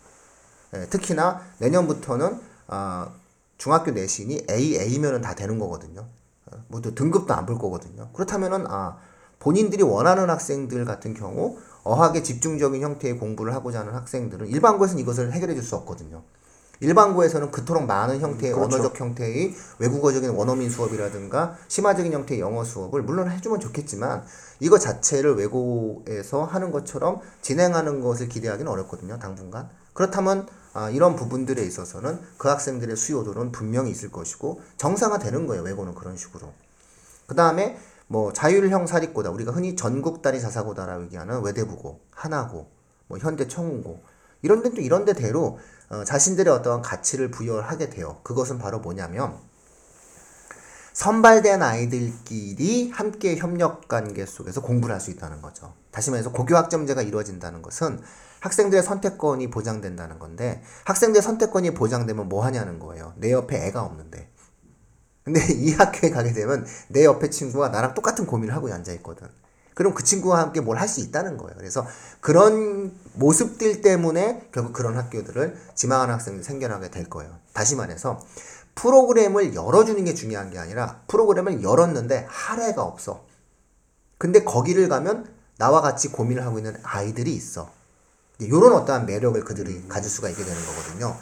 예, 0.75 0.87
특히나 0.87 1.43
내년부터는 1.59 2.41
아, 2.69 3.13
중학교 3.59 3.91
내신이 3.91 4.47
A, 4.51 4.77
A면은 4.79 5.21
다 5.21 5.35
되는 5.35 5.59
거거든요. 5.59 6.07
어, 6.55 6.65
뭐또 6.69 6.95
등급도 6.95 7.35
안 7.35 7.47
볼 7.47 7.59
거거든요. 7.59 8.09
그렇다면은 8.13 8.67
아 8.69 8.97
본인들이 9.41 9.83
원하는 9.83 10.31
학생들 10.31 10.85
같은 10.85 11.13
경우 11.15 11.59
어학에 11.83 12.23
집중적인 12.23 12.81
형태의 12.83 13.19
공부를 13.19 13.55
하고자 13.55 13.81
하는 13.81 13.95
학생들은 13.95 14.47
일반고에서는 14.49 15.03
이것을 15.03 15.33
해결해 15.33 15.55
줄 15.55 15.63
수 15.63 15.77
없거든요. 15.77 16.23
일반고에서는 16.81 17.51
그토록 17.51 17.85
많은 17.87 18.21
형태의 18.21 18.53
그렇죠. 18.53 18.75
언어적 18.77 18.99
형태의 19.01 19.55
외국어적인 19.79 20.31
원어민 20.31 20.71
수업이라든가 20.71 21.57
심화적인 21.69 22.13
형태의 22.13 22.41
영어 22.41 22.65
수업을 22.65 23.03
물론 23.03 23.31
해주면 23.31 23.61
좋겠지만 23.61 24.25
이거 24.61 24.79
자체를 24.79 25.37
외고에서 25.37 26.45
하는 26.45 26.73
것처럼 26.73 27.21
진행하는 27.43 28.01
것을 28.01 28.29
기대하기는 28.29 28.71
어렵거든요. 28.71 29.19
당분간. 29.19 29.69
그렇다면 29.95 30.47
아, 30.75 30.91
이런 30.91 31.15
부분들에 31.15 31.63
있어서는 31.63 32.21
그 32.37 32.49
학생들의 32.49 32.97
수요도는 32.97 33.53
분명히 33.53 33.91
있을 33.91 34.11
것이고 34.11 34.61
정상화 34.77 35.19
되는 35.19 35.47
거예요. 35.47 35.63
외고는 35.63 35.95
그런 35.95 36.17
식으로. 36.17 36.53
그 37.27 37.35
다음에 37.35 37.79
뭐 38.07 38.33
자율형 38.33 38.87
사립고다 38.87 39.31
우리가 39.31 39.53
흔히 39.53 39.77
전국 39.77 40.21
단위 40.21 40.41
자사고다라고 40.41 41.05
얘기하는 41.05 41.43
외대부고, 41.43 42.01
하나고, 42.11 42.71
뭐 43.07 43.19
현대 43.19 43.47
청운고 43.49 44.03
이런 44.43 44.63
또 44.63 44.81
이런 44.81 45.05
데대로 45.05 45.59
어, 45.91 46.05
자신들의 46.05 46.53
어떠한 46.53 46.83
가치를 46.83 47.31
부여하게 47.31 47.91
돼요. 47.91 48.21
그것은 48.25 48.59
바로 48.59 48.81
뭐냐면 48.81 49.39
선발된 50.93 51.63
아이들끼리 51.63 52.91
함께 52.91 53.37
협력 53.37 53.89
관계 53.89 54.25
속에서 54.27 54.61
공부를 54.61 54.95
할 54.95 55.01
수 55.01 55.11
있다는 55.11 55.43
거죠. 55.43 55.75
다시 55.91 56.11
말해서 56.11 56.31
고교 56.33 56.57
학점제가 56.57 57.03
이루어진다는 57.03 57.63
것은 57.63 58.01
학생들의 58.45 58.83
선택권이 58.83 59.49
보장된다는 59.49 60.19
건데 60.19 60.63
학생들의 60.85 61.23
선택권이 61.23 61.73
보장되면 61.73 62.29
뭐 62.29 62.45
하냐는 62.45 62.79
거예요. 62.79 63.15
내 63.17 63.33
옆에 63.33 63.67
애가 63.67 63.83
없는데. 63.83 64.29
근데 65.25 65.41
이 65.51 65.73
학교에 65.73 66.11
가게 66.11 66.35
되면 66.35 66.67
내 66.89 67.07
옆에 67.07 67.31
친구가 67.31 67.71
나랑 67.71 67.95
똑같은 67.95 68.27
고민을 68.27 68.55
하고 68.55 68.71
앉아 68.71 68.93
있거든. 68.93 69.29
그럼 69.75 69.95
그 69.95 70.05
친구와 70.05 70.41
함께 70.41 70.61
뭘 70.61 70.77
할 70.77 70.89
수 70.89 71.01
있다는 71.01 71.39
거예요. 71.39 71.55
그래서 71.57 71.87
그런 72.21 72.93
모습들 73.15 73.81
때문에 73.81 74.51
결국 74.53 74.75
그런 74.75 74.99
학교들을 74.99 75.57
지망하는 75.75 76.13
학생들이 76.13 76.45
생겨나게 76.45 76.91
될 76.91 77.09
거예요. 77.09 77.39
다시 77.55 77.75
말해서 77.77 78.21
프로그램을 78.75 79.55
열어주는 79.55 80.05
게 80.05 80.13
중요한 80.13 80.51
게 80.51 80.59
아니라 80.59 81.01
프로그램을 81.09 81.63
열었는데 81.63 82.27
할애가 82.29 82.83
없어. 82.83 83.25
근데 84.19 84.45
거기를 84.45 84.91
가면 84.91 85.33
나와 85.57 85.81
같이 85.81 86.09
고민을 86.09 86.45
하고 86.45 86.59
있는 86.59 86.77
아이들이 86.83 87.33
있어. 87.35 87.71
이런 88.39 88.73
어떠한 88.73 89.07
매력을 89.07 89.43
그들이 89.45 89.87
가질 89.89 90.11
수가 90.11 90.29
있게 90.29 90.45
되는 90.45 90.61
거거든요. 90.67 91.17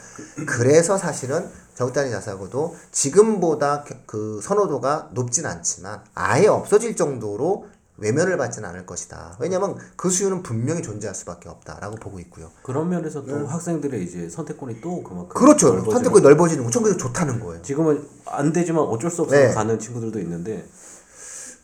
그래서 0.46 0.96
사실은 0.96 1.46
적단위 1.74 2.10
자사고도 2.10 2.76
지금보다 2.90 3.84
그 4.06 4.40
선호도가 4.42 5.10
높진 5.12 5.46
않지만 5.46 6.00
아예 6.14 6.46
없어질 6.46 6.96
정도로 6.96 7.66
외면을 7.98 8.36
받지는 8.36 8.68
않을 8.70 8.86
것이다. 8.86 9.36
왜냐면 9.38 9.76
그 9.96 10.10
수요는 10.10 10.42
분명히 10.42 10.82
존재할 10.82 11.14
수밖에 11.14 11.48
없다라고 11.48 11.96
보고 11.96 12.18
있고요. 12.20 12.50
그런 12.62 12.88
면에서 12.88 13.24
또 13.24 13.46
학생들의 13.46 14.02
이제 14.02 14.28
선택권이 14.28 14.80
또 14.80 15.02
그만큼 15.02 15.28
네. 15.28 15.34
그렇죠. 15.34 15.68
넓어지는 15.68 15.92
선택권이 15.92 16.22
넓어지는 16.22 16.64
건 16.64 16.72
전부 16.72 16.96
좋다는 16.96 17.40
거예요. 17.40 17.62
지금은 17.62 18.08
안 18.26 18.52
되지만 18.52 18.82
어쩔 18.84 19.10
수 19.10 19.22
없어서 19.22 19.40
네. 19.40 19.52
가는 19.52 19.78
친구들도 19.78 20.18
있는데 20.20 20.66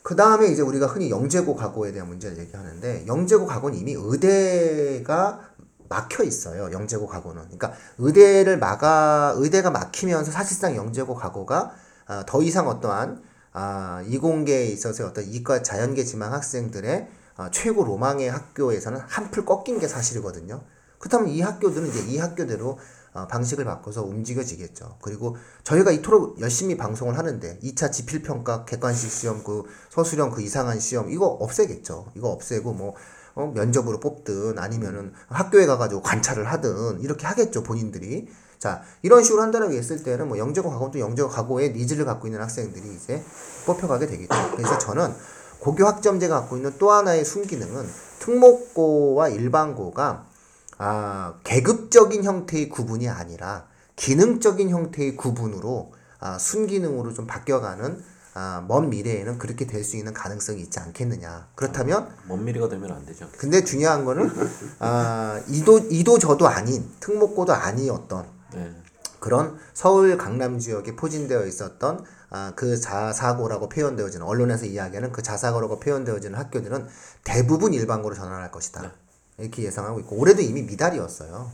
그 0.09 0.17
다음에 0.17 0.47
이제 0.47 0.63
우리가 0.63 0.87
흔히 0.87 1.11
영재고 1.11 1.55
과거에 1.55 1.93
대한 1.93 2.09
문제를 2.09 2.39
얘기하는데 2.39 3.07
영재고 3.07 3.45
과거는 3.45 3.79
이미 3.79 3.93
의대가 3.95 5.39
막혀 5.91 6.25
있어요. 6.25 6.73
영재고 6.73 7.07
과거는. 7.07 7.43
그러니까 7.43 7.75
의대를 7.99 8.59
막아 8.59 9.35
의대가 9.37 9.71
막히면서 9.71 10.31
사실상 10.31 10.77
영재고 10.77 11.15
과거가 11.15 11.73
아, 12.07 12.25
더 12.27 12.41
이상 12.41 12.69
어떠한 12.69 13.23
아, 13.53 14.03
이공계에 14.07 14.69
있어서 14.69 15.09
어떤 15.09 15.25
이과 15.25 15.63
자연계 15.63 16.05
지망 16.05 16.33
학생들의 16.33 17.09
아, 17.37 17.51
최고 17.51 17.85
로망의 17.85 18.31
학교에서는 18.31 18.99
한풀 19.07 19.45
꺾인 19.45 19.79
게 19.79 19.89
사실이거든요. 19.89 20.63
그렇다면 21.01 21.29
이 21.29 21.43
학교들은 21.43 21.87
이제 21.87 22.01
이 22.09 22.17
학교대로 22.17 22.71
어, 22.71 22.79
방식을 23.27 23.65
바꿔서 23.65 24.03
움직여지겠죠. 24.05 24.99
그리고 25.03 25.37
저희가 25.65 25.91
이토록 25.91 26.41
열심히 26.41 26.77
방송을 26.77 27.19
하는데 27.19 27.59
2차 27.61 27.91
지필평가 27.91 28.65
객관식 28.65 29.11
시험 29.11 29.43
그 29.43 29.65
서술형 29.91 30.31
그 30.31 30.43
이상한 30.43 30.79
시험 30.79 31.11
이거 31.11 31.27
없애겠죠. 31.27 32.13
이거 32.15 32.29
없애고 32.29 32.73
뭐 32.73 32.95
어, 33.35 33.51
면접으로 33.55 34.01
뽑든 34.01 34.59
아니면은 34.59 35.13
학교에 35.29 35.67
가가지고 35.67 36.03
관찰을 36.03 36.47
하든 36.47 37.01
이렇게 37.01 37.27
하겠죠 37.27 37.63
본인들이. 37.63 38.29
자 38.59 38.83
이런 39.03 39.23
식으로 39.23 39.43
한다라고 39.43 39.73
했을 39.73 40.03
때는 40.03 40.29
뭐 40.29 40.39
영재고 40.39 40.71
과고 40.71 40.91
또 40.91 40.99
영재고 40.99 41.29
과고의 41.29 41.73
needs를 41.73 42.05
갖고 42.05 42.27
있는 42.27 42.41
학생들이 42.41 42.95
이제 42.95 43.23
뽑혀가게 43.67 44.07
되겠죠. 44.07 44.35
그래서 44.53 44.79
저는 44.79 45.13
고교 45.61 45.87
학점제가 45.87 46.41
갖고 46.41 46.57
있는 46.57 46.73
또 46.79 46.91
하나의 46.91 47.25
순기능은 47.25 47.87
특목고와 48.19 49.29
일반고가 49.29 50.28
아, 50.79 51.35
계급적인 51.45 52.25
형태의 52.25 52.69
구분이 52.69 53.09
아니라 53.09 53.67
기능적인 53.97 54.71
형태의 54.71 55.17
구분으로 55.17 55.93
아, 56.21 56.39
순기능으로 56.39 57.13
좀 57.13 57.27
바뀌어가는 57.27 58.03
아, 58.35 58.65
먼 58.69 58.89
미래에는 58.89 59.39
그렇게 59.39 59.67
될 59.67 59.83
수 59.85 59.97
있는 59.97 60.13
가능성이 60.13 60.61
있지 60.61 60.79
않겠느냐. 60.79 61.49
그렇다면 61.57 62.09
먼 62.29 62.45
미래가 62.45 62.69
되면 62.69 62.93
안 62.93 63.05
되죠. 63.05 63.29
근데 63.37 63.65
중요한 63.65 64.05
거는 64.05 64.31
아, 64.79 65.41
이도 65.49 65.79
이도 65.91 66.19
저도 66.19 66.47
아닌 66.47 66.89
특목고도 67.01 67.53
아니었던 67.53 68.27
네. 68.55 68.75
그런 69.19 69.59
서울 69.75 70.17
강남 70.17 70.61
지역에 70.61 70.95
포진되어 70.95 71.47
있었던 71.47 72.05
아, 72.31 72.53
그 72.55 72.79
자사고라고 72.79 73.69
표현되어지는 73.69 74.25
언론에서 74.25 74.67
이야기하는 74.67 75.11
그 75.11 75.23
자사고라고 75.23 75.81
표현되어지는 75.81 76.39
학교들은 76.39 76.87
대부분 77.25 77.75
일반고로 77.75 78.15
전환할 78.15 78.53
것이다. 78.53 78.93
이렇게 79.39 79.63
예상하고 79.63 80.01
있고 80.01 80.17
올해도 80.17 80.43
이미 80.43 80.63
미달이었어요. 80.63 81.51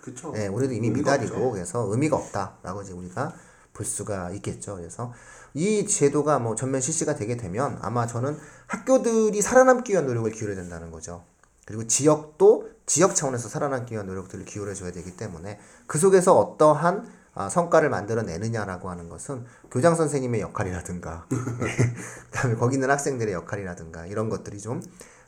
그렇죠. 0.00 0.32
네, 0.32 0.46
올해도 0.46 0.72
이미 0.72 0.90
미달이고 0.90 1.34
없죠. 1.34 1.50
그래서 1.50 1.86
의미가 1.90 2.16
없다라고 2.16 2.82
이제 2.82 2.92
우리가 2.92 3.34
볼 3.72 3.84
수가 3.84 4.30
있겠죠. 4.30 4.76
그래서 4.76 5.12
이 5.54 5.86
제도가 5.86 6.38
뭐 6.38 6.54
전면 6.54 6.80
실시가 6.80 7.14
되게 7.14 7.36
되면 7.36 7.78
아마 7.82 8.06
저는 8.06 8.38
학교들이 8.66 9.42
살아남기 9.42 9.92
위한 9.92 10.06
노력을 10.06 10.30
기울여야 10.30 10.56
된다는 10.56 10.90
거죠. 10.90 11.24
그리고 11.66 11.86
지역도 11.86 12.70
지역 12.86 13.14
차원에서 13.14 13.48
살아남기 13.48 13.94
위한 13.94 14.06
노력들을 14.06 14.44
기울여 14.44 14.74
줘야 14.74 14.92
되기 14.92 15.16
때문에 15.16 15.58
그 15.86 15.98
속에서 15.98 16.38
어떠한 16.38 17.26
아, 17.34 17.50
성과를 17.50 17.90
만들어내느냐라고 17.90 18.88
하는 18.88 19.10
것은 19.10 19.44
교장 19.70 19.94
선생님의 19.94 20.40
역할이라든가 20.40 21.26
그다음에 22.32 22.54
거기 22.56 22.76
있는 22.76 22.88
학생들의 22.88 23.34
역할이라든가 23.34 24.06
이런 24.06 24.30
것들이 24.30 24.58
좀 24.58 24.80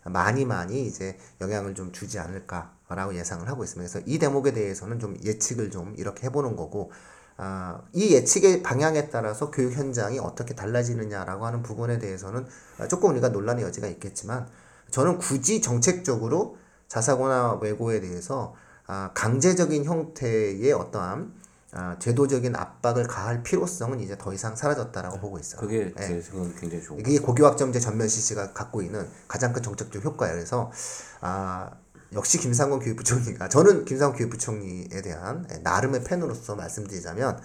많이 0.08 0.44
많이 0.44 0.86
이제 0.86 1.18
영향을 1.40 1.74
좀 1.74 1.92
주지 1.92 2.18
않을까라고 2.18 3.14
예상을 3.14 3.48
하고 3.48 3.64
있습니다. 3.64 3.90
그래서 3.90 4.06
이 4.06 4.18
대목에 4.18 4.52
대해서는 4.52 4.98
좀 4.98 5.16
예측을 5.24 5.70
좀 5.70 5.94
이렇게 5.96 6.26
해보는 6.26 6.56
거고 6.56 6.90
아, 7.36 7.80
이 7.92 8.14
예측의 8.14 8.62
방향에 8.64 9.10
따라서 9.10 9.50
교육 9.50 9.72
현장이 9.72 10.18
어떻게 10.18 10.54
달라지느냐라고 10.54 11.46
하는 11.46 11.62
부분에 11.62 11.98
대해서는 11.98 12.46
조금 12.90 13.10
우리가 13.10 13.28
논란의 13.28 13.64
여지가 13.64 13.86
있겠지만 13.86 14.48
저는 14.90 15.18
굳이 15.18 15.60
정책적으로 15.60 16.56
자사고나 16.88 17.58
외고에 17.60 18.00
대해서 18.00 18.54
아, 18.88 19.10
강제적인 19.14 19.84
형태의 19.84 20.72
어떠한 20.72 21.32
아, 21.72 21.96
제도적인 21.98 22.56
압박을 22.56 23.06
가할 23.06 23.42
필요성은 23.42 24.00
이제 24.00 24.16
더 24.16 24.32
이상 24.32 24.56
사라졌다라고 24.56 25.20
보고 25.20 25.38
있어요. 25.38 25.60
그게 25.60 25.92
예. 25.98 26.06
제 26.06 26.20
생각은 26.20 26.54
굉장히 26.56 26.82
좋은 26.82 27.00
이게 27.00 27.18
고교학점제 27.18 27.78
전면 27.78 28.08
실시가 28.08 28.54
갖고 28.54 28.80
있는 28.80 29.06
가장 29.26 29.52
큰 29.52 29.62
정책적 29.62 30.02
효과예요. 30.02 30.34
그래서 30.34 30.72
아 31.20 31.70
역시 32.14 32.38
김상곤 32.38 32.80
교육부총리가 32.80 33.50
저는 33.50 33.84
김상곤 33.84 34.16
교육부총리에 34.16 35.02
대한 35.02 35.46
예, 35.52 35.58
나름의 35.58 36.04
팬으로서 36.04 36.56
말씀드리자면 36.56 37.38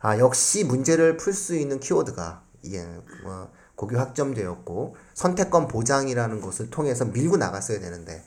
아 0.00 0.18
역시 0.18 0.64
문제를 0.64 1.16
풀 1.16 1.32
수 1.32 1.56
있는 1.56 1.80
키워드가 1.80 2.42
이게 2.60 2.86
뭐 3.22 3.50
고교 3.76 3.98
학점제였고 3.98 4.96
선택권 5.14 5.68
보장이라는 5.68 6.42
것을 6.42 6.70
통해서 6.70 7.06
밀고 7.06 7.38
나갔어야 7.38 7.80
되는데 7.80 8.22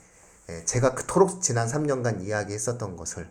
예, 0.49 0.65
제가 0.65 0.95
그토록 0.95 1.43
지난 1.43 1.67
3년간 1.67 2.23
이야기했었던 2.23 2.97
것을 2.97 3.29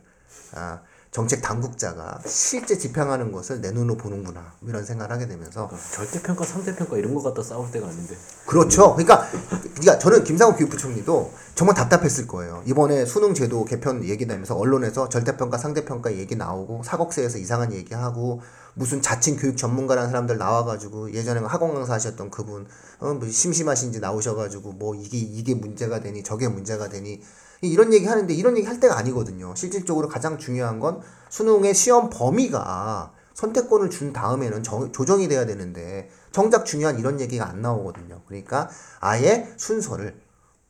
아 0.54 0.82
정책 1.16 1.40
당국자가 1.40 2.20
실제 2.26 2.76
집행하는 2.76 3.32
것을 3.32 3.62
내 3.62 3.70
눈으로 3.70 3.96
보는구나 3.96 4.52
이런 4.66 4.84
생각을 4.84 5.10
하게 5.10 5.26
되면서 5.26 5.66
그러니까 5.66 5.90
절대평가, 5.92 6.44
상대평가 6.44 6.98
이런 6.98 7.14
거 7.14 7.22
갖다 7.22 7.42
싸울 7.42 7.70
때가 7.70 7.86
아닌데 7.86 8.14
그렇죠. 8.44 8.94
그러니까, 8.94 9.26
그러니까 9.48 9.98
저는 9.98 10.24
김상호 10.24 10.54
교육부총리도 10.56 11.32
정말 11.54 11.74
답답했을 11.74 12.26
거예요. 12.26 12.62
이번에 12.66 13.06
수능 13.06 13.32
제도 13.32 13.64
개편 13.64 14.04
얘기 14.04 14.26
나면서 14.26 14.56
언론에서 14.56 15.08
절대평가, 15.08 15.56
상대평가 15.56 16.14
얘기 16.16 16.36
나오고 16.36 16.82
사곡세에서 16.84 17.38
이상한 17.38 17.72
얘기하고 17.72 18.42
무슨 18.74 19.00
자칭 19.00 19.36
교육 19.36 19.56
전문가라는 19.56 20.10
사람들 20.10 20.36
나와가지고 20.36 21.14
예전에 21.14 21.40
학원 21.46 21.72
강사 21.72 21.94
하셨던 21.94 22.30
그분 22.30 22.66
어, 22.98 23.14
뭐 23.14 23.26
심심하신지 23.26 24.00
나오셔가지고 24.00 24.72
뭐 24.72 24.94
이게 24.94 25.16
이게 25.16 25.54
문제가 25.54 26.00
되니 26.00 26.22
저게 26.22 26.46
문제가 26.46 26.90
되니 26.90 27.22
이런 27.60 27.92
얘기 27.92 28.06
하는데 28.06 28.32
이런 28.32 28.56
얘기 28.56 28.66
할 28.66 28.80
때가 28.80 28.96
아니거든요. 28.98 29.54
실질적으로 29.54 30.08
가장 30.08 30.38
중요한 30.38 30.80
건 30.80 31.00
수능의 31.30 31.74
시험 31.74 32.10
범위가 32.10 33.12
선택권을 33.34 33.90
준 33.90 34.12
다음에는 34.12 34.62
정- 34.62 34.92
조정이 34.92 35.28
돼야 35.28 35.44
되는데 35.46 36.10
정작 36.32 36.64
중요한 36.64 36.98
이런 36.98 37.20
얘기가 37.20 37.46
안 37.48 37.60
나오거든요. 37.62 38.22
그러니까 38.26 38.68
아예 39.00 39.52
순서를 39.56 40.20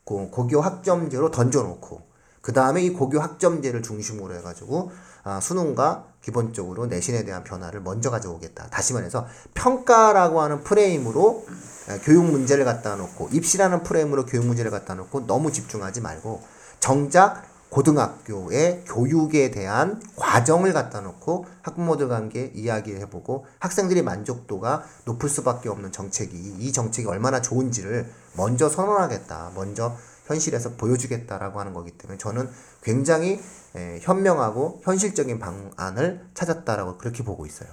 고, 0.04 0.30
고교 0.30 0.60
학점제로 0.60 1.30
던져놓고 1.30 2.06
그 2.40 2.52
다음에 2.52 2.82
이 2.82 2.90
고교 2.90 3.18
학점제를 3.20 3.82
중심으로 3.82 4.34
해가지고 4.36 4.92
아, 5.24 5.40
수능과 5.40 6.06
기본적으로 6.22 6.86
내신에 6.86 7.24
대한 7.24 7.42
변화를 7.42 7.80
먼저 7.80 8.10
가져오겠다. 8.10 8.68
다시 8.70 8.92
말해서 8.94 9.26
평가라고 9.54 10.40
하는 10.40 10.62
프레임으로 10.62 11.44
아, 11.88 11.98
교육 12.04 12.24
문제를 12.24 12.64
갖다 12.64 12.94
놓고 12.94 13.30
입시라는 13.32 13.82
프레임으로 13.82 14.26
교육 14.26 14.46
문제를 14.46 14.70
갖다 14.70 14.94
놓고 14.94 15.26
너무 15.26 15.50
집중하지 15.50 16.00
말고 16.00 16.40
정작 16.86 17.42
고등학교의 17.70 18.84
교육에 18.86 19.50
대한 19.50 20.00
과정을 20.14 20.72
갖다 20.72 21.00
놓고 21.00 21.44
학부모들 21.62 22.06
관계 22.06 22.52
이야기해보고 22.54 23.44
학생들이 23.58 24.02
만족도가 24.02 24.84
높을 25.04 25.28
수밖에 25.28 25.68
없는 25.68 25.90
정책이 25.90 26.58
이 26.60 26.72
정책이 26.72 27.08
얼마나 27.08 27.42
좋은지를 27.42 28.08
먼저 28.36 28.68
선언하겠다. 28.68 29.50
먼저 29.56 29.96
현실에서 30.26 30.76
보여주겠다라고 30.76 31.58
하는 31.58 31.74
거기 31.74 31.90
때문에 31.90 32.18
저는 32.18 32.48
굉장히 32.84 33.40
에, 33.74 33.98
현명하고 34.00 34.82
현실적인 34.84 35.40
방안을 35.40 36.28
찾았다라고 36.34 36.98
그렇게 36.98 37.24
보고 37.24 37.46
있어요. 37.46 37.68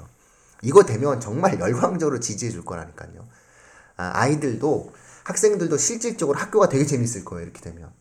이거 0.63 0.85
되면 0.85 1.19
정말 1.19 1.59
열광적으로 1.59 2.19
지지해 2.19 2.51
줄 2.51 2.65
거라니까요. 2.65 3.27
아, 3.95 4.11
아이들도 4.15 4.91
학생들도 5.25 5.77
실질적으로 5.77 6.39
학교가 6.39 6.67
되게 6.67 6.87
재밌을 6.87 7.23
거예요. 7.23 7.43
이렇게 7.43 7.61
되면. 7.61 7.91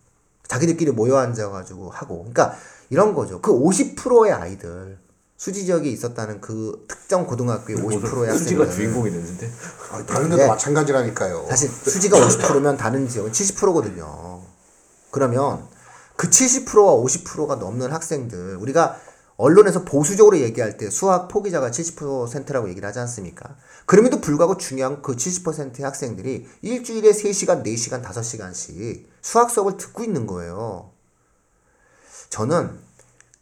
자기들끼리 0.53 0.91
모여 0.91 1.17
앉아가지고 1.17 1.91
하고. 1.91 2.19
그러니까 2.19 2.55
이런 2.91 3.15
거죠. 3.15 3.41
그 3.41 3.53
50%의 3.53 4.33
아이들 4.33 4.99
수지 5.39 5.65
지역에 5.65 5.89
있었다는 5.89 6.41
그 6.41 6.85
특정 6.87 7.27
고등학교의 7.27 7.79
50%의 7.79 8.39
수지가 8.39 8.65
학생들 8.65 8.71
주인공이 8.71 9.11
됐는데 9.11 9.51
아, 9.91 10.07
다른 10.07 10.29
데도 10.29 10.43
네. 10.43 10.47
마찬가지라니까요. 10.47 11.47
사실 11.49 11.71
수지가 11.71 12.19
50%면 12.19 12.77
다른 12.77 13.09
지역은 13.09 13.33
70%거든요. 13.33 14.43
그러면 15.11 15.67
그 16.17 16.29
70%와 16.29 16.93
50%가 17.03 17.57
넘는 17.57 17.91
학생들 17.91 18.57
우리가 18.57 18.99
언론에서 19.37 19.85
보수적으로 19.85 20.39
얘기할 20.39 20.77
때 20.77 20.91
수학 20.91 21.29
포기자가 21.29 21.71
70%라고 21.71 22.69
얘기를 22.69 22.87
하지 22.87 22.99
않습니까? 23.01 23.57
그럼에도 23.87 24.21
불구하고 24.21 24.57
중요한 24.57 25.03
그 25.03 25.17
70%의 25.17 25.85
학생들이 25.85 26.47
일주일에 26.63 27.11
3시간, 27.11 27.65
4시간, 27.65 28.05
5시간씩 28.05 29.07
수학 29.21 29.51
수업을 29.51 29.77
듣고 29.77 30.05
있는 30.05 30.27
거예요. 30.27 30.93
저는 32.29 32.79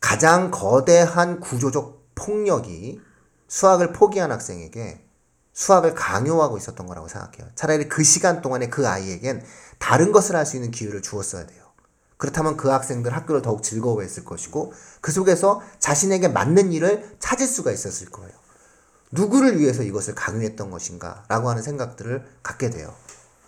가장 0.01 0.51
거대한 0.51 1.41
구조적 1.41 2.01
폭력이 2.14 3.01
수학을 3.49 3.93
포기한 3.93 4.32
학생에게 4.32 5.05
수학을 5.53 5.95
강요하고 5.95 6.57
있었던 6.57 6.86
거라고 6.86 7.09
생각해요. 7.09 7.51
차라리 7.55 7.88
그 7.88 8.03
시간 8.03 8.41
동안에 8.41 8.68
그 8.68 8.88
아이에겐 8.88 9.45
다른 9.78 10.12
것을 10.12 10.36
할 10.36 10.47
수 10.47 10.57
있는 10.57 10.70
기회를 10.70 11.03
주었어야 11.03 11.47
돼요. 11.47 11.59
그렇다면 12.21 12.59
그 12.59 12.68
학생들 12.68 13.16
학교를 13.16 13.41
더욱 13.41 13.62
즐거워했을 13.62 14.27
것이고 14.27 14.75
그 15.01 15.11
속에서 15.11 15.62
자신에게 15.79 16.29
맞는 16.29 16.71
일을 16.71 17.16
찾을 17.18 17.47
수가 17.47 17.73
있었을 17.73 18.11
거예요. 18.11 18.31
누구를 19.11 19.59
위해서 19.59 19.83
이것을 19.83 20.14
강요했던 20.14 20.71
것인가 20.71 21.25
라고 21.29 21.49
하는 21.49 21.62
생각들을 21.62 22.23
갖게 22.43 22.68
돼요. 22.68 22.93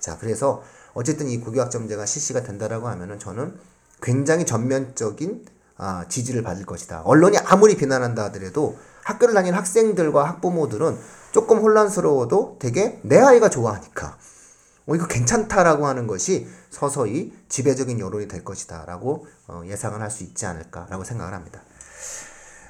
자, 0.00 0.16
그래서 0.18 0.62
어쨌든 0.94 1.28
이 1.28 1.38
고교학점제가 1.38 2.06
실시가 2.06 2.42
된다라고 2.42 2.88
하면은 2.88 3.18
저는 3.18 3.58
굉장히 4.00 4.46
전면적인 4.46 5.44
아, 5.76 6.06
지지를 6.08 6.42
받을 6.42 6.64
것이다. 6.64 7.02
언론이 7.02 7.36
아무리 7.44 7.76
비난한다 7.76 8.24
하더라도 8.24 8.78
학교를 9.04 9.34
다니는 9.34 9.56
학생들과 9.56 10.24
학부모들은 10.24 10.98
조금 11.32 11.58
혼란스러워도 11.58 12.56
되게 12.58 13.00
내 13.02 13.18
아이가 13.18 13.50
좋아하니까 13.50 14.16
어, 14.86 14.94
이거 14.94 15.06
괜찮다라고 15.06 15.86
하는 15.86 16.06
것이 16.06 16.48
서서히 16.70 17.32
지배적인 17.48 18.00
여론이 18.00 18.28
될 18.28 18.44
것이다라고 18.44 19.26
어, 19.48 19.62
예상을 19.66 20.00
할 20.00 20.10
수 20.10 20.24
있지 20.24 20.46
않을까라고 20.46 21.04
생각을 21.04 21.32
합니다. 21.32 21.62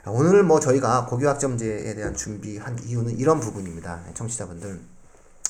오늘 0.06 0.42
뭐 0.42 0.58
저희가 0.58 1.06
고교학점제에 1.06 1.94
대한 1.94 2.14
준비한 2.14 2.78
이유는 2.84 3.18
이런 3.18 3.40
부분입니다. 3.40 4.00
청취자분들. 4.14 4.80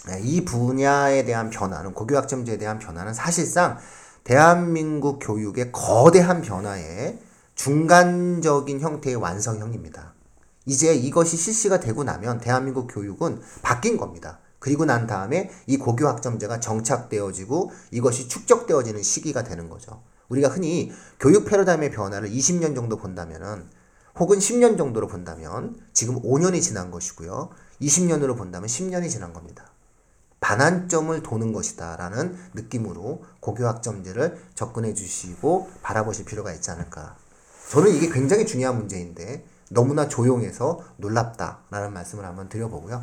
네, 0.09 0.21
이 0.23 0.45
분야에 0.45 1.25
대한 1.25 1.49
변화는 1.49 1.95
고교학점제에 1.95 2.59
대한 2.59 2.79
변화는 2.79 3.15
사실상 3.15 3.79
대한민국 4.25 5.21
교육의 5.21 5.73
거대한 5.73 6.43
변화의 6.43 7.19
중간적인 7.55 8.81
형태의 8.81 9.17
완성형입니다. 9.17 10.13
이제 10.67 10.95
이것이 10.95 11.37
실시가 11.37 11.81
되고 11.81 12.05
나면 12.05 12.39
대한민국 12.39 12.89
교육은 12.89 13.41
바뀐 13.63 13.97
겁니다. 13.97 14.39
그리고 14.63 14.85
난 14.85 15.09
다음에 15.09 15.51
이 15.67 15.77
고교 15.77 16.07
학점제가 16.07 16.61
정착되어지고 16.61 17.73
이것이 17.91 18.29
축적되어지는 18.29 19.03
시기가 19.03 19.43
되는 19.43 19.69
거죠. 19.69 20.05
우리가 20.29 20.51
흔히 20.51 20.93
교육 21.19 21.47
패러다임의 21.47 21.91
변화를 21.91 22.31
20년 22.31 22.77
정도 22.77 22.97
본다면은 22.97 23.69
혹은 24.21 24.39
10년 24.39 24.79
정도로 24.79 25.09
본다면 25.09 25.75
지금 25.93 26.23
5년이 26.23 26.63
지난 26.63 26.93
것이고요. 26.93 27.51
20년으로 27.81 28.37
본다면 28.37 28.69
10년이 28.69 29.11
지난 29.11 29.33
겁니다. 29.33 29.65
반환점을 30.39 31.21
도는 31.25 31.53
것이다 31.53 31.97
라는 31.97 32.37
느낌으로 32.55 33.25
고교학점제를 33.41 34.39
접근해 34.55 34.95
주시고 34.95 35.71
바라보실 35.83 36.25
필요가 36.25 36.53
있지 36.53 36.71
않을까. 36.71 37.17
저는 37.71 37.91
이게 37.91 38.09
굉장히 38.11 38.47
중요한 38.47 38.77
문제인데 38.77 39.45
너무나 39.71 40.07
조용해서 40.07 40.85
놀랍다 40.99 41.63
라는 41.71 41.93
말씀을 41.93 42.25
한번 42.25 42.49
드려보고요. 42.49 43.03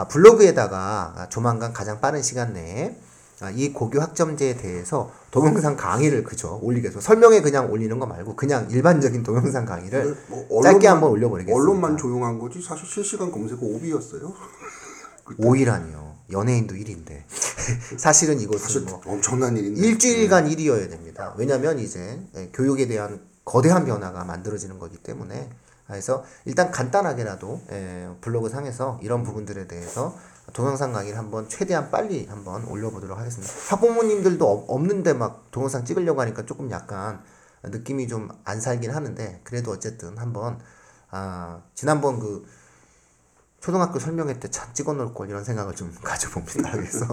아, 0.00 0.08
블로그에다가 0.08 1.26
조만간 1.28 1.74
가장 1.74 2.00
빠른 2.00 2.22
시간 2.22 2.54
내에 2.54 2.96
아, 3.42 3.50
이 3.50 3.70
고교 3.74 4.00
학점제에 4.00 4.56
대해서 4.56 5.10
동영상 5.30 5.76
강의를 5.76 6.24
그죠 6.24 6.58
올리겠습니다. 6.62 7.00
설명에 7.06 7.42
그냥 7.42 7.70
올리는 7.70 7.98
거 7.98 8.06
말고 8.06 8.34
그냥 8.34 8.66
일반적인 8.70 9.22
동영상 9.22 9.66
강의를 9.66 10.16
뭐 10.28 10.62
짧게 10.62 10.86
언론만- 10.86 10.90
한번 10.90 11.10
올려버리겠습니다. 11.10 11.54
언론만 11.54 11.96
조용한 11.98 12.38
거지 12.38 12.62
사실 12.62 12.86
실시간 12.86 13.30
검색 13.30 13.62
오비였어요. 13.62 14.32
5일아니요. 15.38 16.10
연예인도 16.32 16.74
1인데 16.76 17.24
사실은 17.98 18.40
이것은 18.40 18.58
사실 18.58 18.80
뭐 18.82 19.02
엄청난 19.04 19.54
일인데. 19.56 19.80
일주일간 19.82 20.48
일이어야 20.48 20.88
됩니다. 20.88 21.34
왜냐하면 21.36 21.78
이제 21.78 22.18
예, 22.36 22.48
교육에 22.54 22.86
대한 22.88 23.20
거대한 23.44 23.84
변화가 23.84 24.24
만들어지는 24.24 24.78
거기 24.78 24.96
때문에 24.96 25.50
그래서 25.90 26.24
일단 26.44 26.70
간단하게라도 26.70 27.60
예, 27.72 28.08
블로그 28.20 28.48
상에서 28.48 28.98
이런 29.02 29.22
부분들에 29.22 29.66
대해서 29.66 30.16
동영상 30.52 30.92
강의를 30.92 31.18
한번 31.18 31.48
최대한 31.48 31.90
빨리 31.90 32.26
한번 32.26 32.64
올려보도록 32.64 33.18
하겠습니다. 33.18 33.52
학부모님들도 33.68 34.50
없- 34.50 34.68
없는데 34.70 35.12
막 35.14 35.50
동영상 35.50 35.84
찍으려고 35.84 36.20
하니까 36.22 36.44
조금 36.46 36.70
약간 36.70 37.22
느낌이 37.62 38.08
좀 38.08 38.28
안 38.44 38.60
살긴 38.60 38.90
하는데 38.90 39.40
그래도 39.44 39.70
어쨌든 39.70 40.16
한번 40.18 40.58
아 41.10 41.60
지난번 41.74 42.18
그 42.18 42.44
초등학교 43.60 43.98
설명회 43.98 44.40
때 44.40 44.48
참 44.48 44.72
찍어놓을 44.72 45.12
걸 45.12 45.28
이런 45.28 45.44
생각을 45.44 45.74
좀 45.74 45.94
가져봅니다. 46.02 46.70
그래서 46.72 47.06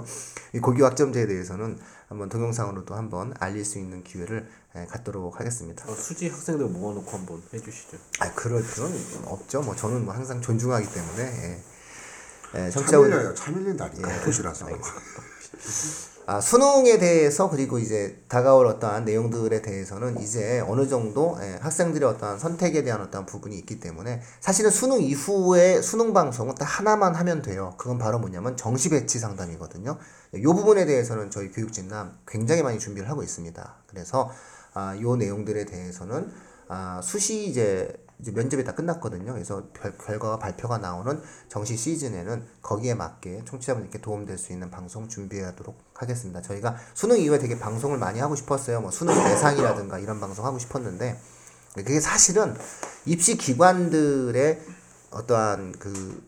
이 0.53 0.59
고교 0.59 0.85
학점제에 0.85 1.27
대해서는 1.27 1.77
한번 2.07 2.29
동영상으로도 2.29 2.95
한번 2.95 3.33
알릴 3.39 3.65
수 3.65 3.77
있는 3.79 4.03
기회를 4.03 4.47
예, 4.47 4.66
갖도록 4.85 5.39
하겠습니다. 5.39 5.89
어, 5.89 5.95
수지 5.95 6.29
학생들 6.29 6.67
모아놓고 6.67 7.09
한번 7.11 7.41
해주시죠. 7.53 7.97
아 8.19 8.31
그럴 8.33 8.63
필요는 8.63 8.97
없죠. 9.25 9.61
뭐 9.61 9.75
저는 9.75 10.05
뭐 10.05 10.13
항상 10.13 10.41
존중하기 10.41 10.91
때문에 10.91 11.23
예. 11.23 11.63
예, 12.55 12.69
참밀려요. 12.69 13.33
참밀린 13.33 13.75
날이니까 13.75 14.21
도시라서. 14.21 14.67
아, 16.29 16.41
수능에 16.41 16.97
대해서 16.97 17.49
그리고 17.49 17.79
이제 17.79 18.21
다가올 18.27 18.67
어떠한 18.67 19.05
내용들에 19.05 19.61
대해서는 19.61 20.19
이제 20.19 20.61
어느 20.67 20.85
정도 20.85 21.37
예, 21.41 21.57
학생들의 21.61 22.07
어떠한 22.09 22.37
선택에 22.37 22.83
대한 22.83 22.99
어떠한 22.99 23.25
부분이 23.25 23.57
있기 23.59 23.79
때문에 23.79 24.21
사실은 24.41 24.69
수능 24.69 25.01
이후에 25.01 25.81
수능 25.81 26.11
방송은 26.11 26.55
딱 26.55 26.65
하나만 26.65 27.15
하면 27.15 27.41
돼요. 27.41 27.75
그건 27.77 27.97
바로 27.97 28.19
뭐냐면 28.19 28.57
정시 28.57 28.89
배치 28.89 29.19
상담이거든요. 29.19 29.97
이 30.33 30.43
부분에 30.43 30.85
대해서는 30.85 31.31
저희 31.31 31.49
교육진담 31.49 32.17
굉장히 32.27 32.61
많이 32.61 32.77
준비를 32.77 33.09
하고 33.09 33.23
있습니다. 33.23 33.75
그래서 33.87 34.29
아, 34.77 34.95
요 35.01 35.15
내용들에 35.15 35.65
대해서는 35.65 36.31
아, 36.67 37.01
수시 37.03 37.47
이제 37.47 37.91
이제 38.19 38.31
면접이 38.31 38.63
다 38.63 38.73
끝났거든요. 38.73 39.33
그래서 39.33 39.67
결, 39.73 39.97
결과가 39.97 40.37
발표가 40.37 40.77
나오는 40.77 41.21
정시 41.49 41.75
시즌에는 41.77 42.43
거기에 42.61 42.93
맞게 42.93 43.43
청취자분들께 43.45 44.01
도움될 44.01 44.37
수 44.37 44.53
있는 44.53 44.69
방송 44.69 45.07
준비하도록 45.07 45.77
하겠습니다. 45.93 46.41
저희가 46.41 46.75
수능 46.93 47.19
이후에 47.19 47.39
되게 47.39 47.57
방송을 47.57 47.97
많이 47.97 48.19
하고 48.19 48.35
싶었어요. 48.35 48.81
뭐 48.81 48.91
수능 48.91 49.15
예상이라든가 49.15 49.99
이런 49.99 50.19
방송 50.19 50.45
하고 50.45 50.59
싶었는데 50.59 51.19
그게 51.75 51.99
사실은 51.99 52.55
입시 53.05 53.37
기관들의 53.37 54.61
어떠한 55.11 55.73
그 55.79 56.23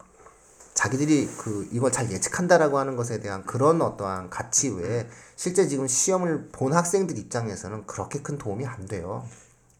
자기들이 0.73 1.29
그 1.37 1.67
이걸 1.71 1.91
잘 1.91 2.09
예측한다라고 2.11 2.77
하는 2.77 2.95
것에 2.95 3.19
대한 3.19 3.45
그런 3.45 3.81
어떠한 3.81 4.29
가치 4.29 4.69
외에 4.69 5.07
실제 5.35 5.67
지금 5.67 5.87
시험을 5.87 6.49
본 6.51 6.73
학생들 6.73 7.17
입장에서는 7.17 7.85
그렇게 7.85 8.21
큰 8.21 8.37
도움이 8.37 8.65
안 8.65 8.85
돼요. 8.85 9.25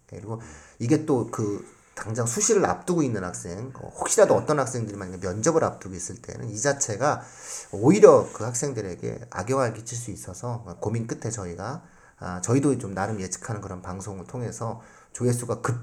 그리고 0.08 0.42
이게 0.80 1.06
또 1.06 1.30
그 1.32 1.66
당장 2.00 2.26
수시를 2.26 2.66
앞두고 2.66 3.04
있는 3.04 3.26
학생, 3.26 3.74
어, 3.76 3.92
혹시라도 4.00 4.34
어떤 4.34 4.58
학생들이 4.58 4.98
만약에 4.98 5.18
면접을 5.18 5.66
앞두고 5.66 5.94
있을 5.96 6.16
때는 6.22 6.50
이 6.50 6.58
자체가 6.58 7.22
오히려 7.74 8.28
그 8.32 8.46
학생들에게 8.46 9.28
악영향을 9.30 9.74
끼칠 9.74 9.98
수 9.98 10.10
있어서 10.10 10.64
고민 10.80 11.08
끝에 11.08 11.30
저희가 11.30 11.84
아, 12.20 12.42
저희도 12.42 12.78
좀 12.78 12.94
나름 12.94 13.20
예측하는 13.20 13.60
그런 13.62 13.82
방송을 13.82 14.28
통해서 14.28 14.82
조회수가 15.12 15.62
급 15.62 15.76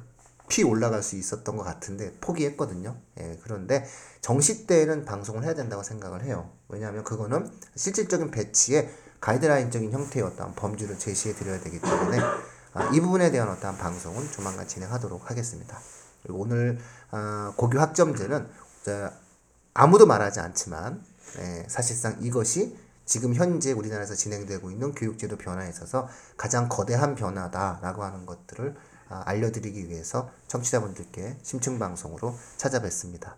히 0.50 0.62
올라갈 0.62 1.02
수 1.02 1.16
있었던 1.16 1.56
것 1.56 1.64
같은데 1.64 2.12
포기했거든요. 2.20 2.96
예, 3.18 3.38
그런데 3.42 3.84
정시 4.20 4.66
때는 4.66 5.04
방송을 5.04 5.44
해야 5.44 5.54
된다고 5.54 5.82
생각을 5.82 6.24
해요. 6.24 6.50
왜냐하면 6.68 7.04
그거는 7.04 7.50
실질적인 7.74 8.30
배치에 8.30 8.88
가이드라인적인 9.20 9.92
형태의 9.92 10.24
어떤 10.24 10.54
범주를 10.54 10.98
제시해 10.98 11.34
드려야 11.34 11.60
되기 11.60 11.80
때문에 11.80 12.18
아, 12.74 12.90
이 12.92 13.00
부분에 13.00 13.30
대한 13.30 13.48
어떠한 13.48 13.78
방송은 13.78 14.30
조만간 14.30 14.68
진행하도록 14.68 15.30
하겠습니다. 15.30 15.80
그리고 16.22 16.40
오늘 16.40 16.78
아, 17.10 17.52
고교 17.56 17.80
학점제는 17.80 18.48
자, 18.84 19.12
아무도 19.74 20.06
말하지 20.06 20.40
않지만 20.40 21.04
예, 21.38 21.66
사실상 21.68 22.18
이것이 22.20 22.78
지금 23.04 23.34
현재 23.34 23.72
우리나라에서 23.72 24.14
진행되고 24.14 24.70
있는 24.70 24.92
교육제도 24.92 25.36
변화에 25.36 25.68
있어서 25.70 26.08
가장 26.36 26.68
거대한 26.68 27.14
변화다라고 27.14 28.04
하는 28.04 28.26
것들을 28.26 28.74
아, 28.74 28.95
알려드리기 29.08 29.88
위해서 29.88 30.30
청취자분들께 30.48 31.36
심층 31.42 31.78
방송으로 31.78 32.34
찾아뵙습니다. 32.56 33.36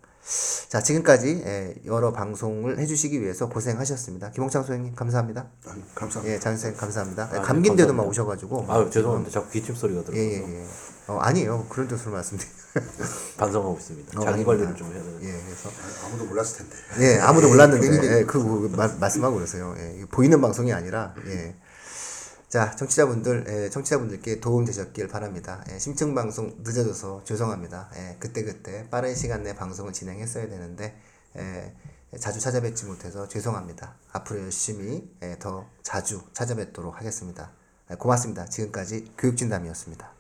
자 0.68 0.82
지금까지 0.82 1.42
예, 1.46 1.74
여러 1.86 2.12
방송을 2.12 2.78
해주시기 2.78 3.22
위해서 3.22 3.48
고생하셨습니다. 3.48 4.30
김홍창 4.32 4.62
소장님 4.62 4.94
감사합니다. 4.94 5.46
아유, 5.66 5.80
감사합니다. 5.94 6.34
예, 6.34 6.38
장 6.38 6.52
선생님 6.52 6.78
감사합니다. 6.78 7.24
아, 7.24 7.32
네, 7.32 7.40
감기인데도 7.40 7.94
막. 7.94 8.06
오셔가지고 8.06 8.66
아 8.68 8.90
죄송합니다. 8.90 9.30
자꾸 9.30 9.48
기침 9.50 9.74
소리가 9.74 10.02
들어서 10.02 10.18
예 10.20 10.24
예예. 10.32 10.44
예, 10.46 10.60
예. 10.60 10.66
어, 11.06 11.18
아니에요. 11.20 11.64
그런 11.70 11.88
뜻으로 11.88 12.12
말씀드려요. 12.12 12.52
반성하고 13.38 13.78
있습니다. 13.78 14.08
어, 14.20 14.24
자기 14.24 14.28
아닙니다. 14.28 14.46
관리를 14.50 14.76
좀 14.76 14.92
해야 14.92 15.02
되는. 15.02 15.22
예, 15.22 15.32
그래서 15.46 15.70
아무도 16.06 16.24
몰랐을 16.26 16.56
텐데. 16.58 16.76
예, 17.00 17.18
아무도 17.20 17.48
몰랐는데 17.48 18.18
예, 18.18 18.24
그 18.24 18.36
뭐, 18.36 18.68
마- 18.68 18.94
말씀하고 19.00 19.36
그러세요. 19.36 19.74
예, 19.78 20.04
보이는 20.10 20.38
방송이 20.42 20.72
아니라 20.74 21.14
예. 21.26 21.54
자, 22.48 22.74
청취자분들, 22.74 23.44
예, 23.46 23.68
청취자분들께 23.68 24.40
도움 24.40 24.64
되셨길 24.64 25.08
바랍니다. 25.08 25.62
예, 25.70 25.78
심층 25.78 26.14
방송 26.14 26.56
늦어져서 26.62 27.24
죄송합니다. 27.24 27.90
예, 27.96 28.16
그때그때 28.18 28.88
빠른 28.88 29.14
시간 29.14 29.42
내 29.42 29.54
방송을 29.54 29.92
진행했어야 29.92 30.48
되는데 30.48 30.98
예, 31.36 31.74
자주 32.18 32.40
찾아뵙지 32.40 32.86
못해서 32.86 33.28
죄송합니다. 33.28 33.96
앞으로 34.12 34.44
열심히 34.44 35.14
예, 35.22 35.36
더 35.38 35.68
자주 35.82 36.22
찾아뵙도록 36.32 36.96
하겠습니다. 36.96 37.52
예, 37.90 37.96
고맙습니다. 37.96 38.46
지금까지 38.46 39.12
교육진담이었습니다. 39.18 40.17